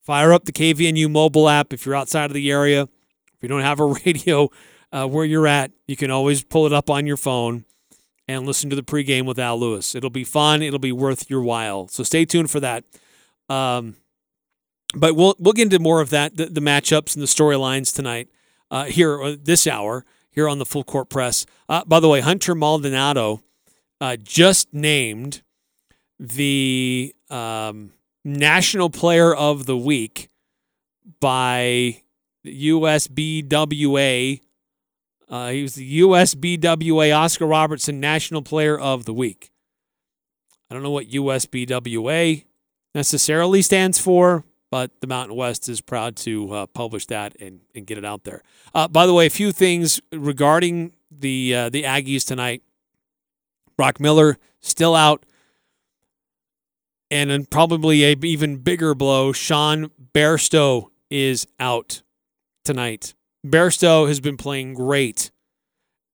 [0.00, 2.82] Fire up the KVNU mobile app if you're outside of the area.
[2.82, 4.50] If you don't have a radio
[4.90, 7.64] uh, where you're at, you can always pull it up on your phone
[8.26, 9.94] and listen to the pregame with Al Lewis.
[9.94, 10.62] It'll be fun.
[10.62, 11.88] It'll be worth your while.
[11.88, 12.84] So stay tuned for that.
[13.48, 13.96] Um,
[14.94, 18.28] but we'll we'll get into more of that, the, the matchups and the storylines tonight
[18.70, 21.46] uh, here uh, this hour here on the Full Court Press.
[21.68, 23.42] Uh, by the way, Hunter Maldonado
[24.00, 25.42] uh, just named
[26.22, 27.92] the um,
[28.24, 30.28] National Player of the Week
[31.18, 32.00] by
[32.46, 34.40] USBWA.
[35.28, 39.50] Uh, he was the USBWA Oscar Robertson National Player of the Week.
[40.70, 42.44] I don't know what USBWA
[42.94, 47.84] necessarily stands for, but the Mountain West is proud to uh, publish that and, and
[47.84, 48.44] get it out there.
[48.72, 52.62] Uh, by the way, a few things regarding the uh, the Aggies tonight.
[53.76, 55.24] Brock Miller still out,
[57.12, 59.32] and probably a even bigger blow.
[59.32, 62.02] Sean Bairstow is out
[62.64, 63.14] tonight.
[63.46, 65.30] Bairstow has been playing great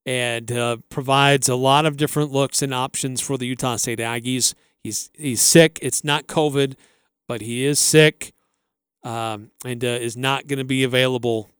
[0.04, 4.54] and uh, provides a lot of different looks and options for the Utah State Aggies.
[4.82, 5.78] He's he's sick.
[5.80, 6.74] It's not COVID,
[7.28, 8.32] but he is sick
[9.04, 11.50] um, and uh, is not going to be available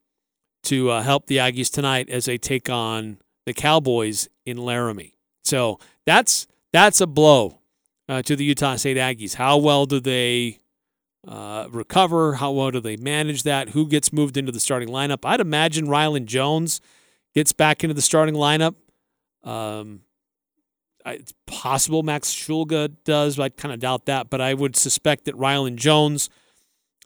[0.65, 5.15] to uh, help the Aggies tonight as they take on the Cowboys in Laramie.
[5.45, 7.59] So that's that's a blow
[8.09, 9.35] uh, to the Utah State Aggies.
[9.35, 10.59] How well do they
[11.27, 12.35] uh, recover?
[12.35, 13.71] How well do they manage that?
[13.71, 15.25] Who gets moved into the starting lineup?
[15.25, 16.81] I'd imagine Rylan Jones
[17.35, 18.75] gets back into the starting lineup.
[19.45, 20.01] Um,
[21.07, 24.31] it's possible Max Shulga does, but I kind of doubt that.
[24.31, 26.29] But I would suspect that Rylan Jones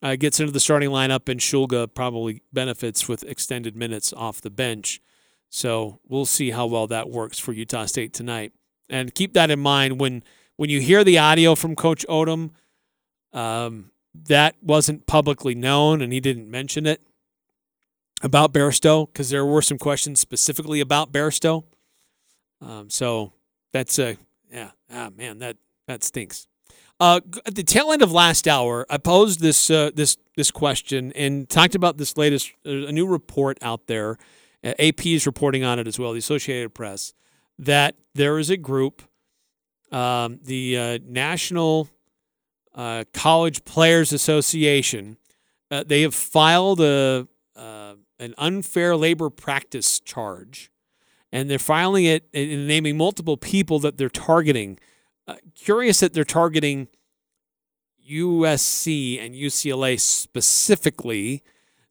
[0.03, 4.51] uh, gets into the starting lineup, and Shulga probably benefits with extended minutes off the
[4.51, 5.01] bench.
[5.51, 8.53] So we'll see how well that works for Utah State tonight.
[8.89, 10.23] And keep that in mind when
[10.57, 12.51] when you hear the audio from Coach Odom.
[13.33, 17.01] Um, that wasn't publicly known, and he didn't mention it
[18.23, 21.65] about Bairstow because there were some questions specifically about Bairstow.
[22.61, 23.33] Um, so
[23.73, 24.17] that's a
[24.51, 26.47] yeah, ah man, that that stinks.
[27.01, 31.13] Uh, at the tail end of last hour, I posed this uh, this this question
[31.13, 34.19] and talked about this latest uh, a new report out there.
[34.65, 36.13] AP is reporting on it as well.
[36.13, 37.15] The Associated Press
[37.59, 39.03] that there is a group,
[39.93, 41.89] um, the uh, National
[42.75, 45.19] uh, College Players Association.
[45.71, 47.29] they have filed a
[48.23, 50.71] an unfair labor practice charge,
[51.33, 54.79] and they're filing it and naming multiple people that they're targeting.
[55.27, 56.87] Uh, curious that they're targeting
[58.09, 61.43] USC and UCLA specifically.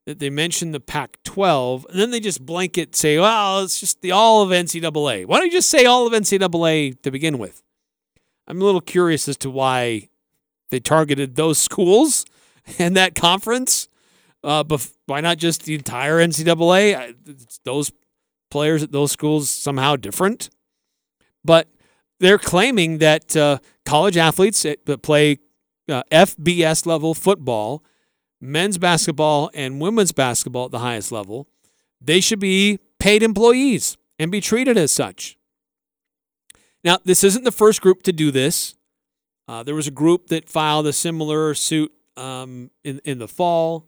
[0.08, 4.12] That they mention the Pac-12, and then they just blanket say, "Well, it's just the
[4.12, 7.62] all of NCAA." Why don't you just say all of NCAA to begin with?
[8.48, 10.10] I'm a little curious as to why
[10.70, 12.26] they targeted those schools
[12.80, 13.88] and that conference.
[14.44, 17.16] Uh, but why not just the entire NCAA?
[17.64, 17.92] Those
[18.50, 20.50] players at those schools somehow different,
[21.46, 21.68] but
[22.20, 25.38] they're claiming that uh, college athletes that play
[25.90, 27.84] uh, FBS level football,
[28.40, 31.48] men's basketball, and women's basketball at the highest level,
[32.00, 35.38] they should be paid employees and be treated as such.
[36.84, 38.76] Now, this isn't the first group to do this.
[39.48, 43.88] Uh, there was a group that filed a similar suit um, in in the fall.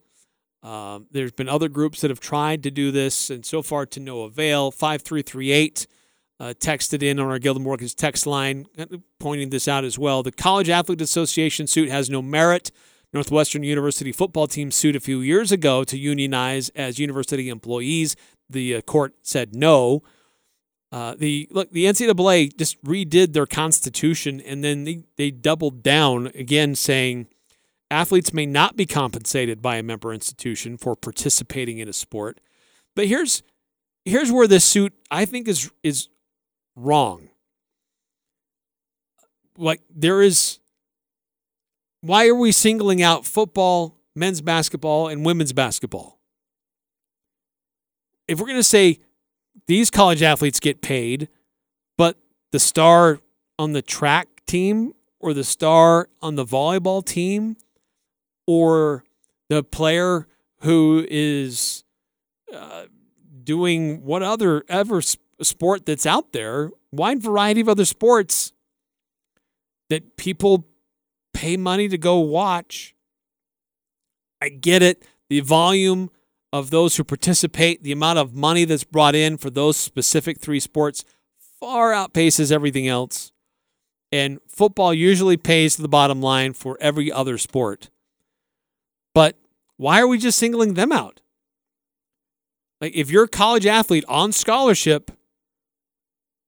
[0.62, 4.00] Um, there's been other groups that have tried to do this, and so far to
[4.00, 4.72] no avail.
[4.72, 5.88] 5338
[6.39, 8.66] uh, texted in on our Guild Mortgage text line,
[9.20, 10.24] pointing this out as well.
[10.24, 12.72] The College Athlete Association suit has no merit.
[13.14, 18.16] Northwestern University football team sued a few years ago to unionize as university employees.
[18.50, 20.02] The uh, court said no.
[20.94, 26.28] Uh, the look, the NCAA just redid their constitution, and then they, they doubled down
[26.36, 27.26] again, saying
[27.89, 32.39] Athletes may not be compensated by a member institution for participating in a sport.
[32.96, 33.41] But here's
[34.06, 36.10] here's where this suit I think is is
[36.76, 37.30] wrong.
[39.58, 40.60] Like there is
[42.02, 46.20] why are we singling out football, men's basketball and women's basketball?
[48.28, 49.00] If we're going to say
[49.68, 51.30] these college athletes get paid,
[51.97, 52.18] but
[52.51, 53.20] the star
[53.58, 57.56] on the track team or the star on the volleyball team
[58.45, 59.04] or
[59.49, 60.28] the player
[60.62, 61.84] who is
[62.54, 62.86] uh,
[63.43, 65.01] doing what other ever
[65.41, 68.54] sport that's out there, wide variety of other sports
[69.89, 70.66] that people
[71.34, 72.95] pay money to go watch.
[74.41, 75.08] I get it.
[75.30, 76.10] The volume
[76.54, 80.60] of those who participate, the amount of money that's brought in for those specific three
[80.60, 81.04] sports
[81.60, 83.32] far outpaces everything else.
[84.12, 87.89] And football usually pays the bottom line for every other sport.
[89.16, 89.36] But
[89.78, 91.21] why are we just singling them out?
[92.80, 95.09] Like, if you're a college athlete on scholarship,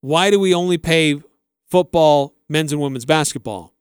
[0.02, 1.20] why do we only pay
[1.68, 3.72] football, men's and women's basketball?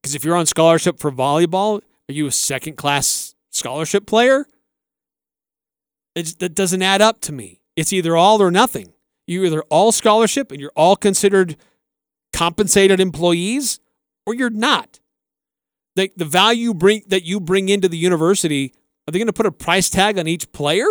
[0.00, 4.46] Because if you're on scholarship for volleyball, are you a second class scholarship player?
[6.14, 7.60] It's, that doesn't add up to me.
[7.76, 8.92] It's either all or nothing.
[9.26, 11.56] You're either all scholarship and you're all considered
[12.32, 13.80] compensated employees,
[14.26, 15.00] or you're not
[15.94, 18.72] the, the value bring that you bring into the university,
[19.06, 20.86] are they going to put a price tag on each player?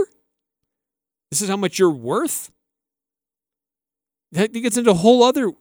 [1.30, 2.52] This is how much you're worth.
[4.31, 5.52] That gets into a whole other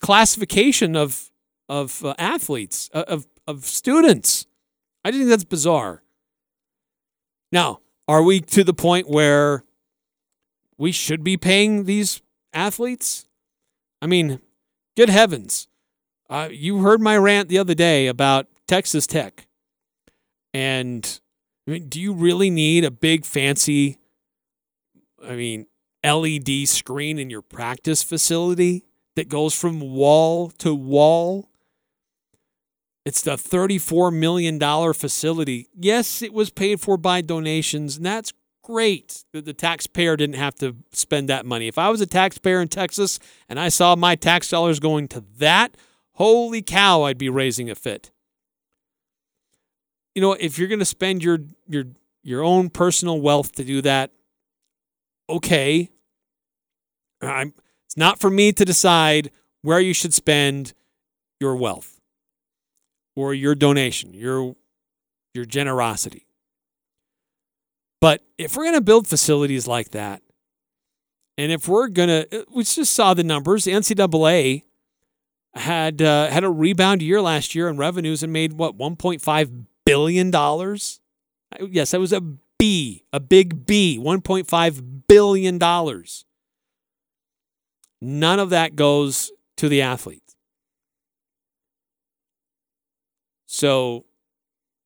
[0.00, 1.30] classification of
[1.68, 4.46] of uh, athletes, uh, of of students.
[5.04, 6.02] I just think that's bizarre.
[7.50, 9.64] Now, are we to the point where
[10.78, 12.22] we should be paying these
[12.52, 13.26] athletes?
[14.02, 14.40] I mean,
[14.96, 15.68] good heavens.
[16.28, 19.46] Uh, you heard my rant the other day about Texas Tech.
[20.54, 21.20] And
[21.66, 23.98] I mean, do you really need a big fancy
[25.22, 25.66] I mean,
[26.04, 28.84] LED screen in your practice facility
[29.16, 31.49] that goes from wall to wall.
[33.04, 34.58] It's the $34 million
[34.92, 35.68] facility.
[35.74, 38.32] Yes, it was paid for by donations, and that's
[38.62, 41.66] great that the taxpayer didn't have to spend that money.
[41.66, 43.18] If I was a taxpayer in Texas
[43.48, 45.76] and I saw my tax dollars going to that,
[46.12, 48.10] holy cow, I'd be raising a fit.
[50.14, 51.84] You know, if you're going to spend your your
[52.22, 54.10] your own personal wealth to do that,
[55.28, 55.88] okay.
[57.22, 57.54] I'm,
[57.86, 59.30] it's not for me to decide
[59.62, 60.74] where you should spend
[61.38, 61.99] your wealth
[63.20, 64.56] or your donation, your
[65.34, 66.26] your generosity.
[68.00, 70.22] But if we're going to build facilities like that,
[71.36, 73.64] and if we're going to, we just saw the numbers.
[73.64, 74.64] The NCAA
[75.54, 80.30] had uh, had a rebound year last year in revenues and made what 1.5 billion
[80.30, 81.00] dollars.
[81.60, 82.20] Yes, that was a
[82.58, 86.24] B, a big B, 1.5 billion dollars.
[88.00, 90.29] None of that goes to the athletes.
[93.52, 94.04] So,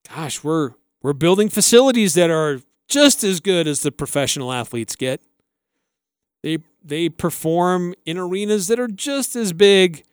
[0.08, 0.70] gosh, we're
[1.02, 5.20] we're building facilities that are just as good as the professional athletes get.
[6.42, 10.04] They they perform in arenas that are just as big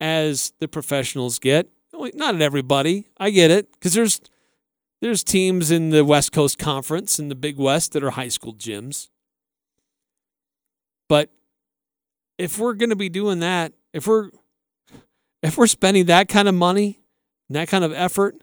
[0.00, 1.68] as the professionals get.
[1.92, 3.06] Not at everybody.
[3.18, 4.22] I get it because there's
[5.02, 8.54] there's teams in the West Coast Conference in the Big West that are high school
[8.54, 9.08] gyms.
[11.06, 11.28] But
[12.38, 14.30] if we're going to be doing that, if we're
[15.42, 16.99] if we're spending that kind of money,
[17.56, 18.36] that kind of effort,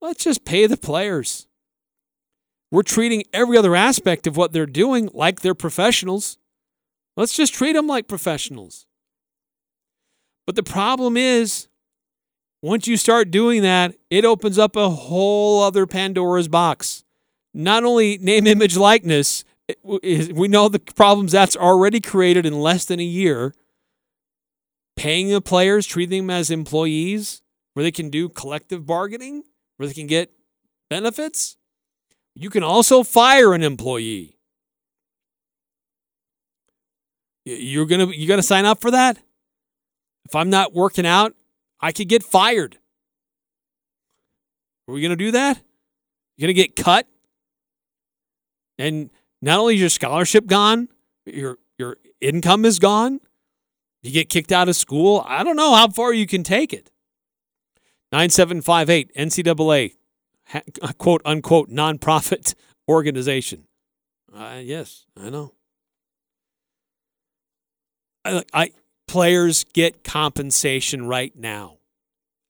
[0.00, 1.46] let's just pay the players.
[2.70, 6.38] We're treating every other aspect of what they're doing like they're professionals.
[7.16, 8.86] Let's just treat them like professionals.
[10.46, 11.68] But the problem is,
[12.62, 17.04] once you start doing that, it opens up a whole other Pandora's box.
[17.54, 19.44] Not only name, image, likeness,
[19.82, 23.54] we know the problems that's already created in less than a year.
[24.96, 27.42] Paying the players, treating them as employees,
[27.78, 29.44] where they can do collective bargaining,
[29.76, 30.32] where they can get
[30.90, 31.56] benefits.
[32.34, 34.36] You can also fire an employee.
[37.44, 39.18] You're gonna you gonna sign up for that?
[40.24, 41.36] If I'm not working out,
[41.80, 42.78] I could get fired.
[44.88, 45.62] Are we gonna do that?
[46.36, 47.06] You're gonna get cut?
[48.76, 49.08] And
[49.40, 50.88] not only is your scholarship gone,
[51.26, 53.20] your your income is gone.
[54.02, 55.24] You get kicked out of school.
[55.28, 56.90] I don't know how far you can take it.
[58.12, 59.92] 9758 NCAA
[60.98, 62.54] quote unquote nonprofit
[62.88, 63.64] organization.
[64.34, 65.52] Uh, yes, I know.
[68.24, 68.70] I, I
[69.06, 71.78] players get compensation right now.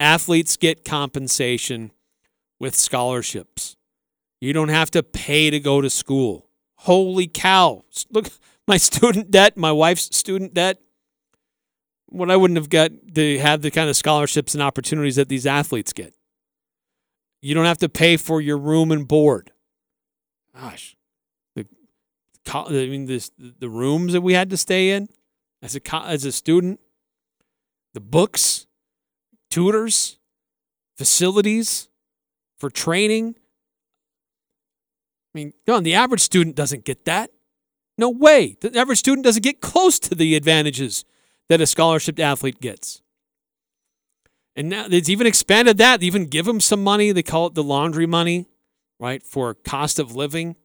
[0.00, 1.92] Athletes get compensation
[2.60, 3.76] with scholarships.
[4.40, 6.48] You don't have to pay to go to school.
[6.78, 7.84] Holy cow.
[8.10, 8.28] Look,
[8.68, 10.78] my student debt, my wife's student debt,
[12.08, 15.46] what I wouldn't have got to have the kind of scholarships and opportunities that these
[15.46, 16.14] athletes get.
[17.40, 19.52] You don't have to pay for your room and board.
[20.54, 20.96] Gosh,
[21.54, 21.66] the
[22.46, 25.08] I mean this the rooms that we had to stay in
[25.62, 26.80] as a as a student,
[27.94, 28.66] the books,
[29.50, 30.18] tutors,
[30.96, 31.88] facilities
[32.58, 33.34] for training.
[35.34, 37.30] I mean, on the average student doesn't get that.
[37.96, 38.56] No way.
[38.60, 41.04] The average student doesn't get close to the advantages
[41.48, 43.02] that a scholarship athlete gets.
[44.56, 46.00] And now it's even expanded that.
[46.00, 47.12] They even give them some money.
[47.12, 48.46] They call it the laundry money,
[48.98, 49.22] right?
[49.22, 50.56] For cost of living,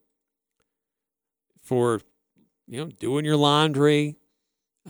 [1.62, 2.00] for
[2.66, 4.16] you know doing your laundry,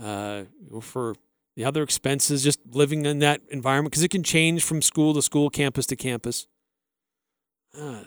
[0.02, 0.44] uh,
[0.80, 1.16] for
[1.56, 5.22] the other expenses, just living in that environment because it can change from school to
[5.22, 6.46] school, campus to campus.
[7.78, 8.04] Uh,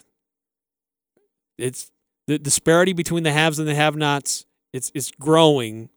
[1.57, 1.91] it's
[2.27, 4.45] the disparity between the haves and the have-nots.
[4.73, 5.89] It's it's growing,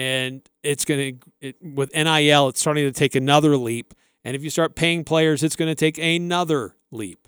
[0.00, 2.48] and it's going to with NIL.
[2.48, 3.94] It's starting to take another leap
[4.24, 7.26] and if you start paying players, it's going to take another leap.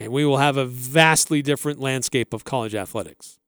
[0.00, 3.38] And we will have a vastly different landscape of college athletics.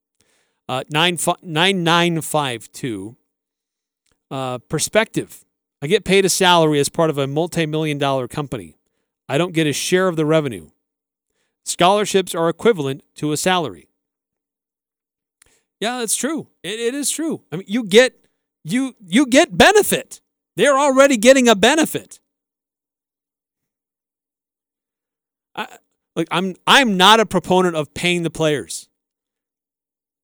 [0.68, 3.16] Uh, 9952.
[4.30, 5.44] Uh, perspective.
[5.82, 8.76] I get paid a salary as part of a multi million dollar company.
[9.28, 10.70] I don't get a share of the revenue.
[11.64, 13.89] Scholarships are equivalent to a salary.
[15.80, 16.48] Yeah, that's true.
[16.62, 17.42] It, it is true.
[17.50, 18.14] I mean, you get
[18.64, 20.20] you you get benefit.
[20.56, 22.20] They're already getting a benefit.
[25.54, 25.66] I,
[26.14, 28.88] like I'm I'm not a proponent of paying the players.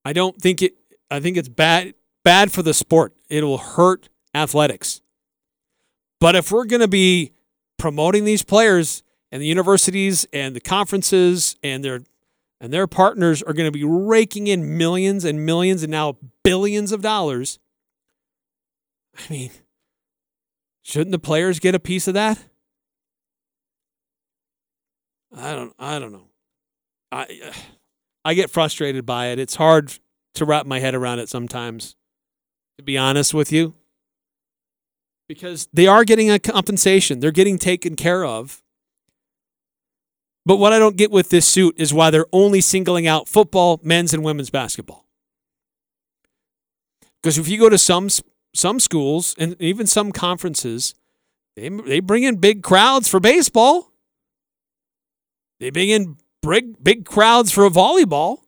[0.04, 0.74] I don't think it
[1.10, 3.14] I think it's bad bad for the sport.
[3.28, 5.00] It'll hurt athletics.
[6.20, 7.32] But if we're going to be
[7.78, 12.00] promoting these players and the universities and the conferences and their
[12.60, 16.92] and their partners are going to be raking in millions and millions and now billions
[16.92, 17.58] of dollars.
[19.18, 19.50] I mean,
[20.82, 22.38] shouldn't the players get a piece of that?
[25.36, 26.28] I don't I don't know.
[27.12, 27.52] I
[28.24, 29.38] I get frustrated by it.
[29.38, 29.92] It's hard
[30.34, 31.96] to wrap my head around it sometimes.
[32.78, 33.74] To be honest with you,
[35.28, 37.20] because they are getting a compensation.
[37.20, 38.62] They're getting taken care of.
[40.46, 43.80] But what I don't get with this suit is why they're only singling out football,
[43.82, 45.04] men's and women's basketball.
[47.20, 48.08] Because if you go to some
[48.54, 50.94] some schools and even some conferences,
[51.56, 53.90] they they bring in big crowds for baseball.
[55.58, 58.38] They bring in big big crowds for volleyball.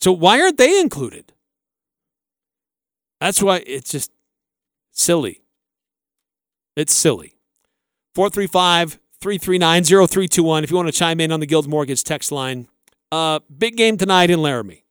[0.00, 1.34] So why aren't they included?
[3.20, 4.10] That's why it's just
[4.90, 5.42] silly.
[6.76, 7.34] It's silly.
[8.14, 12.68] 435 339 0321 if you want to chime in on the Guild Mortgage text line.
[13.10, 14.84] Uh, big game tonight in Laramie.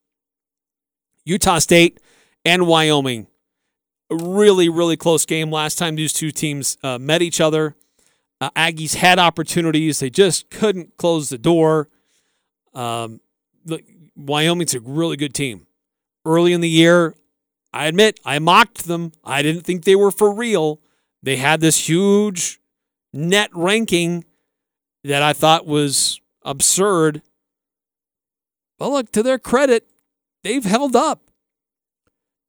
[1.24, 2.00] Utah State
[2.44, 3.28] and Wyoming.
[4.10, 7.76] A really, really close game last time these two teams uh, met each other.
[8.40, 11.90] Uh, Aggies had opportunities, they just couldn't close the door.
[12.74, 13.22] Um,
[13.66, 13.82] look,
[14.16, 15.68] Wyoming's a really good team.
[16.26, 17.16] Early in the year,
[17.74, 19.14] I admit I mocked them.
[19.24, 20.82] I didn't think they were for real.
[21.24, 22.60] They had this huge
[23.14, 24.26] net ranking
[25.04, 27.22] that I thought was absurd.
[28.78, 29.88] But look, to their credit,
[30.44, 31.22] they've held up.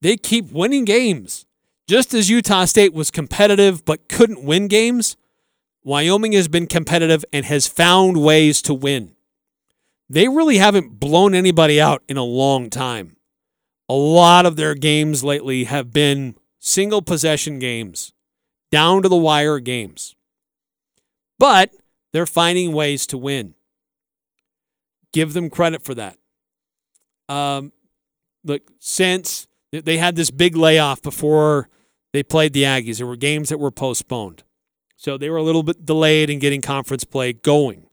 [0.01, 1.47] They keep winning games.
[1.89, 5.17] Just as Utah State was competitive but couldn't win games,
[5.83, 9.15] Wyoming has been competitive and has found ways to win.
[10.11, 13.17] They really haven't blown anybody out in a long time.
[13.89, 18.13] A lot of their games lately have been single possession games,
[18.71, 20.15] down to the wire games.
[21.39, 21.71] But
[22.13, 23.55] they're finding ways to win.
[25.13, 26.17] Give them credit for that.
[27.29, 27.73] Um,
[28.45, 31.69] look, since they had this big layoff before
[32.13, 34.43] they played the Aggies, there were games that were postponed.
[34.97, 37.87] So they were a little bit delayed in getting conference play going.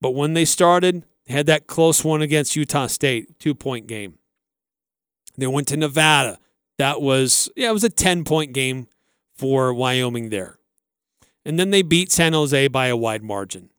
[0.00, 4.18] But when they started, they had that close one against Utah State, two point game.
[5.36, 6.38] They went to Nevada.
[6.78, 8.86] That was, yeah, it was a 10 point game
[9.34, 10.59] for Wyoming there.
[11.44, 13.70] And then they beat San Jose by a wide margin.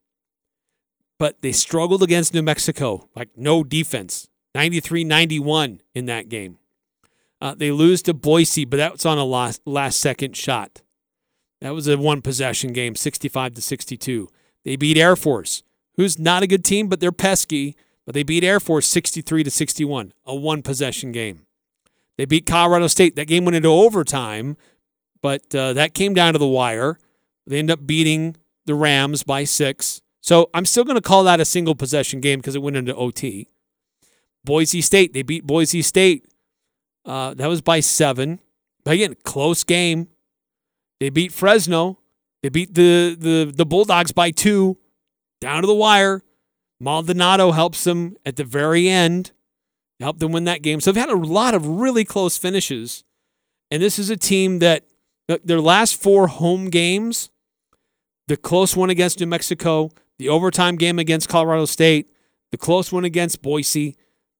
[1.19, 6.57] But they struggled against New Mexico, like no defense, 93 91 in that game.
[7.39, 10.81] Uh, they lose to Boise, but that was on a last, last second shot.
[11.59, 14.29] That was a one possession game, 65 to 62.
[14.65, 15.63] They beat Air Force,
[15.95, 17.75] who's not a good team, but they're pesky.
[18.05, 21.45] But they beat Air Force 63 to 61, a one possession game.
[22.17, 23.15] They beat Colorado State.
[23.15, 24.57] That game went into overtime,
[25.21, 26.97] but uh, that came down to the wire.
[27.47, 28.35] They end up beating
[28.65, 30.01] the Rams by six.
[30.21, 32.95] So I'm still going to call that a single possession game because it went into
[32.95, 33.49] OT.
[34.43, 36.27] Boise State, they beat Boise State.
[37.05, 38.39] Uh, that was by seven.
[38.83, 40.07] But again, close game.
[40.99, 41.99] They beat Fresno.
[42.43, 44.77] They beat the, the, the Bulldogs by two,
[45.39, 46.23] down to the wire.
[46.79, 49.31] Maldonado helps them at the very end,
[49.99, 50.81] help them win that game.
[50.81, 53.03] So they've had a lot of really close finishes.
[53.69, 54.85] And this is a team that
[55.43, 57.29] their last four home games,
[58.27, 62.11] the close one against New Mexico, the overtime game against Colorado State,
[62.51, 63.95] the close one against Boise,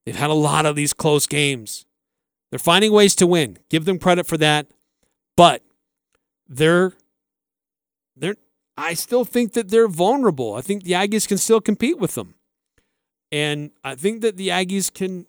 [0.06, 1.86] they've had a lot of these close games.
[2.50, 3.58] They're finding ways to win.
[3.70, 4.68] Give them credit for that.
[5.38, 5.64] But
[6.48, 6.94] they're
[8.16, 8.36] they're
[8.78, 10.54] I still think that they're vulnerable.
[10.56, 12.36] I think the Aggies can still compete with them.
[13.32, 15.26] And I think that the Aggies can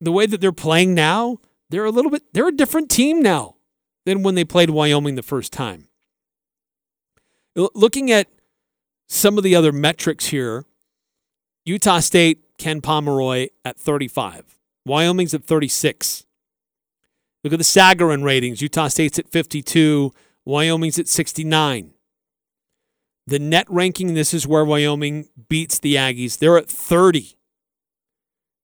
[0.00, 1.38] the way that they're playing now,
[1.68, 3.56] they're a little bit they're a different team now
[4.10, 5.86] than when they played Wyoming the first time.
[7.54, 8.26] Looking at
[9.08, 10.64] some of the other metrics here,
[11.64, 14.58] Utah State, Ken Pomeroy at 35.
[14.84, 16.26] Wyoming's at 36.
[17.44, 18.60] Look at the Sagarin ratings.
[18.60, 20.12] Utah State's at 52.
[20.44, 21.94] Wyoming's at 69.
[23.26, 26.38] The net ranking, this is where Wyoming beats the Aggies.
[26.38, 27.36] They're at 30.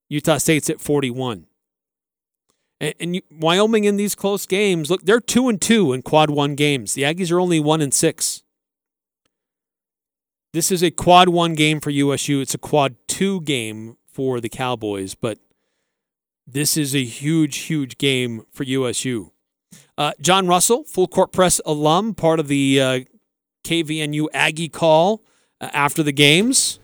[0.08, 1.46] Utah State's at 41.
[2.80, 6.54] And, and Wyoming in these close games, look, they're 2 and 2 in quad 1
[6.54, 6.94] games.
[6.94, 8.42] The Aggies are only 1 and 6.
[10.52, 12.40] This is a quad 1 game for USU.
[12.40, 15.38] It's a quad 2 game for the Cowboys, but
[16.46, 19.32] this is a huge, huge game for USU.
[19.98, 23.00] Uh, John Russell, full court press alum, part of the uh,
[23.64, 25.22] KVNU Aggie call
[25.60, 26.78] uh, after the games.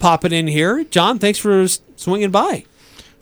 [0.00, 0.84] Popping in here.
[0.84, 1.66] John, thanks for
[1.96, 2.64] swinging by.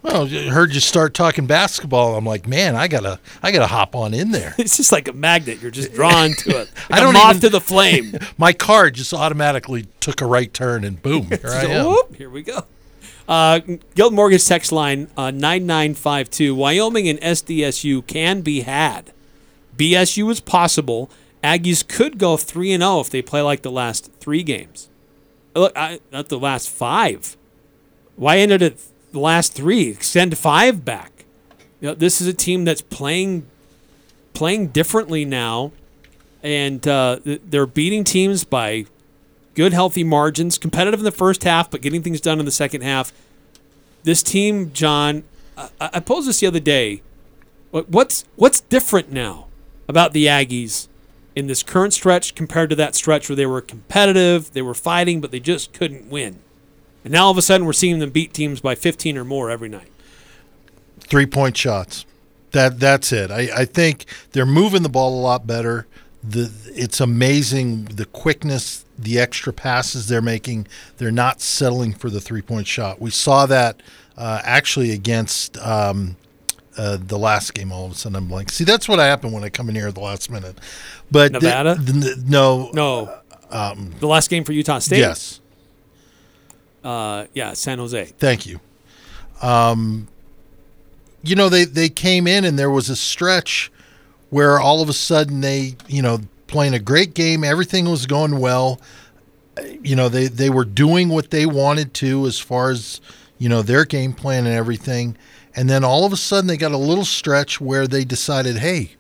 [0.03, 2.17] Well, I heard you start talking basketball.
[2.17, 4.55] I'm like, man, I gotta, I gotta hop on in there.
[4.59, 5.61] It's just like a magnet.
[5.63, 6.71] You're just drawn to it.
[6.91, 8.19] Like I don't a moth even- to the flame.
[8.39, 11.87] My car just automatically took a right turn, and boom, here I am.
[11.87, 12.65] whoop, here we go.
[13.29, 13.61] Uh,
[13.95, 16.55] Guild Mortgage text line uh, 9952.
[16.55, 19.13] Wyoming and SDSU can be had.
[19.77, 21.09] BSU is possible.
[21.45, 24.89] Aggies could go 3 and 0 if they play like the last three games.
[25.55, 27.37] Look, I, not the last five.
[28.17, 28.81] Why ended it
[29.13, 29.89] the last three?
[29.89, 31.25] Extend five back.
[31.81, 33.47] You know, this is a team that's playing
[34.35, 35.73] playing differently now,
[36.43, 38.87] and uh, they're beating teams by
[39.55, 42.83] good, healthy margins, competitive in the first half, but getting things done in the second
[42.83, 43.13] half.
[44.05, 45.25] This team, John,
[45.57, 47.03] I, I posed this the other day.
[47.71, 49.47] What's what's different now
[49.89, 50.89] about the Aggies
[51.35, 55.21] in this current stretch compared to that stretch where they were competitive, they were fighting,
[55.21, 56.41] but they just couldn't win?
[57.05, 59.51] And now all of a sudden we're seeing them beat teams by 15 or more
[59.51, 59.89] every night.
[61.01, 62.05] three point shots.
[62.53, 63.31] That that's it.
[63.31, 65.87] I, I think they're moving the ball a lot better.
[66.23, 70.67] The it's amazing the quickness, the extra passes they're making.
[70.99, 73.01] They're not settling for the three point shot.
[73.01, 73.83] We saw that
[74.17, 76.17] uh, actually against um,
[76.77, 77.73] uh, the last game.
[77.73, 78.53] All of a sudden, I'm blank.
[78.53, 80.59] See, that's what happened when I come in here at the last minute.
[81.11, 81.77] But Nevada?
[82.25, 83.19] no, No.
[83.51, 85.01] Um, the last game for Utah State?
[85.01, 85.42] Yes.
[86.85, 88.05] Uh, yeah, San Jose.
[88.19, 88.61] Thank you.
[89.41, 90.09] Um,
[91.23, 93.71] you know, they, they came in and there was a stretch
[94.31, 98.39] where all of a sudden they, you know, playing a great game, everything was going
[98.39, 98.81] well.
[99.83, 103.01] You know, they, they were doing what they wanted to as far as,
[103.39, 105.17] you know, their game plan and everything.
[105.55, 108.93] And then all of a sudden they got a little stretch where they decided, hey,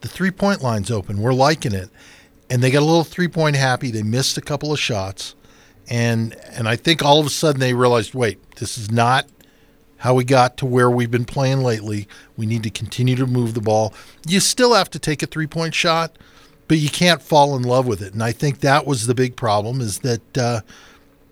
[0.00, 1.20] the three point line's open.
[1.20, 1.90] We're liking it.
[2.50, 3.90] And they got a little three point happy.
[3.90, 5.34] They missed a couple of shots.
[5.88, 9.26] And and I think all of a sudden they realized, wait, this is not
[9.98, 12.06] how we got to where we've been playing lately.
[12.36, 13.94] We need to continue to move the ball.
[14.26, 16.18] You still have to take a three point shot,
[16.68, 18.12] but you can't fall in love with it.
[18.12, 20.60] And I think that was the big problem is that uh,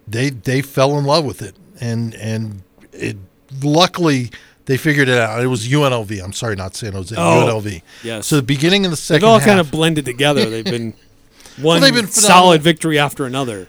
[0.07, 2.63] they they fell in love with it, and and
[2.93, 3.17] it
[3.63, 4.31] luckily
[4.67, 5.43] they figured it out.
[5.43, 6.23] It was UNLV.
[6.23, 7.15] I'm sorry, not San Jose.
[7.17, 7.83] Oh, UNLV.
[8.03, 8.27] yes.
[8.27, 10.49] So the beginning of the They've all half, kind of blended together.
[10.49, 10.95] They've been
[11.61, 13.69] one they've been solid victory after another.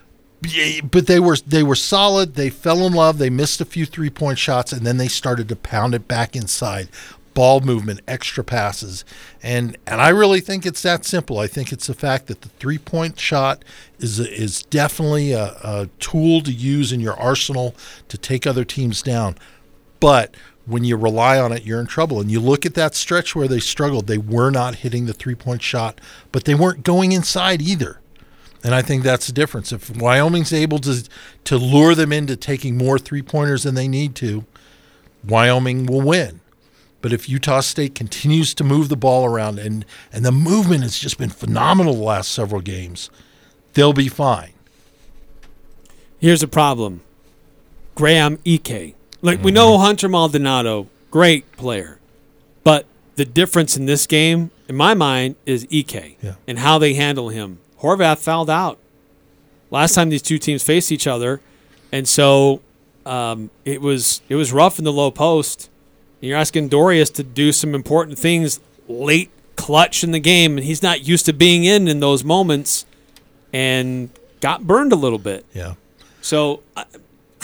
[0.82, 2.36] But they were they were solid.
[2.36, 3.18] They fell in love.
[3.18, 6.36] They missed a few three point shots, and then they started to pound it back
[6.36, 6.90] inside.
[7.34, 9.04] Ball movement, extra passes,
[9.44, 11.38] and and I really think it's that simple.
[11.40, 13.66] I think it's the fact that the three point shot
[14.00, 17.76] is is definitely a, a tool to use in your arsenal
[18.08, 19.36] to take other teams down.
[20.00, 20.36] But
[20.66, 22.20] when you rely on it, you're in trouble.
[22.20, 24.08] And you look at that stretch where they struggled.
[24.08, 26.00] They were not hitting the three point shot,
[26.32, 28.00] but they weren't going inside either.
[28.66, 29.72] And I think that's the difference.
[29.72, 31.08] If Wyoming's able to
[31.44, 34.44] to lure them into taking more three pointers than they need to,
[35.24, 36.40] Wyoming will win.
[37.00, 40.98] But if Utah State continues to move the ball around and and the movement has
[40.98, 43.12] just been phenomenal the last several games,
[43.74, 44.54] they'll be fine.
[46.18, 47.02] Here's a problem.
[47.94, 48.96] Graham Ike.
[49.22, 49.84] Like we know mm-hmm.
[49.84, 52.00] Hunter Maldonado, great player.
[52.64, 56.18] But the difference in this game, in my mind, is Ike
[56.48, 57.60] and how they handle him.
[57.82, 58.80] Horvath fouled out
[59.76, 61.42] last time these two teams faced each other,
[61.92, 62.62] and so
[63.06, 65.70] um, it was it was rough in the low post.
[66.22, 70.66] And you're asking Dorius to do some important things late, clutch in the game, and
[70.66, 72.86] he's not used to being in in those moments,
[73.52, 75.46] and got burned a little bit.
[75.54, 75.74] Yeah.
[76.22, 76.64] So,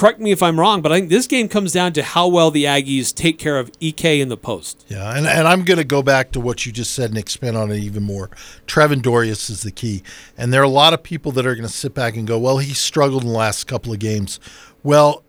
[0.01, 2.49] correct me if I'm wrong, but I think this game comes down to how well
[2.49, 4.83] the Aggies take care of Ike in the post.
[4.87, 7.55] Yeah, and, and I'm going to go back to what you just said and expand
[7.55, 8.31] on it even more.
[8.65, 10.01] Trevin Dorius is the key.
[10.35, 12.39] And there are a lot of people that are going to sit back and go,
[12.39, 14.39] well, he struggled in the last couple of games.
[14.81, 15.21] Well,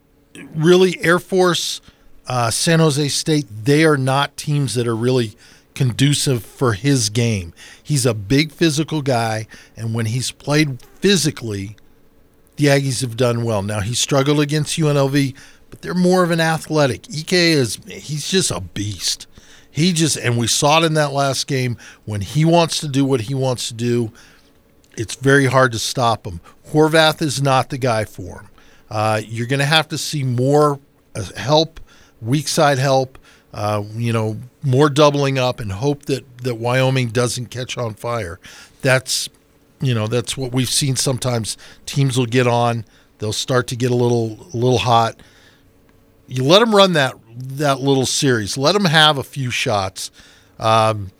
[0.54, 1.82] really, Air Force,
[2.26, 5.36] uh, San Jose State, they are not teams that are really
[5.74, 7.52] conducive for his game.
[7.82, 11.76] He's a big physical guy, and when he's played physically,
[12.62, 13.62] the Aggies have done well.
[13.62, 15.34] Now he struggled against UNLV,
[15.70, 17.06] but they're more of an athletic.
[17.12, 19.26] Ike is he's just a beast.
[19.70, 23.04] He just and we saw it in that last game when he wants to do
[23.04, 24.12] what he wants to do.
[24.96, 26.40] It's very hard to stop him.
[26.68, 28.48] Horvath is not the guy for him.
[28.90, 30.78] Uh, you're going to have to see more
[31.16, 31.80] uh, help,
[32.20, 33.18] weak side help.
[33.54, 38.38] Uh, you know, more doubling up and hope that that Wyoming doesn't catch on fire.
[38.82, 39.28] That's
[39.82, 41.56] you know that's what we've seen sometimes
[41.86, 42.84] teams will get on
[43.18, 45.20] they'll start to get a little a little hot
[46.26, 50.10] you let them run that that little series let them have a few shots
[50.58, 51.10] um,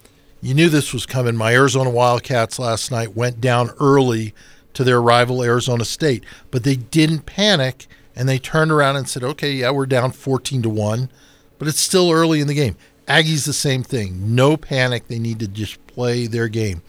[0.41, 4.35] you knew this was coming my arizona wildcats last night went down early
[4.73, 9.25] to their rival arizona state but they didn't panic and they turned around and said
[9.25, 11.09] okay yeah we're down 14 to 1
[11.63, 12.75] but it's still early in the game.
[13.07, 14.35] Aggies the same thing.
[14.35, 15.07] No panic.
[15.07, 16.83] They need to just play their game.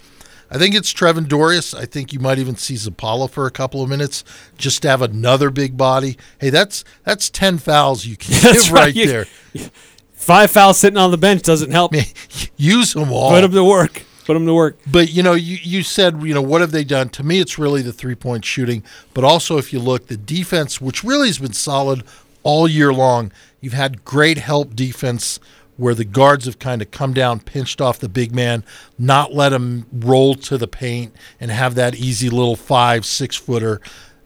[0.53, 1.73] I think it's Trevin Dorius.
[1.73, 4.23] I think you might even see Zapala for a couple of minutes
[4.55, 6.15] just to have another big body.
[6.39, 8.95] Hey, that's that's ten fouls you can That's give right, right.
[8.95, 9.25] You- there.
[10.13, 11.93] Five fouls sitting on the bench doesn't help.
[12.55, 13.31] Use them all.
[13.31, 14.03] Put them to work.
[14.25, 14.77] Put them to work.
[14.89, 17.09] But you know, you, you said you know what have they done?
[17.09, 18.83] To me, it's really the three point shooting.
[19.13, 22.03] But also, if you look, the defense, which really has been solid
[22.43, 25.39] all year long, you've had great help defense
[25.77, 28.63] where the guards have kind of come down, pinched off the big man,
[28.97, 33.81] not let him roll to the paint and have that easy little five six footer.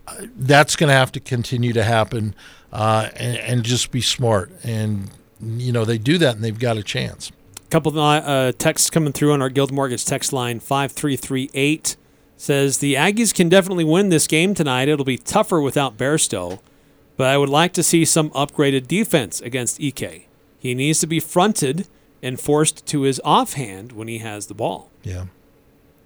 [0.07, 2.35] Uh, That's going to have to continue to happen,
[2.71, 4.51] uh, and, and just be smart.
[4.63, 5.09] And
[5.41, 7.31] you know they do that, and they've got a chance.
[7.65, 11.97] A couple of uh, texts coming through on our Guild Mortgage text line 5338
[12.37, 14.87] says the Aggies can definitely win this game tonight.
[14.87, 16.59] It'll be tougher without Bairstow,
[17.17, 20.26] but I would like to see some upgraded defense against Ike.
[20.67, 21.87] He needs to be fronted
[22.21, 24.91] and forced to his offhand when he has the ball.
[25.01, 25.27] Yeah.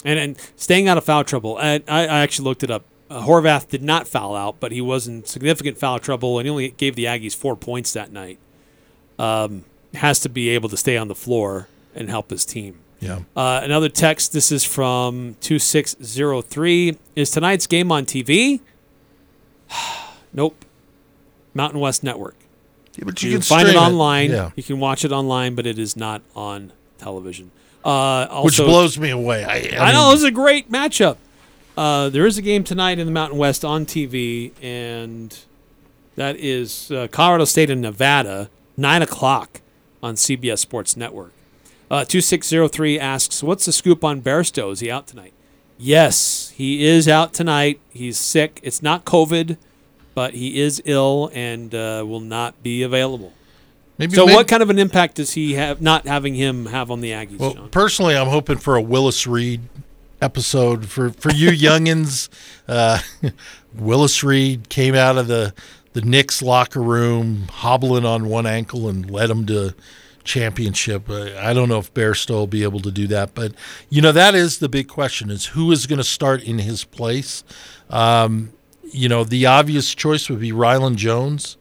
[0.06, 1.58] And and staying out of foul trouble.
[1.58, 2.86] I, I I actually looked it up.
[3.10, 6.50] Uh, Horvath did not foul out, but he was in significant foul trouble, and he
[6.52, 8.38] only gave the Aggies four points that night.
[9.18, 9.66] Um,
[9.96, 12.80] has to be able to stay on the floor and help his team.
[13.00, 13.20] Yeah.
[13.36, 14.32] Uh, another text.
[14.32, 16.98] This is from two six zero three.
[17.16, 18.62] Is tonight's game on TV?
[20.34, 20.66] nope.
[21.54, 22.36] Mountain West Network.
[23.04, 24.32] But you, you can can find it stream it, online.
[24.32, 24.52] yeah.
[24.56, 27.52] You can watch it online, but it is not on television.
[27.84, 29.44] Uh, Which blows me away.
[29.44, 31.18] I, I, I know mean, this is a great matchup.
[31.76, 35.38] Uh, there is a game tonight in the Mountain West on TV, and
[36.16, 39.62] that is uh, Colorado State and Nevada, nine o'clock
[40.04, 41.32] on CBS Sports Network.
[41.90, 44.72] Uh, Two six zero three asks, "What's the scoop on Bairstow?
[44.72, 45.34] Is he out tonight?"
[45.78, 47.80] Yes, he is out tonight.
[47.90, 48.60] He's sick.
[48.62, 49.58] It's not COVID,
[50.14, 53.34] but he is ill and uh, will not be available.
[53.98, 55.82] Maybe- so, maybe- what kind of an impact does he have?
[55.82, 57.38] Not having him have on the Aggies?
[57.40, 57.70] Well, Sean?
[57.70, 59.62] personally, I'm hoping for a Willis Reed
[60.22, 62.30] episode for for you youngins.
[62.68, 63.00] Uh,
[63.78, 65.54] Willis Reed came out of the
[65.94, 69.74] the Knicks locker room hobbling on one ankle and led them to
[70.24, 71.10] championship.
[71.10, 73.54] Uh, I don't know if Bairstow will be able to do that, but
[73.90, 76.84] you know that is the big question: is who is going to start in his
[76.84, 77.44] place?
[77.90, 78.52] Um,
[78.92, 81.58] you know, the obvious choice would be Rylan Jones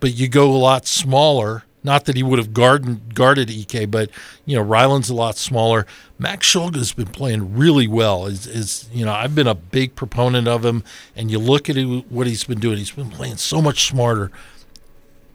[0.00, 1.64] but you go a lot smaller.
[1.82, 4.10] Not that he would have guarded guarded Ike, but
[4.44, 5.86] you know Rylan's a lot smaller.
[6.18, 8.26] Max Shulga's been playing really well.
[8.26, 10.82] Is is you know I've been a big proponent of him,
[11.14, 11.76] and you look at
[12.10, 12.78] what he's been doing.
[12.78, 14.32] He's been playing so much smarter,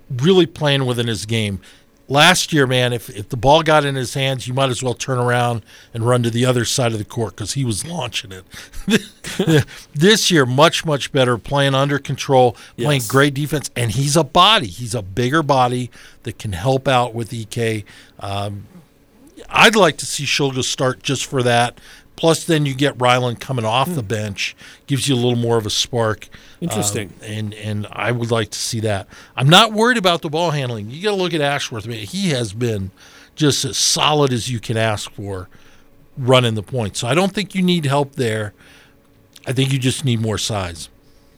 [0.10, 1.62] really playing within his game.
[2.08, 4.94] Last year, man, if, if the ball got in his hands, you might as well
[4.94, 5.64] turn around
[5.94, 9.66] and run to the other side of the court because he was launching it.
[9.96, 13.08] this year, much, much better, playing under control, playing Yes.
[13.08, 14.68] great defense, and he's a body.
[14.68, 15.90] He's a bigger body
[16.24, 17.86] that can help out with Ike.
[18.20, 18.68] Um,
[19.50, 21.80] I'd like to see Shulga start just for that.
[22.22, 25.66] Plus, then you get Rylan coming off the bench, gives you a little more of
[25.66, 26.30] a spark.
[26.62, 27.08] Interesting.
[27.08, 29.08] Um, and and I would like to see that.
[29.36, 30.92] I'm not worried about the ball handling.
[30.92, 31.88] You got to look at Ashworth.
[31.88, 32.92] I mean, he has been
[33.34, 35.50] just as solid as you can ask for
[36.16, 36.96] running the point.
[36.96, 38.54] So I don't think you need help there.
[39.48, 40.90] I think you just need more size.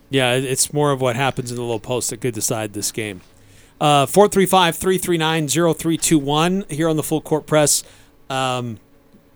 [0.10, 3.22] Yeah, it's more of what happens in the low post that could decide this game.
[3.80, 7.86] Uh, 435 339 0321 here on the Full Court Press.
[8.30, 8.80] Um,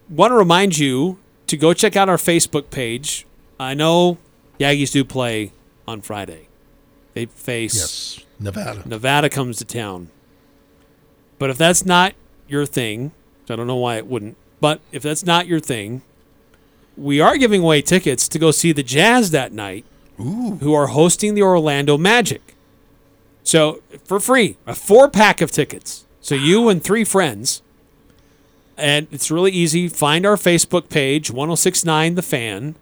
[0.09, 3.25] Want to remind you to go check out our Facebook page.
[3.59, 4.17] I know
[4.57, 5.51] the Aggies do play
[5.87, 6.47] on Friday.
[7.13, 8.87] They face Yes, Nevada.
[8.87, 10.09] Nevada comes to town.
[11.39, 12.13] But if that's not
[12.47, 13.11] your thing,
[13.49, 16.01] I don't know why it wouldn't, but if that's not your thing,
[16.95, 19.85] we are giving away tickets to go see the Jazz that night,
[20.17, 22.55] who are hosting the Orlando Magic.
[23.43, 26.05] So for free, a four pack of tickets.
[26.21, 27.61] So you and three friends.
[28.77, 29.87] And it's really easy.
[29.87, 32.75] Find our Facebook page, 1069 The Fan.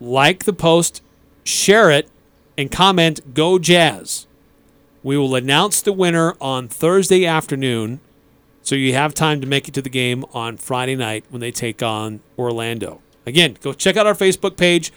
[0.00, 1.02] Like the post,
[1.44, 2.08] share it,
[2.56, 4.26] and comment Go Jazz.
[5.02, 8.00] We will announce the winner on Thursday afternoon.
[8.62, 11.50] So you have time to make it to the game on Friday night when they
[11.50, 13.02] take on Orlando.
[13.26, 14.92] Again, go check out our Facebook page,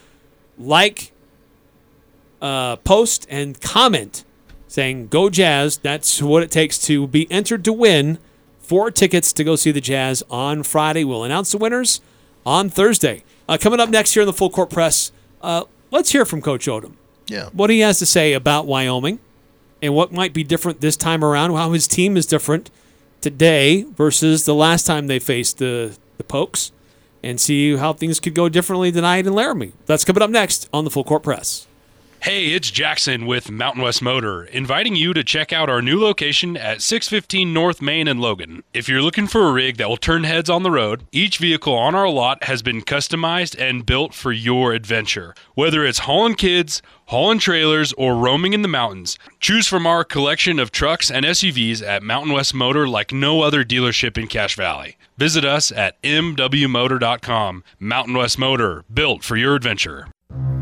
[0.57, 1.11] like,
[2.41, 4.23] uh, post, and comment
[4.67, 8.19] saying "Go Jazz." That's what it takes to be entered to win
[8.65, 11.03] four tickets to go see the Jazz on Friday.
[11.03, 12.01] We'll announce the winners
[12.45, 13.23] on Thursday.
[13.47, 15.11] Uh, coming up next here in the Full Court Press,
[15.41, 16.93] uh, let's hear from Coach Odom.
[17.27, 17.49] Yeah.
[17.53, 19.19] What he has to say about Wyoming
[19.81, 22.71] and what might be different this time around, how his team is different
[23.21, 26.71] today versus the last time they faced the, the Pokes,
[27.23, 29.73] and see how things could go differently tonight in Laramie.
[29.87, 31.65] That's coming up next on the Full Court Press.
[32.25, 36.57] Hey, it's Jackson with Mountain West Motor, inviting you to check out our new location
[36.57, 38.63] at 615 North Main in Logan.
[38.73, 41.75] If you're looking for a rig that will turn heads on the road, each vehicle
[41.75, 45.35] on our lot has been customized and built for your adventure.
[45.53, 50.57] Whether it's hauling kids, hauling trailers, or roaming in the mountains, choose from our collection
[50.57, 54.97] of trucks and SUVs at Mountain West Motor like no other dealership in Cache Valley.
[55.15, 57.63] Visit us at mwmotor.com.
[57.79, 60.07] Mountain West Motor, built for your adventure.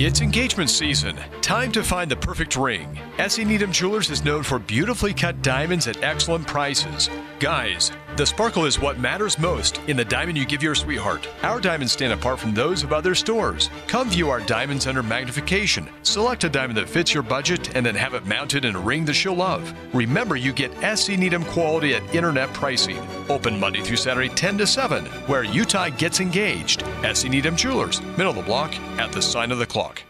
[0.05, 1.15] It's engagement season.
[1.39, 2.99] Time to find the perfect ring.
[3.19, 3.45] S.E.
[3.45, 7.09] Needham Jewelers is known for beautifully cut diamonds at excellent prices.
[7.39, 11.27] Guys, the sparkle is what matters most in the diamond you give your sweetheart.
[11.41, 13.69] Our diamonds stand apart from those of other stores.
[13.87, 15.89] Come view our diamonds under magnification.
[16.03, 19.03] Select a diamond that fits your budget and then have it mounted in a ring
[19.05, 19.73] that she'll love.
[19.95, 21.17] Remember, you get S.E.
[21.17, 22.99] Needham quality at internet pricing.
[23.29, 26.83] Open Monday through Saturday, 10 to 7, where Utah gets engaged.
[27.03, 27.29] S.E.
[27.29, 30.03] Needham Jewelers, middle of the block at the sign of the clock.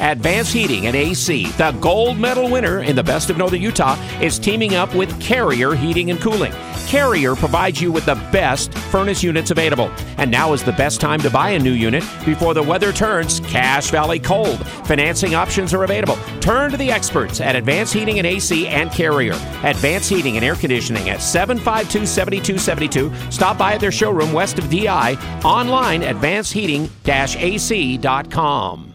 [0.00, 4.38] Advanced Heating and AC, the gold medal winner in the Best of Northern Utah, is
[4.38, 6.52] teaming up with Carrier Heating and Cooling.
[6.86, 9.92] Carrier provides you with the best furnace units available.
[10.16, 13.38] And now is the best time to buy a new unit before the weather turns
[13.40, 14.66] Cache Valley cold.
[14.86, 16.18] Financing options are available.
[16.40, 19.34] Turn to the experts at Advanced Heating and AC and Carrier.
[19.62, 23.30] Advanced Heating and Air Conditioning at 752 7272.
[23.30, 25.14] Stop by at their showroom west of DI.
[25.44, 28.89] Online, at advancedheating AC.com.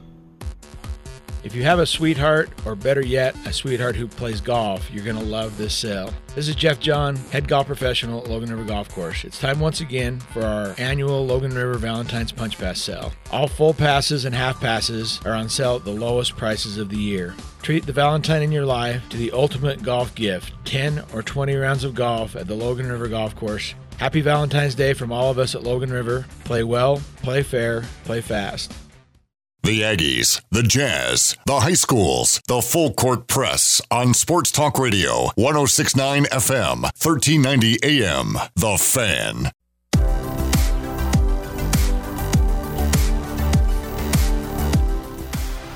[1.46, 5.16] If you have a sweetheart, or better yet, a sweetheart who plays golf, you're going
[5.16, 6.12] to love this sale.
[6.34, 9.24] This is Jeff John, head golf professional at Logan River Golf Course.
[9.24, 13.14] It's time once again for our annual Logan River Valentine's Punch Pass sale.
[13.32, 16.98] All full passes and half passes are on sale at the lowest prices of the
[16.98, 17.36] year.
[17.62, 21.84] Treat the Valentine in your life to the ultimate golf gift 10 or 20 rounds
[21.84, 23.76] of golf at the Logan River Golf Course.
[24.00, 26.26] Happy Valentine's Day from all of us at Logan River.
[26.44, 28.74] Play well, play fair, play fast.
[29.66, 35.32] The Aggies, the Jazz, the high schools, the full court press on Sports Talk Radio,
[35.38, 38.38] 1069 FM, 1390 AM.
[38.54, 39.52] The Fan.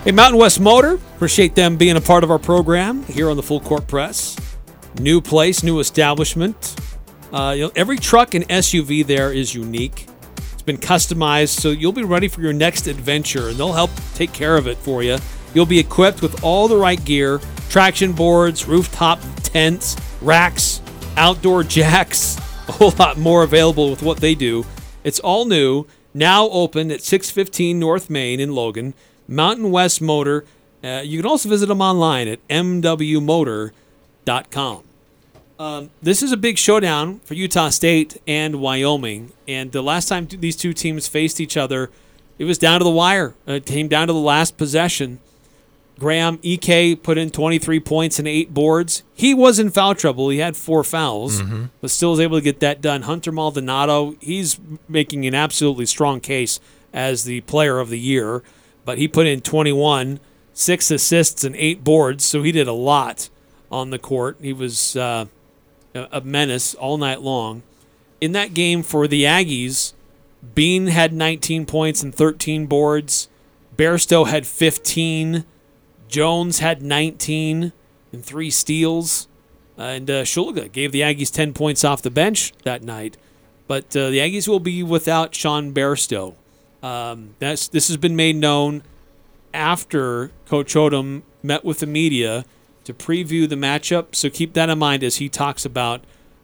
[0.03, 3.43] Hey, Mountain West Motor, appreciate them being a part of our program here on the
[3.43, 4.37] Full Court Press.
[4.99, 6.75] New place, new establishment.
[7.33, 10.09] Uh, you know, every truck and SUV there is unique.
[10.60, 14.34] It's been customized so you'll be ready for your next adventure, and they'll help take
[14.34, 15.18] care of it for you.
[15.53, 20.81] You'll be equipped with all the right gear traction boards, rooftop tents, racks,
[21.15, 22.38] outdoor jacks,
[22.68, 24.65] a whole lot more available with what they do.
[25.06, 28.94] It's all new, now open at 615 North Main in Logan.
[29.30, 30.44] Mountain West Motor.
[30.84, 33.72] Uh, you can also visit them online at mwmotor.com.
[35.60, 39.34] Um, this is a big showdown for Utah State and Wyoming.
[39.48, 41.91] And the last time these two teams faced each other,
[42.38, 43.36] it was down to the wire.
[43.45, 45.19] It came down to the last possession.
[45.99, 49.03] Graham Ike put in 23 points and eight boards.
[49.14, 50.30] He was in foul trouble.
[50.30, 51.65] He had four fouls, Mm-hmm.
[51.81, 53.02] but still was able to get that done.
[53.02, 54.57] Hunter Maldonado, he's
[54.88, 56.61] making an absolutely strong case
[56.94, 58.44] as the player of the year,
[58.86, 60.22] but he put in 21,
[60.53, 63.27] six assists, and eight boards, so he did a lot
[63.69, 64.38] on the court.
[64.41, 65.26] He was uh,
[65.95, 67.63] a a menace all night long.
[68.21, 69.93] In that game for the Aggies,
[70.55, 73.29] Bean had 19 points and 13 boards.
[73.77, 75.45] Bairstow had 15.
[76.07, 77.71] Jones had 19
[78.11, 79.27] and three steals.
[79.77, 83.15] And uh, Shulga gave the Aggies 10 points off the bench that night.
[83.67, 86.35] But uh, the Aggies will be without Sean Bairstow.
[86.81, 88.83] Um, that's this has been made known
[89.53, 92.45] after Coach Odom met with the media
[92.89, 94.13] to preview the matchup.
[94.15, 96.03] So keep that in mind as he talks about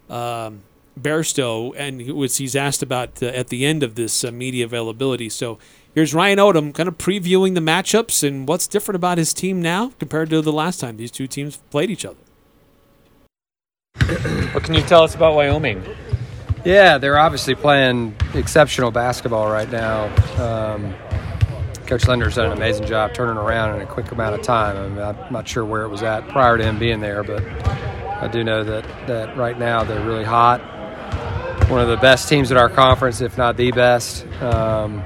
[0.10, 0.62] um,
[1.00, 4.66] Bairstow and he was he's asked about uh, at the end of this uh, media
[4.66, 5.30] availability.
[5.30, 5.58] So
[5.94, 9.92] here's Ryan Odom kind of previewing the matchups and what's different about his team now
[10.00, 12.18] compared to the last time these two teams played each other.
[14.54, 15.84] What can you tell us about Wyoming?
[16.64, 20.06] Yeah, they're obviously playing exceptional basketball right now.
[20.42, 20.96] Um,
[21.88, 24.76] Coach Linder's done an amazing job turning around in a quick amount of time.
[24.76, 27.44] I mean, I'm not sure where it was at prior to him being there, but
[28.22, 30.62] I do know that, that right now they're really hot.
[31.70, 34.26] One of the best teams in our conference, if not the best.
[34.42, 35.04] Um,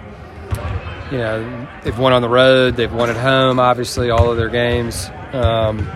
[1.11, 4.49] you know, they've won on the road, they've won at home, obviously, all of their
[4.49, 5.09] games.
[5.33, 5.89] Um,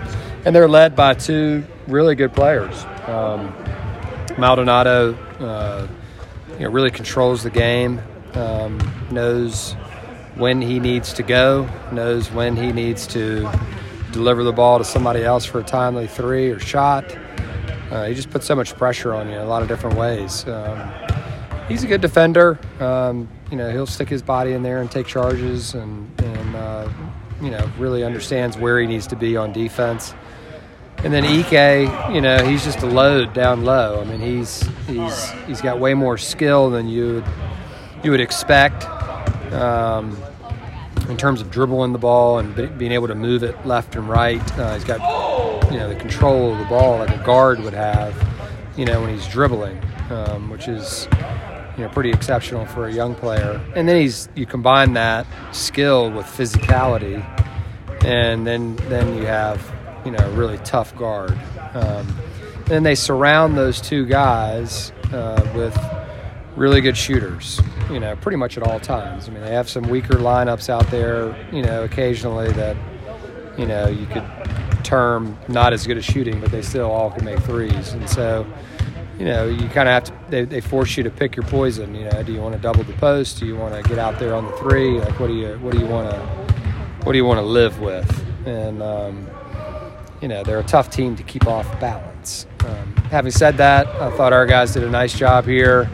[0.45, 2.83] and they're led by two really good players.
[3.07, 3.53] Um,
[4.37, 5.87] Maldonado, uh,
[6.53, 8.01] you know, really controls the game,
[8.33, 8.79] um,
[9.11, 9.75] knows
[10.35, 13.49] when he needs to go, knows when he needs to
[14.11, 17.05] deliver the ball to somebody else for a timely three or shot.
[17.91, 20.47] Uh, he just puts so much pressure on you in a lot of different ways.
[20.47, 20.91] Um,
[21.67, 22.59] he's a good defender.
[22.79, 26.89] Um, you know, he'll stick his body in there and take charges and, and uh,
[27.41, 30.13] you know, really understands where he needs to be on defense.
[30.99, 33.99] And then Ike, you know, he's just a load down low.
[33.99, 37.25] I mean, he's he's he's got way more skill than you would
[38.03, 38.85] you would expect
[39.53, 40.17] um,
[41.09, 44.07] in terms of dribbling the ball and be, being able to move it left and
[44.07, 44.41] right.
[44.57, 44.99] Uh, he's got
[45.71, 48.15] you know the control of the ball like a guard would have,
[48.77, 51.07] you know, when he's dribbling, um, which is
[51.77, 53.61] you know pretty exceptional for a young player.
[53.75, 57.23] And then he's you combine that skill with physicality,
[58.03, 59.73] and then then you have
[60.05, 61.37] you know, a really tough guard.
[61.73, 62.07] Um,
[62.69, 65.75] and they surround those two guys uh, with
[66.55, 67.59] really good shooters,
[67.89, 69.27] you know, pretty much at all times.
[69.27, 72.77] I mean, they have some weaker lineups out there, you know, occasionally that,
[73.57, 74.23] you know, you could
[74.83, 77.93] term not as good at shooting, but they still all can make threes.
[77.93, 78.45] And so,
[79.17, 81.95] you know, you kind of have to, they, they force you to pick your poison.
[81.95, 83.39] You know, do you want to double the post?
[83.39, 84.99] Do you want to get out there on the three?
[84.99, 86.19] Like, what do you, what do you want to,
[87.03, 88.25] what do you want to live with?
[88.45, 89.27] And, um,
[90.21, 92.47] you know, they're a tough team to keep off balance.
[92.65, 95.89] Um, having said that, I thought our guys did a nice job here,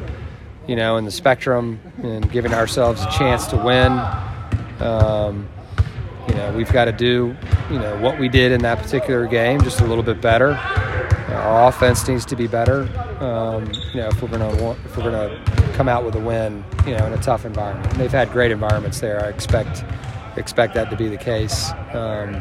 [0.70, 3.91] you know, in the spectrum and giving ourselves a chance to win.
[4.80, 5.50] Um,
[6.28, 7.36] you know, we've got to do,
[7.72, 10.52] you know, what we did in that particular game just a little bit better.
[10.54, 12.82] Our offense needs to be better.
[13.20, 16.64] Um, you know, if we're going to if we're to come out with a win,
[16.86, 17.91] you know, in a tough environment.
[17.94, 19.26] And they've had great environments there.
[19.26, 19.84] I expect
[20.38, 21.72] expect that to be the case.
[21.94, 22.36] Um,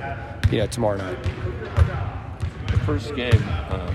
[0.51, 1.19] you know, tomorrow night
[2.89, 3.95] first game, uh,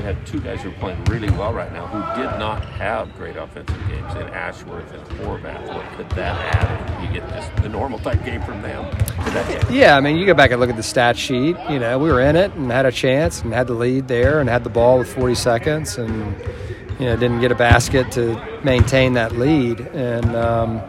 [0.00, 3.14] you had two guys who are playing really well right now who did not have
[3.16, 5.74] great offensive games in Ashworth and Horvath.
[5.74, 7.04] What could that add?
[7.04, 8.84] You get just the normal type game from them.
[9.70, 11.54] Yeah, I mean, you go back and look at the stat sheet.
[11.68, 14.40] You know, we were in it and had a chance and had the lead there
[14.40, 16.34] and had the ball with 40 seconds and
[16.98, 20.34] you know didn't get a basket to maintain that lead and.
[20.34, 20.80] Um,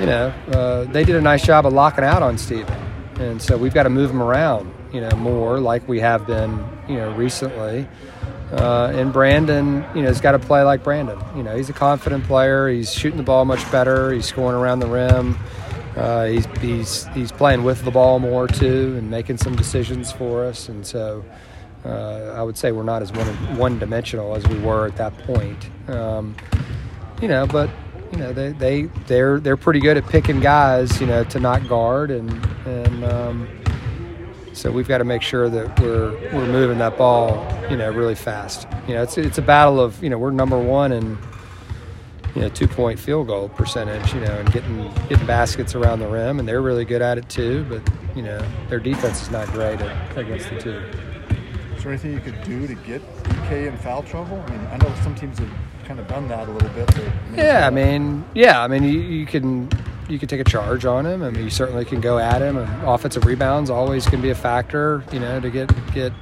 [0.00, 2.74] you know, uh, they did a nice job of locking out on Steven.
[3.20, 6.64] And so we've got to move them around you know, more like we have been,
[6.92, 7.88] you know, recently.
[8.52, 11.18] Uh, and Brandon, you know, has got to play like Brandon.
[11.34, 12.68] You know, he's a confident player.
[12.68, 14.12] He's shooting the ball much better.
[14.12, 15.38] He's scoring around the rim.
[15.96, 20.44] Uh, he's he's he's playing with the ball more too, and making some decisions for
[20.44, 20.68] us.
[20.68, 21.24] And so,
[21.84, 25.16] uh, I would say we're not as one one dimensional as we were at that
[25.20, 25.70] point.
[25.88, 26.36] Um,
[27.22, 27.70] you know, but
[28.12, 31.66] you know they they they're they're pretty good at picking guys, you know, to not
[31.68, 32.30] guard and
[32.66, 33.04] and.
[33.04, 33.48] Um,
[34.52, 38.14] so we've got to make sure that we're we're moving that ball, you know, really
[38.14, 38.66] fast.
[38.86, 41.18] You know, it's it's a battle of you know we're number one in
[42.34, 46.08] you know two point field goal percentage, you know, and getting getting baskets around the
[46.08, 47.64] rim, and they're really good at it too.
[47.68, 47.82] But
[48.14, 50.82] you know, their defense is not great at, against the two.
[51.76, 53.02] Is there anything you could do to get
[53.48, 54.42] K in foul trouble?
[54.46, 55.50] I mean, I know some teams have
[55.84, 56.90] kind of done that a little bit.
[57.34, 59.68] Yeah, I mean, yeah, I mean, you, you can
[60.12, 61.22] you can take a charge on him.
[61.22, 62.58] I mean, you certainly can go at him.
[62.58, 66.12] And offensive rebounds always can be a factor, you know, to get get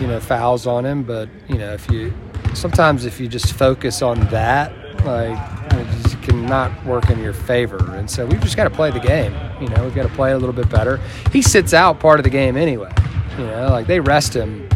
[0.00, 1.02] you know fouls on him.
[1.02, 2.12] But you know, if you
[2.54, 4.70] sometimes if you just focus on that,
[5.04, 5.38] like
[5.72, 7.94] it just cannot work in your favor.
[7.96, 9.34] And so we've just got to play the game.
[9.60, 10.98] You know, we've got to play a little bit better.
[11.32, 12.92] He sits out part of the game anyway.
[13.38, 14.68] You know, like they rest him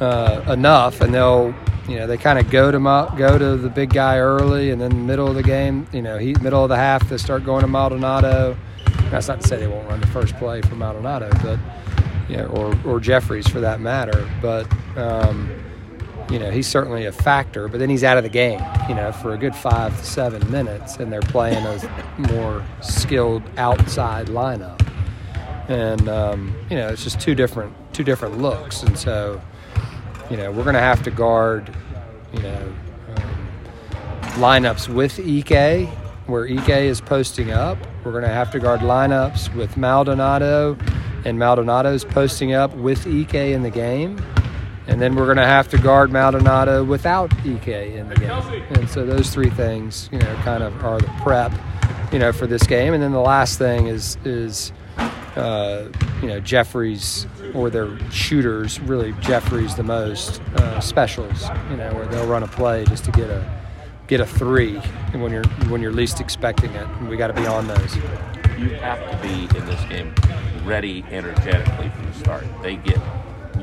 [0.00, 1.54] uh, enough, and they'll
[1.88, 2.78] you know, they kind of go to
[3.16, 6.34] go to the big guy early, and then middle of the game, you know, he
[6.34, 8.56] middle of the half they start going to Maldonado.
[9.10, 11.58] That's not to say they won't run the first play for Maldonado, but
[12.28, 14.28] you know, or or Jeffries for that matter.
[14.40, 14.66] But
[14.96, 15.50] um,
[16.30, 17.68] you know, he's certainly a factor.
[17.68, 20.50] But then he's out of the game, you know, for a good five to seven
[20.50, 24.80] minutes, and they're playing a more skilled outside lineup,
[25.68, 29.40] and um, you know, it's just two different two different looks, and so
[30.30, 31.74] you know, we're going to have to guard,
[32.32, 32.74] you know,
[33.16, 33.48] um,
[34.34, 35.88] lineups with Ike
[36.26, 37.76] where Ike is posting up.
[38.04, 40.76] We're going to have to guard lineups with Maldonado,
[41.24, 44.22] and Maldonado's posting up with Ike in the game.
[44.86, 48.30] And then we're going to have to guard Maldonado without Ike in the game.
[48.70, 51.52] And so those three things, you know, kind of are the prep,
[52.12, 52.92] you know, for this game.
[52.92, 54.72] And then the last thing is is
[55.36, 55.88] uh,
[56.22, 62.06] you know Jeffries or their shooters really Jeffries the most uh, specials you know where
[62.06, 63.62] they'll run a play just to get a
[64.06, 64.76] get a three
[65.12, 67.96] when you're when you're least expecting it and we got to be on those.
[68.58, 70.14] You have to be in this game
[70.64, 72.44] ready energetically from the start.
[72.62, 72.98] They get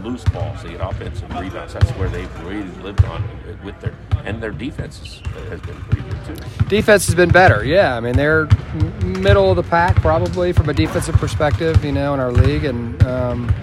[0.03, 0.64] loose balls.
[0.64, 1.73] They get offensive rebounds.
[1.73, 3.23] That's where they've really lived on
[3.64, 6.65] with their and their defense has been pretty good too.
[6.68, 7.65] Defense has been better.
[7.65, 8.48] Yeah, I mean they're
[9.03, 11.84] middle of the pack probably from a defensive perspective.
[11.84, 13.53] You know, in our league, and um,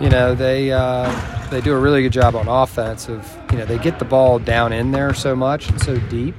[0.00, 3.08] you know they uh, they do a really good job on offense.
[3.08, 6.34] Of you know they get the ball down in there so much and so deep.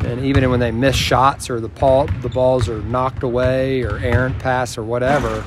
[0.00, 3.98] And even when they miss shots or the ball, the balls are knocked away or
[3.98, 5.44] errant pass or whatever,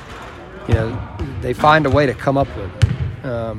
[0.68, 2.81] you know, they find a way to come up with it
[3.24, 3.58] um,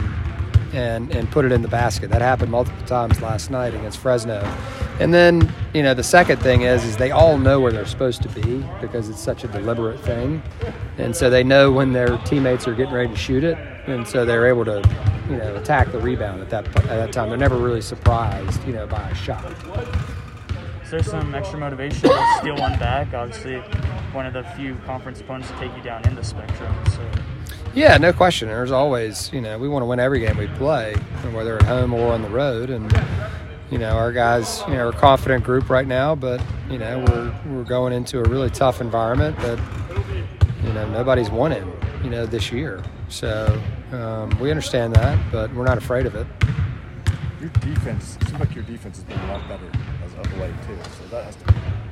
[0.73, 2.09] and and put it in the basket.
[2.09, 4.41] That happened multiple times last night against Fresno.
[4.99, 8.21] And then, you know, the second thing is is they all know where they're supposed
[8.23, 10.41] to be because it's such a deliberate thing.
[10.97, 13.57] And so they know when their teammates are getting ready to shoot it,
[13.87, 14.83] and so they're able to,
[15.29, 17.29] you know, attack the rebound at that at that time.
[17.29, 19.51] They're never really surprised, you know, by a shot.
[20.83, 23.13] Is there some extra motivation to steal one back?
[23.15, 23.57] Obviously,
[24.13, 26.71] one of the few conference opponents to take you down in the spectrum.
[26.91, 27.01] So
[27.73, 28.49] Yeah, no question.
[28.49, 30.93] There's always, you know, we want to win every game we play,
[31.31, 32.69] whether at home or on the road.
[32.69, 32.91] And,
[33.71, 36.39] you know, our guys, you know, are a confident group right now, but,
[36.69, 39.59] you know, we're, we're going into a really tough environment that,
[40.63, 41.73] you know, nobody's won in,
[42.03, 42.83] you know, this year.
[43.09, 43.59] So
[43.91, 46.27] um, we understand that, but we're not afraid of it.
[47.41, 49.69] Your defense seems like your defense has been a lot better
[50.05, 50.77] as of late too.
[50.99, 51.45] So that has to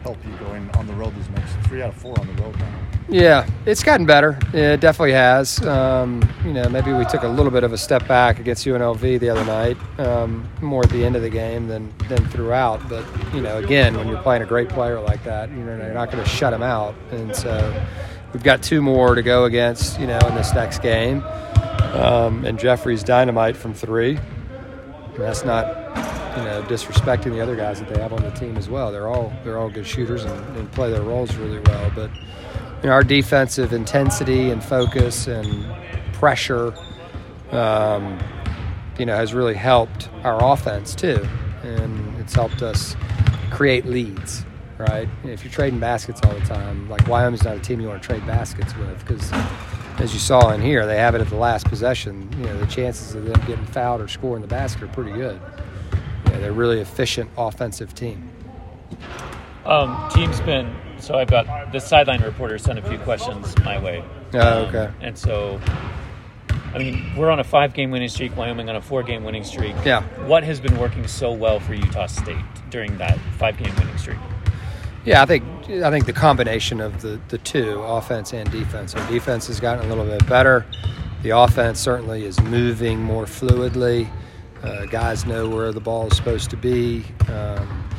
[0.04, 1.16] help you going on the road.
[1.16, 2.80] These next three out of four on the road now.
[3.10, 4.40] Yeah, it's gotten better.
[4.54, 5.62] It definitely has.
[5.66, 9.20] Um, you know, maybe we took a little bit of a step back against UNLV
[9.20, 12.88] the other night, um, more at the end of the game than than throughout.
[12.88, 15.94] But you know, again, when you're playing a great player like that, you know, you're
[15.94, 16.96] not going to shut him out.
[17.12, 17.86] And so
[18.34, 21.24] we've got two more to go against, you know, in this next game.
[21.94, 24.18] Um, and Jeffrey's dynamite from three.
[25.14, 25.68] And that's not,
[26.38, 28.92] you know, disrespecting the other guys that they have on the team as well.
[28.92, 31.92] They're all they're all good shooters and, and play their roles really well.
[31.94, 32.12] But
[32.82, 35.66] you know, our defensive intensity and focus and
[36.14, 36.74] pressure,
[37.52, 38.20] um,
[38.98, 41.28] you know, has really helped our offense too,
[41.64, 42.96] and it's helped us
[43.52, 44.46] create leads.
[44.78, 45.08] Right?
[45.24, 48.08] If you're trading baskets all the time, like Wyoming's not a team you want to
[48.08, 49.32] trade baskets with because,
[50.02, 52.28] as you saw in here, they have it at the last possession.
[52.40, 55.40] You know, the chances of them getting fouled or scoring the basket are pretty good.
[56.26, 58.30] You know, they're a really efficient offensive team.
[59.66, 64.04] Um, team's been so I've got the sideline reporter sent a few questions my way.
[64.34, 64.92] Oh, Um, okay.
[65.02, 65.60] And so,
[66.74, 68.36] I mean, we're on a five-game winning streak.
[68.36, 69.76] Wyoming on a four-game winning streak.
[69.86, 70.04] Yeah.
[70.26, 72.38] What has been working so well for Utah State
[72.70, 74.18] during that five-game winning streak?
[75.04, 78.94] Yeah, I think I think the combination of the, the two, offense and defense.
[78.94, 80.66] Our defense has gotten a little bit better.
[81.24, 84.10] The offense certainly is moving more fluidly.
[84.62, 87.04] Uh, guys know where the ball is supposed to be.
[87.30, 87.90] Um,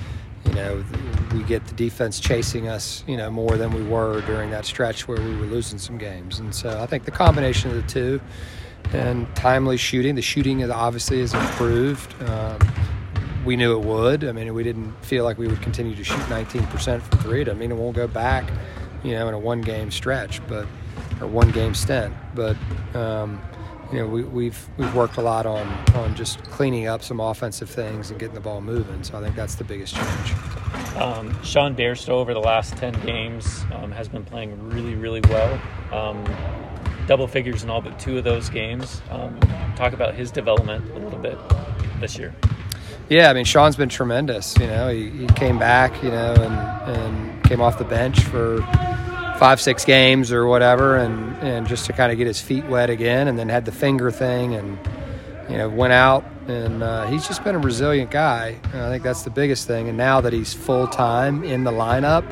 [0.44, 0.84] you know,
[1.32, 5.08] we get the defense chasing us, you know, more than we were during that stretch
[5.08, 6.38] where we were losing some games.
[6.38, 8.20] And so I think the combination of the two
[8.92, 12.14] and timely shooting, the shooting is obviously has improved.
[12.22, 12.58] Um,
[13.44, 14.24] we knew it would.
[14.24, 17.48] I mean, we didn't feel like we would continue to shoot 19% from three.
[17.48, 18.50] I mean, it won't go back,
[19.02, 20.66] you know, in a one game stretch, but
[21.20, 22.14] or one game stint.
[22.34, 22.56] But
[22.94, 23.40] um,
[23.92, 27.68] you know, we, we've we've worked a lot on on just cleaning up some offensive
[27.68, 29.02] things and getting the ball moving.
[29.02, 30.32] So I think that's the biggest change.
[30.96, 35.60] Um, Sean Bairstow over the last 10 games um, has been playing really, really well.
[35.90, 36.24] Um,
[37.06, 39.02] double figures in all but two of those games.
[39.10, 39.38] Um,
[39.76, 41.38] talk about his development a little bit
[42.00, 42.34] this year.
[43.08, 44.56] Yeah, I mean, Sean's been tremendous.
[44.58, 48.62] You know, he, he came back, you know, and, and came off the bench for
[49.38, 52.88] five, six games or whatever, and, and just to kind of get his feet wet
[52.90, 54.78] again, and then had the finger thing, and
[55.50, 58.58] you know, went out, and uh, he's just been a resilient guy.
[58.66, 59.88] I think that's the biggest thing.
[59.88, 62.24] And now that he's full time in the lineup,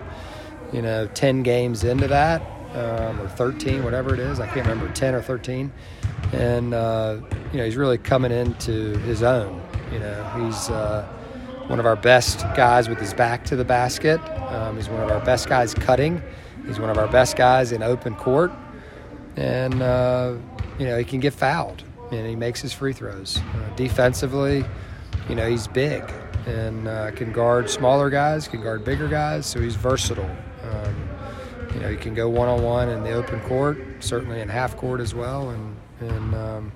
[0.73, 2.41] you know, ten games into that,
[2.75, 5.73] um, or thirteen, whatever it is, I can't remember, ten or thirteen,
[6.33, 7.19] and uh,
[7.53, 9.63] you know, he's really coming into his own.
[9.93, 11.07] You know, he's uh,
[11.67, 14.21] one of our best guys with his back to the basket.
[14.53, 16.23] Um, he's one of our best guys cutting.
[16.67, 18.53] He's one of our best guys in open court,
[19.37, 20.37] and uh,
[20.79, 21.83] you know he can get fouled,
[22.13, 23.39] and he makes his free throws.
[23.39, 24.65] Uh, defensively,
[25.29, 26.05] you know he's big
[26.47, 30.31] and uh, can guard smaller guys, can guard bigger guys, so he's versatile.
[30.63, 31.10] Um,
[31.81, 34.77] you know he can go one on one in the open court, certainly in half
[34.77, 36.73] court as well, and and um,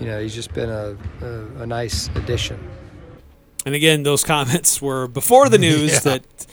[0.00, 2.58] you know he's just been a, a, a nice addition.
[3.66, 5.98] And again, those comments were before the news Yeah.
[6.00, 6.46] that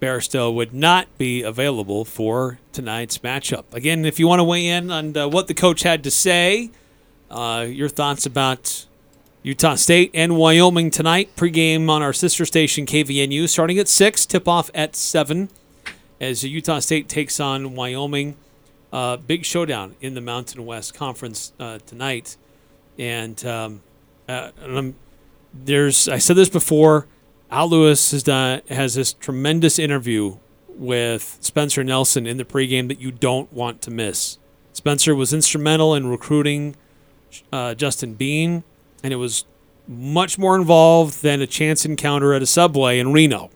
[0.00, 3.64] Bairstow would not be available for tonight's matchup.
[3.72, 6.70] Again, if you want to weigh in on uh, what the coach had to say,
[7.30, 8.86] uh, your thoughts about
[9.42, 14.46] Utah State and Wyoming tonight, pregame on our sister station KVNU, starting at 6, tip
[14.48, 15.50] off at 7,
[16.24, 18.36] as Utah State takes on Wyoming.
[18.92, 22.36] Uh, big showdown in the Mountain West Conference uh, tonight.
[22.98, 23.82] And, um,
[24.28, 24.94] uh, and
[25.52, 27.06] there's I said this before.
[27.50, 30.36] Al Lewis has done has this tremendous interview
[30.68, 34.38] with Spencer Nelson in the pregame that you don't want to miss.
[34.72, 36.74] Spencer was instrumental in recruiting
[37.52, 38.64] uh, Justin Bean,
[39.02, 39.44] and it was
[39.86, 43.50] much more involved than a chance encounter at a subway in Reno.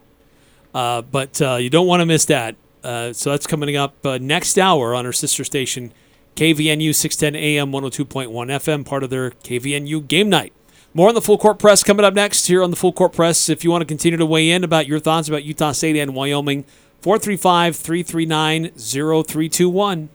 [0.74, 2.56] Uh, but uh, you don't want to miss that.
[2.82, 5.92] Uh, so that's coming up uh, next hour on our sister station,
[6.36, 10.52] KVNU 610 AM 102.1 FM, part of their KVNU game night.
[10.94, 13.48] More on the full court press coming up next here on the full court press.
[13.48, 16.14] If you want to continue to weigh in about your thoughts about Utah State and
[16.14, 16.64] Wyoming,
[17.02, 20.08] 435 339 0321.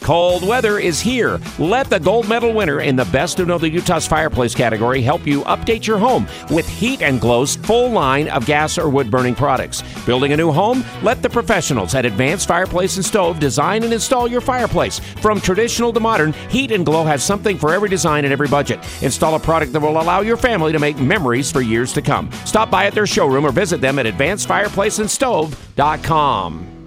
[0.00, 1.40] Cold weather is here.
[1.58, 5.42] Let the gold medal winner in the Best of Northern Utah's Fireplace category help you
[5.42, 9.82] update your home with Heat and Glow's full line of gas or wood burning products.
[10.06, 10.82] Building a new home?
[11.02, 14.98] Let the professionals at Advanced Fireplace and Stove design and install your fireplace.
[14.98, 18.80] From traditional to modern, Heat and Glow has something for every design and every budget.
[19.02, 22.32] Install a product that will allow your family to make memories for years to come.
[22.46, 26.79] Stop by at their showroom or visit them at advancedfireplaceandstove.com.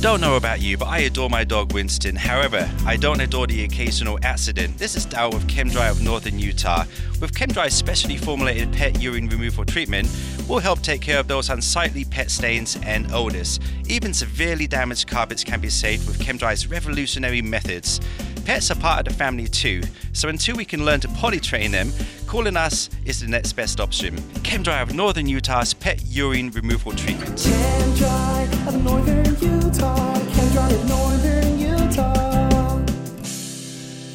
[0.00, 2.16] Don't know about you, but I adore my dog Winston.
[2.16, 4.78] However, I don't adore the occasional accident.
[4.78, 6.84] This is Dow with ChemDry of Northern Utah.
[7.20, 10.08] With ChemDry's specially formulated pet urine removal treatment,
[10.48, 13.60] we'll help take care of those unsightly pet stains and odors.
[13.88, 18.00] Even severely damaged carpets can be saved with ChemDry's revolutionary methods.
[18.44, 19.82] Pets are part of the family too,
[20.12, 21.92] so until we can learn to potty train them,
[22.30, 24.14] calling us is the next best option.
[24.44, 27.36] ChemDry of Northern Utah's pet urine removal treatment.
[27.36, 30.14] ChemDry of northern Utah.
[30.14, 32.86] ChemDry of northern Utah.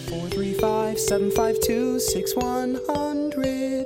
[0.08, 3.86] 435 752 6100.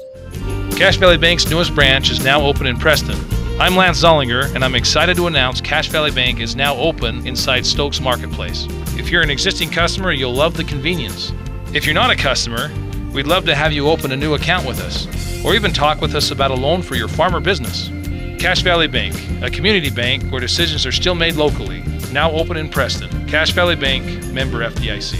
[0.77, 3.17] Cache Valley Bank's newest branch is now open in Preston.
[3.59, 7.65] I'm Lance Zollinger, and I'm excited to announce Cache Valley Bank is now open inside
[7.65, 8.67] Stokes Marketplace.
[8.95, 11.33] If you're an existing customer, you'll love the convenience.
[11.73, 12.71] If you're not a customer,
[13.13, 15.07] we'd love to have you open a new account with us,
[15.43, 17.89] or even talk with us about a loan for your farm or business.
[18.39, 21.81] Cache Valley Bank, a community bank where decisions are still made locally,
[22.11, 23.27] now open in Preston.
[23.27, 25.17] Cache Valley Bank, member FDIC.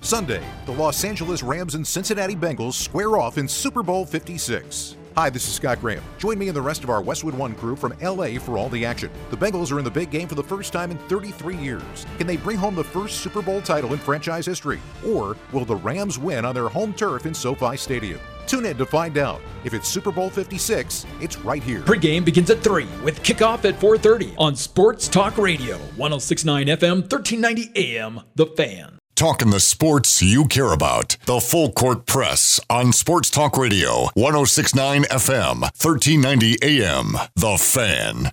[0.00, 4.96] Sunday, the Los Angeles Rams and Cincinnati Bengals square off in Super Bowl 56.
[5.16, 6.02] Hi, this is Scott Graham.
[6.18, 8.84] Join me and the rest of our Westwood One crew from LA for all the
[8.84, 9.12] action.
[9.30, 12.04] The Bengals are in the big game for the first time in 33 years.
[12.18, 14.80] Can they bring home the first Super Bowl title in franchise history?
[15.06, 18.18] Or will the Rams win on their home turf in SoFi Stadium?
[18.48, 19.40] Tune in to find out.
[19.62, 21.82] If it's Super Bowl 56, it's right here.
[21.82, 27.70] Pregame begins at 3 with kickoff at 4:30 on Sports Talk Radio, 1069 FM, 1390
[27.76, 28.93] AM, The Fan.
[29.16, 31.16] Talking the sports you care about.
[31.26, 37.12] The Full Court Press on Sports Talk Radio, 1069 FM, 1390 AM.
[37.36, 38.32] The Fan.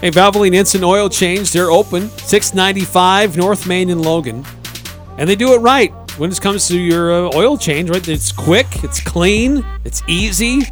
[0.00, 4.42] Hey, Valvoline Instant Oil Change, they're open, 695 North Main in Logan.
[5.18, 8.08] And they do it right when it comes to your uh, oil change, right?
[8.08, 10.62] It's quick, it's clean, it's easy.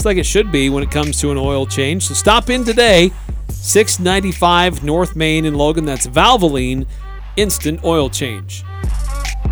[0.00, 2.04] It's like it should be when it comes to an oil change.
[2.04, 3.12] So stop in today,
[3.50, 5.84] 695 North Main in Logan.
[5.84, 6.86] That's Valvoline
[7.36, 8.64] Instant Oil Change.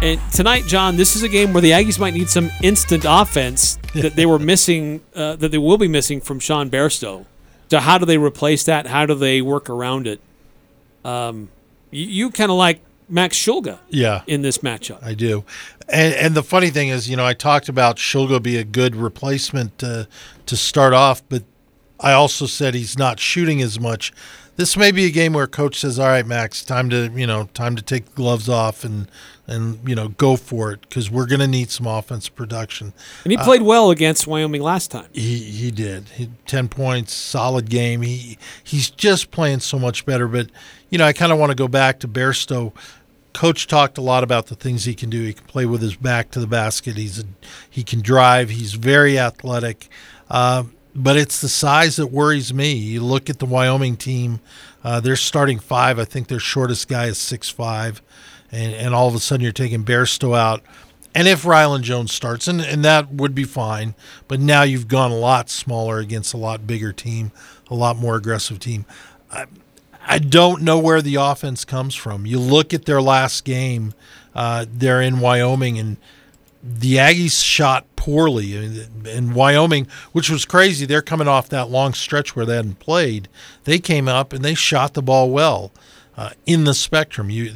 [0.01, 3.77] And tonight, John, this is a game where the Aggies might need some instant offense
[3.95, 7.27] that they were missing, uh, that they will be missing from Sean Bairstow.
[7.69, 8.87] So how do they replace that?
[8.87, 10.19] How do they work around it?
[11.05, 11.51] Um,
[11.91, 14.23] you, you kind of like Max Shulga, Yeah.
[14.27, 15.03] in this matchup.
[15.03, 15.45] I do.
[15.89, 18.95] And, and the funny thing is, you know, I talked about Shulga be a good
[18.95, 20.05] replacement uh,
[20.47, 21.45] to start off, but
[22.01, 24.13] I also said he's not shooting as much.
[24.57, 27.49] This may be a game where coach says, "All right, Max, time to you know
[27.55, 29.09] time to take the gloves off and
[29.47, 33.31] and you know go for it because we're going to need some offensive production." And
[33.31, 35.07] he Uh, played well against Wyoming last time.
[35.13, 36.09] he he did.
[36.17, 38.03] He, Ten points, solid game.
[38.03, 40.27] He he's just playing so much better.
[40.27, 40.49] But
[40.91, 42.73] you know, I kind of want to go back to Bairstow.
[43.39, 45.23] Coach talked a lot about the things he can do.
[45.23, 46.97] He can play with his back to the basket.
[46.97, 47.25] He's a,
[47.71, 48.51] he can drive.
[48.51, 49.89] He's very athletic.
[50.29, 52.73] Uh, but it's the size that worries me.
[52.73, 54.41] You look at the Wyoming team;
[54.83, 56.01] uh, they're starting five.
[56.01, 58.03] I think their shortest guy is six five,
[58.51, 60.61] and and all of a sudden you're taking Bairstow out.
[61.15, 63.95] And if Rylan Jones starts, and, and that would be fine,
[64.27, 67.31] but now you've gone a lot smaller against a lot bigger team,
[67.71, 68.85] a lot more aggressive team.
[70.09, 72.25] I don't know where the offense comes from.
[72.25, 73.93] You look at their last game,
[74.35, 75.99] uh, they're in Wyoming, and
[76.63, 78.57] the Aggies shot poorly.
[79.05, 83.29] In Wyoming, which was crazy, they're coming off that long stretch where they hadn't played.
[83.65, 85.73] They came up and they shot the ball well
[86.17, 87.29] uh, in the spectrum.
[87.29, 87.53] You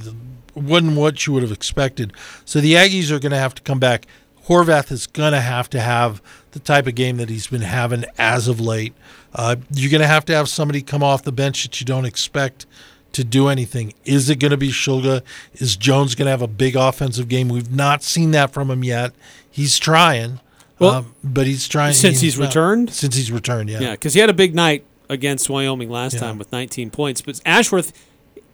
[0.54, 2.12] wasn't what you would have expected.
[2.44, 4.06] So the Aggies are going to have to come back.
[4.48, 6.20] Horvath is going to have to have
[6.52, 8.93] the type of game that he's been having as of late.
[9.35, 12.05] Uh, you're going to have to have somebody come off the bench that you don't
[12.05, 12.66] expect
[13.12, 13.94] to do anything.
[14.05, 15.23] Is it going to be Shulga?
[15.55, 17.48] Is Jones going to have a big offensive game?
[17.48, 19.12] We've not seen that from him yet.
[19.51, 20.40] He's trying,
[20.78, 22.90] Well, um, but he's trying since he's not- returned?
[22.90, 23.81] Since he's returned, yeah.
[23.81, 26.20] Yeah, because he had a big night against Wyoming last Yeah.
[26.20, 27.20] time with 19 points.
[27.20, 27.93] But Ashworth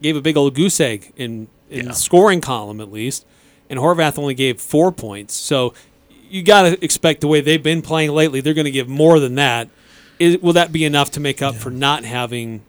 [0.02, 3.26] gave a big old goose egg in in the scoring column at least.
[3.70, 5.34] And Horvath only gave four points.
[5.34, 5.74] So
[6.30, 9.20] you got to expect the way they've been playing lately, they're going to give more
[9.20, 9.68] than that.
[10.18, 12.62] Is, will that be enough to make up for not having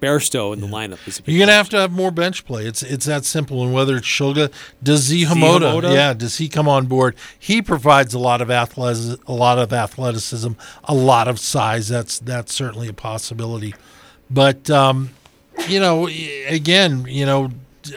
[0.00, 0.98] Bairstow in the lineup?
[1.26, 2.66] You're gonna have to have more bench play.
[2.66, 3.62] It's it's that simple.
[3.62, 4.52] And whether it's Shulga,
[4.82, 7.16] does Zee Hamoda, yeah, does he come on board?
[7.38, 10.52] He provides a lot of athleticism, a lot of athleticism,
[10.84, 11.88] a lot of size.
[11.88, 13.74] That's that's certainly a possibility.
[14.30, 15.10] But um,
[15.66, 16.08] you know,
[16.46, 17.50] again, you know,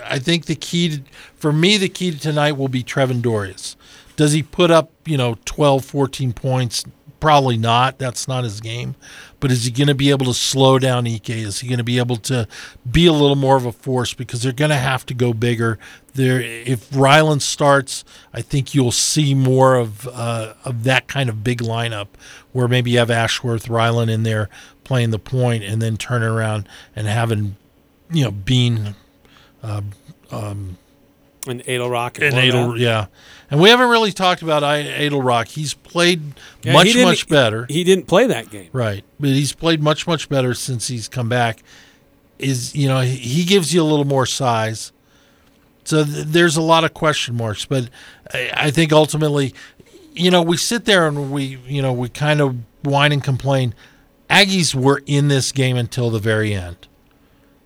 [0.04, 1.02] I think the key to,
[1.42, 3.76] for me, the key to tonight will be Trevin Dorius.
[4.16, 6.86] Does he put up, you know, 12, 14 points?
[7.20, 7.98] Probably not.
[7.98, 8.96] That's not his game.
[9.40, 11.32] But is he going to be able to slow down Ike?
[11.32, 12.48] Is he going to be able to
[12.90, 14.14] be a little more of a force?
[14.14, 15.80] Because they're going to have to go bigger.
[16.14, 18.04] There, if Rylan starts,
[18.34, 22.08] I think you'll see more of uh, of that kind of big lineup,
[22.52, 24.50] where maybe you have Ashworth, Rylan in there
[24.84, 27.56] playing the point, and then turning around and having,
[28.12, 28.96] you know, Bean,
[29.64, 29.82] uh,
[30.32, 30.78] um,
[31.48, 32.52] And Eytle-Rock and Horvath.
[32.52, 33.08] Eytle, yeah.
[33.50, 35.48] And we haven't really talked about I- Eytle-Rock.
[35.48, 36.22] He's played
[36.64, 37.66] Yeah, much, he much better.
[37.68, 38.70] He didn't play that game.
[38.72, 39.04] Right.
[39.20, 41.64] But he's played much, much better since he's come back.
[42.40, 44.92] Is, you know, he- he gives you a little more size.
[45.84, 47.66] So th- there's a lot of question marks.
[47.66, 47.90] But
[48.34, 49.54] I, I think ultimately,
[50.14, 53.74] you know, we sit there and we, you know, we kind of whine and complain.
[54.30, 56.88] Aggies were in this game until the very end.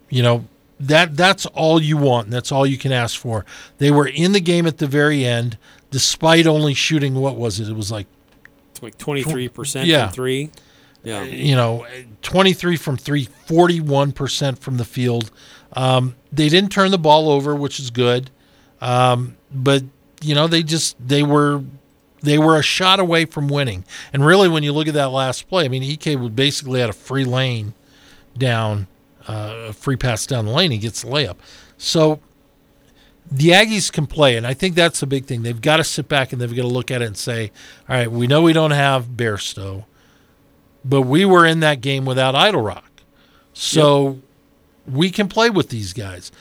[0.09, 0.45] You know,
[0.79, 3.45] that that's all you want that's all you can ask for.
[3.77, 5.57] They were in the game at the very end
[5.91, 7.69] despite only shooting what was it?
[7.69, 8.07] It was like
[8.71, 10.07] It's like 23% Yeah.
[10.07, 10.51] from three.
[11.03, 11.23] Yeah.
[11.23, 11.85] you know,
[12.23, 15.29] 23 from three, 41% from the field.
[15.73, 18.31] Um, they didn't turn the ball over, which is good.
[18.81, 19.83] Um, but,
[20.21, 21.63] you know, they just, they were,
[22.23, 23.85] they were a shot away from winning.
[24.13, 26.93] And really, when you look at that last play, I mean, Ike basically had a
[26.93, 27.73] free lane
[28.35, 28.87] down,
[29.27, 30.71] uh, a free pass down the lane.
[30.71, 31.37] He gets the layup.
[31.77, 32.19] So
[33.29, 35.43] the Aggies can play, and I think that's the big thing.
[35.43, 37.51] They've got to sit back and they've got to look at it and say,
[37.89, 39.85] all right, we know we don't have Bairstow
[40.85, 42.91] but we were in that game without Eytle-Rock.
[43.53, 44.19] So
[44.87, 46.31] we can play with these guys.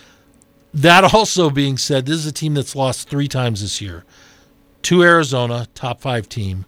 [0.72, 4.04] That also being said, this is a team that's lost three times this year
[4.82, 6.66] to Arizona, top five team,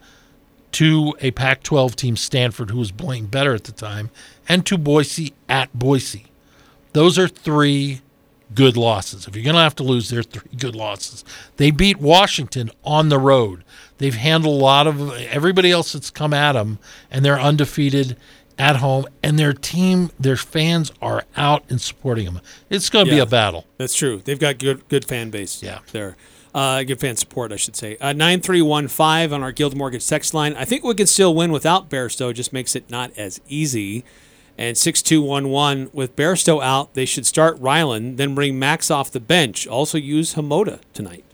[0.76, 4.10] to a Pac 12 team, Stanford, who was playing better at the time,
[4.46, 6.26] and to Boise at Boise.
[6.92, 8.02] Those are three
[8.54, 9.26] good losses.
[9.26, 11.24] If you're going to have to lose, they're three good losses.
[11.56, 13.64] They beat Washington on the road.
[13.96, 16.78] They've handled a lot of everybody else that's come at them,
[17.10, 18.14] and they're undefeated
[18.58, 19.06] at home.
[19.22, 22.42] And their team, their fans are out and supporting them.
[22.68, 23.64] It's going to be a battle.
[23.78, 24.20] That's true.
[24.22, 25.62] They've got good good fan base.
[25.62, 25.78] Yeah.
[25.92, 26.18] there.
[26.56, 27.98] Uh, good fan support, I should say.
[28.00, 30.54] Uh, nine three one five on our Guild Mortgage text line.
[30.56, 32.32] I think we could still win without Bairstow.
[32.32, 34.04] Just makes it not as easy.
[34.56, 38.90] And six two one one with Bairstow out, they should start Rylan, then bring Max
[38.90, 39.66] off the bench.
[39.66, 41.24] Also use Hamoda tonight.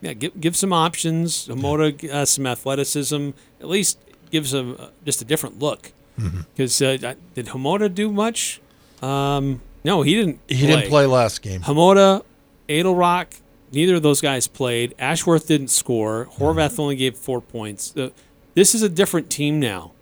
[0.00, 1.48] Yeah, give give some options.
[1.48, 3.30] Hamoda uh, some athleticism.
[3.60, 3.98] At least
[4.30, 5.90] gives them uh, just a different look.
[6.16, 6.46] Mhm.
[6.54, 8.60] Because uh, did Hamoda do much?
[9.02, 10.38] Um, no, he didn't.
[10.46, 11.62] He didn't play last game.
[11.62, 12.22] Hamoda,
[12.68, 13.34] Eytle-Rock,
[13.74, 14.94] neither of those guys played.
[14.98, 16.28] Ashworth didn't score.
[16.38, 17.96] Horvath only gave four points.
[17.96, 18.10] Uh,
[18.54, 19.92] this is a different team now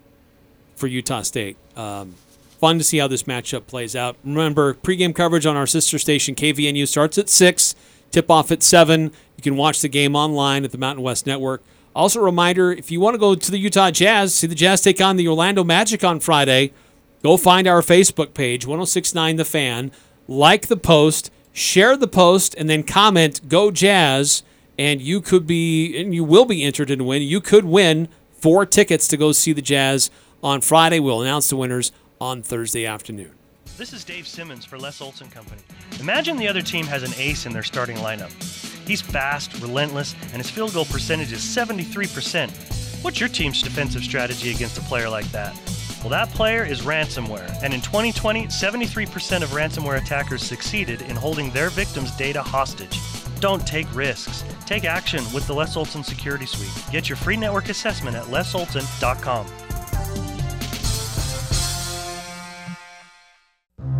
[0.75, 1.57] for Utah State.
[1.75, 2.15] Um,
[2.59, 4.15] fun to see how this matchup plays out.
[4.23, 7.75] Remember, pregame coverage on our sister station KVNU starts at six.
[8.11, 9.11] Tip off at seven.
[9.37, 11.63] You can watch the game online at the Mountain West Network.
[11.95, 14.81] Also, a reminder: if you want to go to the Utah Jazz, see the Jazz
[14.81, 16.71] take on the Orlando Magic on Friday.
[17.23, 19.91] Go find our Facebook page, 1069 The Fan.
[20.27, 24.43] Like the post, share the post, and then comment "Go Jazz,"
[24.77, 27.21] and you could be and you will be entered to win.
[27.21, 30.09] You could win four tickets to go see the Jazz
[30.43, 30.99] on Friday.
[30.99, 33.31] We'll announce the winners on Thursday afternoon.
[33.77, 35.61] This is Dave Simmons for Les Olson Company.
[35.99, 38.31] Imagine the other team has an ace in their starting lineup.
[38.87, 42.51] He's fast, relentless, and his field goal percentage is 73%.
[43.03, 45.55] What's your team's defensive strategy against a player like that?
[46.03, 51.49] Well, that player is ransomware, and in 2020, 73% of ransomware attackers succeeded in holding
[51.51, 52.99] their victims' data hostage.
[53.39, 54.43] Don't take risks.
[54.65, 56.91] Take action with the Les Olson Security Suite.
[56.91, 59.47] Get your free network assessment at lesolson.com.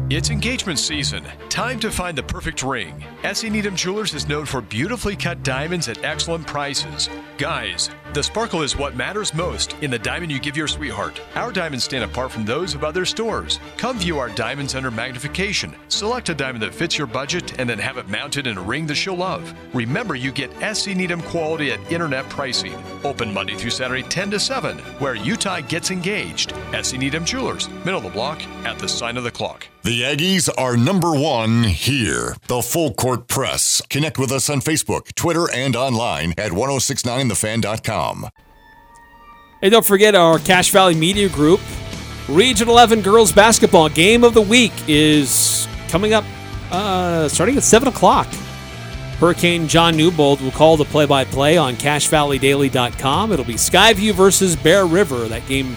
[0.09, 1.23] It's engagement season.
[1.47, 3.03] Time to find the perfect ring.
[3.23, 3.49] S.E.
[3.49, 7.09] Needham Jewelers is known for beautifully cut diamonds at excellent prices.
[7.37, 11.19] Guys, The sparkle is what matters most in the diamond you give your sweetheart.
[11.33, 13.59] Our diamonds stand apart from those of other stores.
[13.75, 15.75] Come view our diamonds under magnification.
[15.87, 18.85] Select a diamond that fits your budget and then have it mounted in a ring
[18.85, 19.51] that she'll love.
[19.73, 20.93] Remember, you get S.E.
[20.93, 22.75] Needham quality at internet pricing.
[23.03, 26.53] Open Monday through Saturday, 10 to 7, where Utah gets engaged.
[26.71, 26.99] S.E.
[26.99, 29.67] Needham Jewelers, middle of the block at the sign of the clock.
[29.81, 32.35] The Aggies are number one here.
[32.47, 33.81] The Full Court Press.
[33.89, 38.02] Connect with us on Facebook, Twitter, and online at 1069thefan.com.
[39.61, 41.61] Hey, don't forget our Cache Valley Media Group
[42.29, 46.23] Region 11 Girls Basketball Game of the Week is coming up
[46.71, 48.27] uh, starting at 7 o'clock.
[49.19, 53.31] Hurricane John Newbold will call the play by play on CacheValleyDaily.com.
[53.31, 55.27] It'll be Skyview versus Bear River.
[55.27, 55.75] That game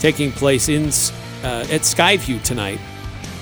[0.00, 0.86] taking place in
[1.44, 2.80] uh, at Skyview tonight.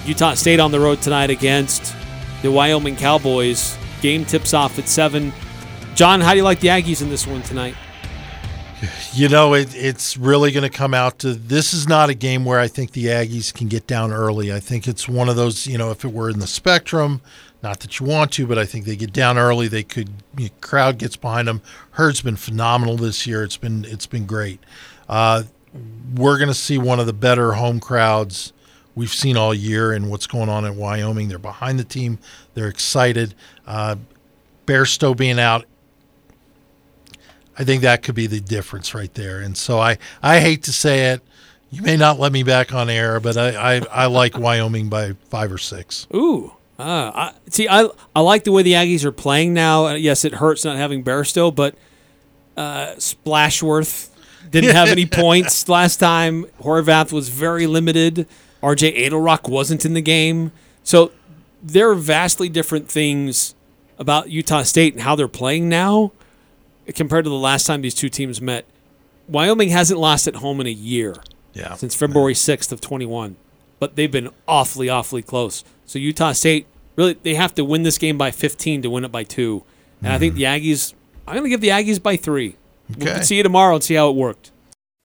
[0.04, 1.94] Utah State on the road tonight against
[2.42, 3.78] the Wyoming Cowboys.
[4.02, 5.32] Game tips off at 7.
[5.94, 7.74] John, how do you like the Aggies in this one tonight?
[9.12, 12.44] You know, it, it's really going to come out to this is not a game
[12.44, 14.52] where I think the Aggies can get down early.
[14.52, 17.20] I think it's one of those, you know, if it were in the spectrum,
[17.62, 19.68] not that you want to, but I think they get down early.
[19.68, 21.62] They could, you know, crowd gets behind them.
[21.92, 23.44] Herd's been phenomenal this year.
[23.44, 24.58] It's been it's been great.
[25.08, 25.44] Uh,
[26.14, 28.52] we're going to see one of the better home crowds
[28.94, 31.28] we've seen all year and what's going on in Wyoming.
[31.28, 32.18] They're behind the team.
[32.54, 33.34] They're excited.
[33.66, 33.96] Uh,
[34.66, 35.66] Bairstow being out
[37.58, 39.40] I think that could be the difference right there.
[39.40, 41.22] And so I, I hate to say it.
[41.70, 45.12] You may not let me back on air, but I, I, I like Wyoming by
[45.30, 46.06] five or six.
[46.14, 46.52] Ooh.
[46.78, 49.86] Uh, I, see, I I like the way the Aggies are playing now.
[49.86, 51.76] Uh, yes, it hurts not having Bairstow, but
[52.56, 54.08] uh, Splashworth
[54.50, 56.44] didn't have any points last time.
[56.60, 58.26] Horvath was very limited.
[58.62, 60.52] RJ Eytle-Rock wasn't in the game.
[60.82, 61.12] So
[61.62, 63.54] there are vastly different things
[63.98, 66.12] about Utah State and how they're playing now
[66.94, 68.64] compared to the last time these two teams met.
[69.28, 71.16] Wyoming hasn't lost at home in a year.
[71.54, 71.74] Yeah.
[71.74, 73.36] Since February 6th of 21.
[73.78, 75.64] But they've been awfully, awfully close.
[75.86, 79.12] So Utah State, really, they have to win this game by 15 to win it
[79.12, 79.64] by two.
[80.02, 80.60] And I think mm-hmm.
[80.60, 80.94] the Aggies,
[81.26, 82.56] I'm going to give the Aggies by three.
[82.92, 83.04] Okay.
[83.04, 84.50] We'll see you tomorrow and see how it worked.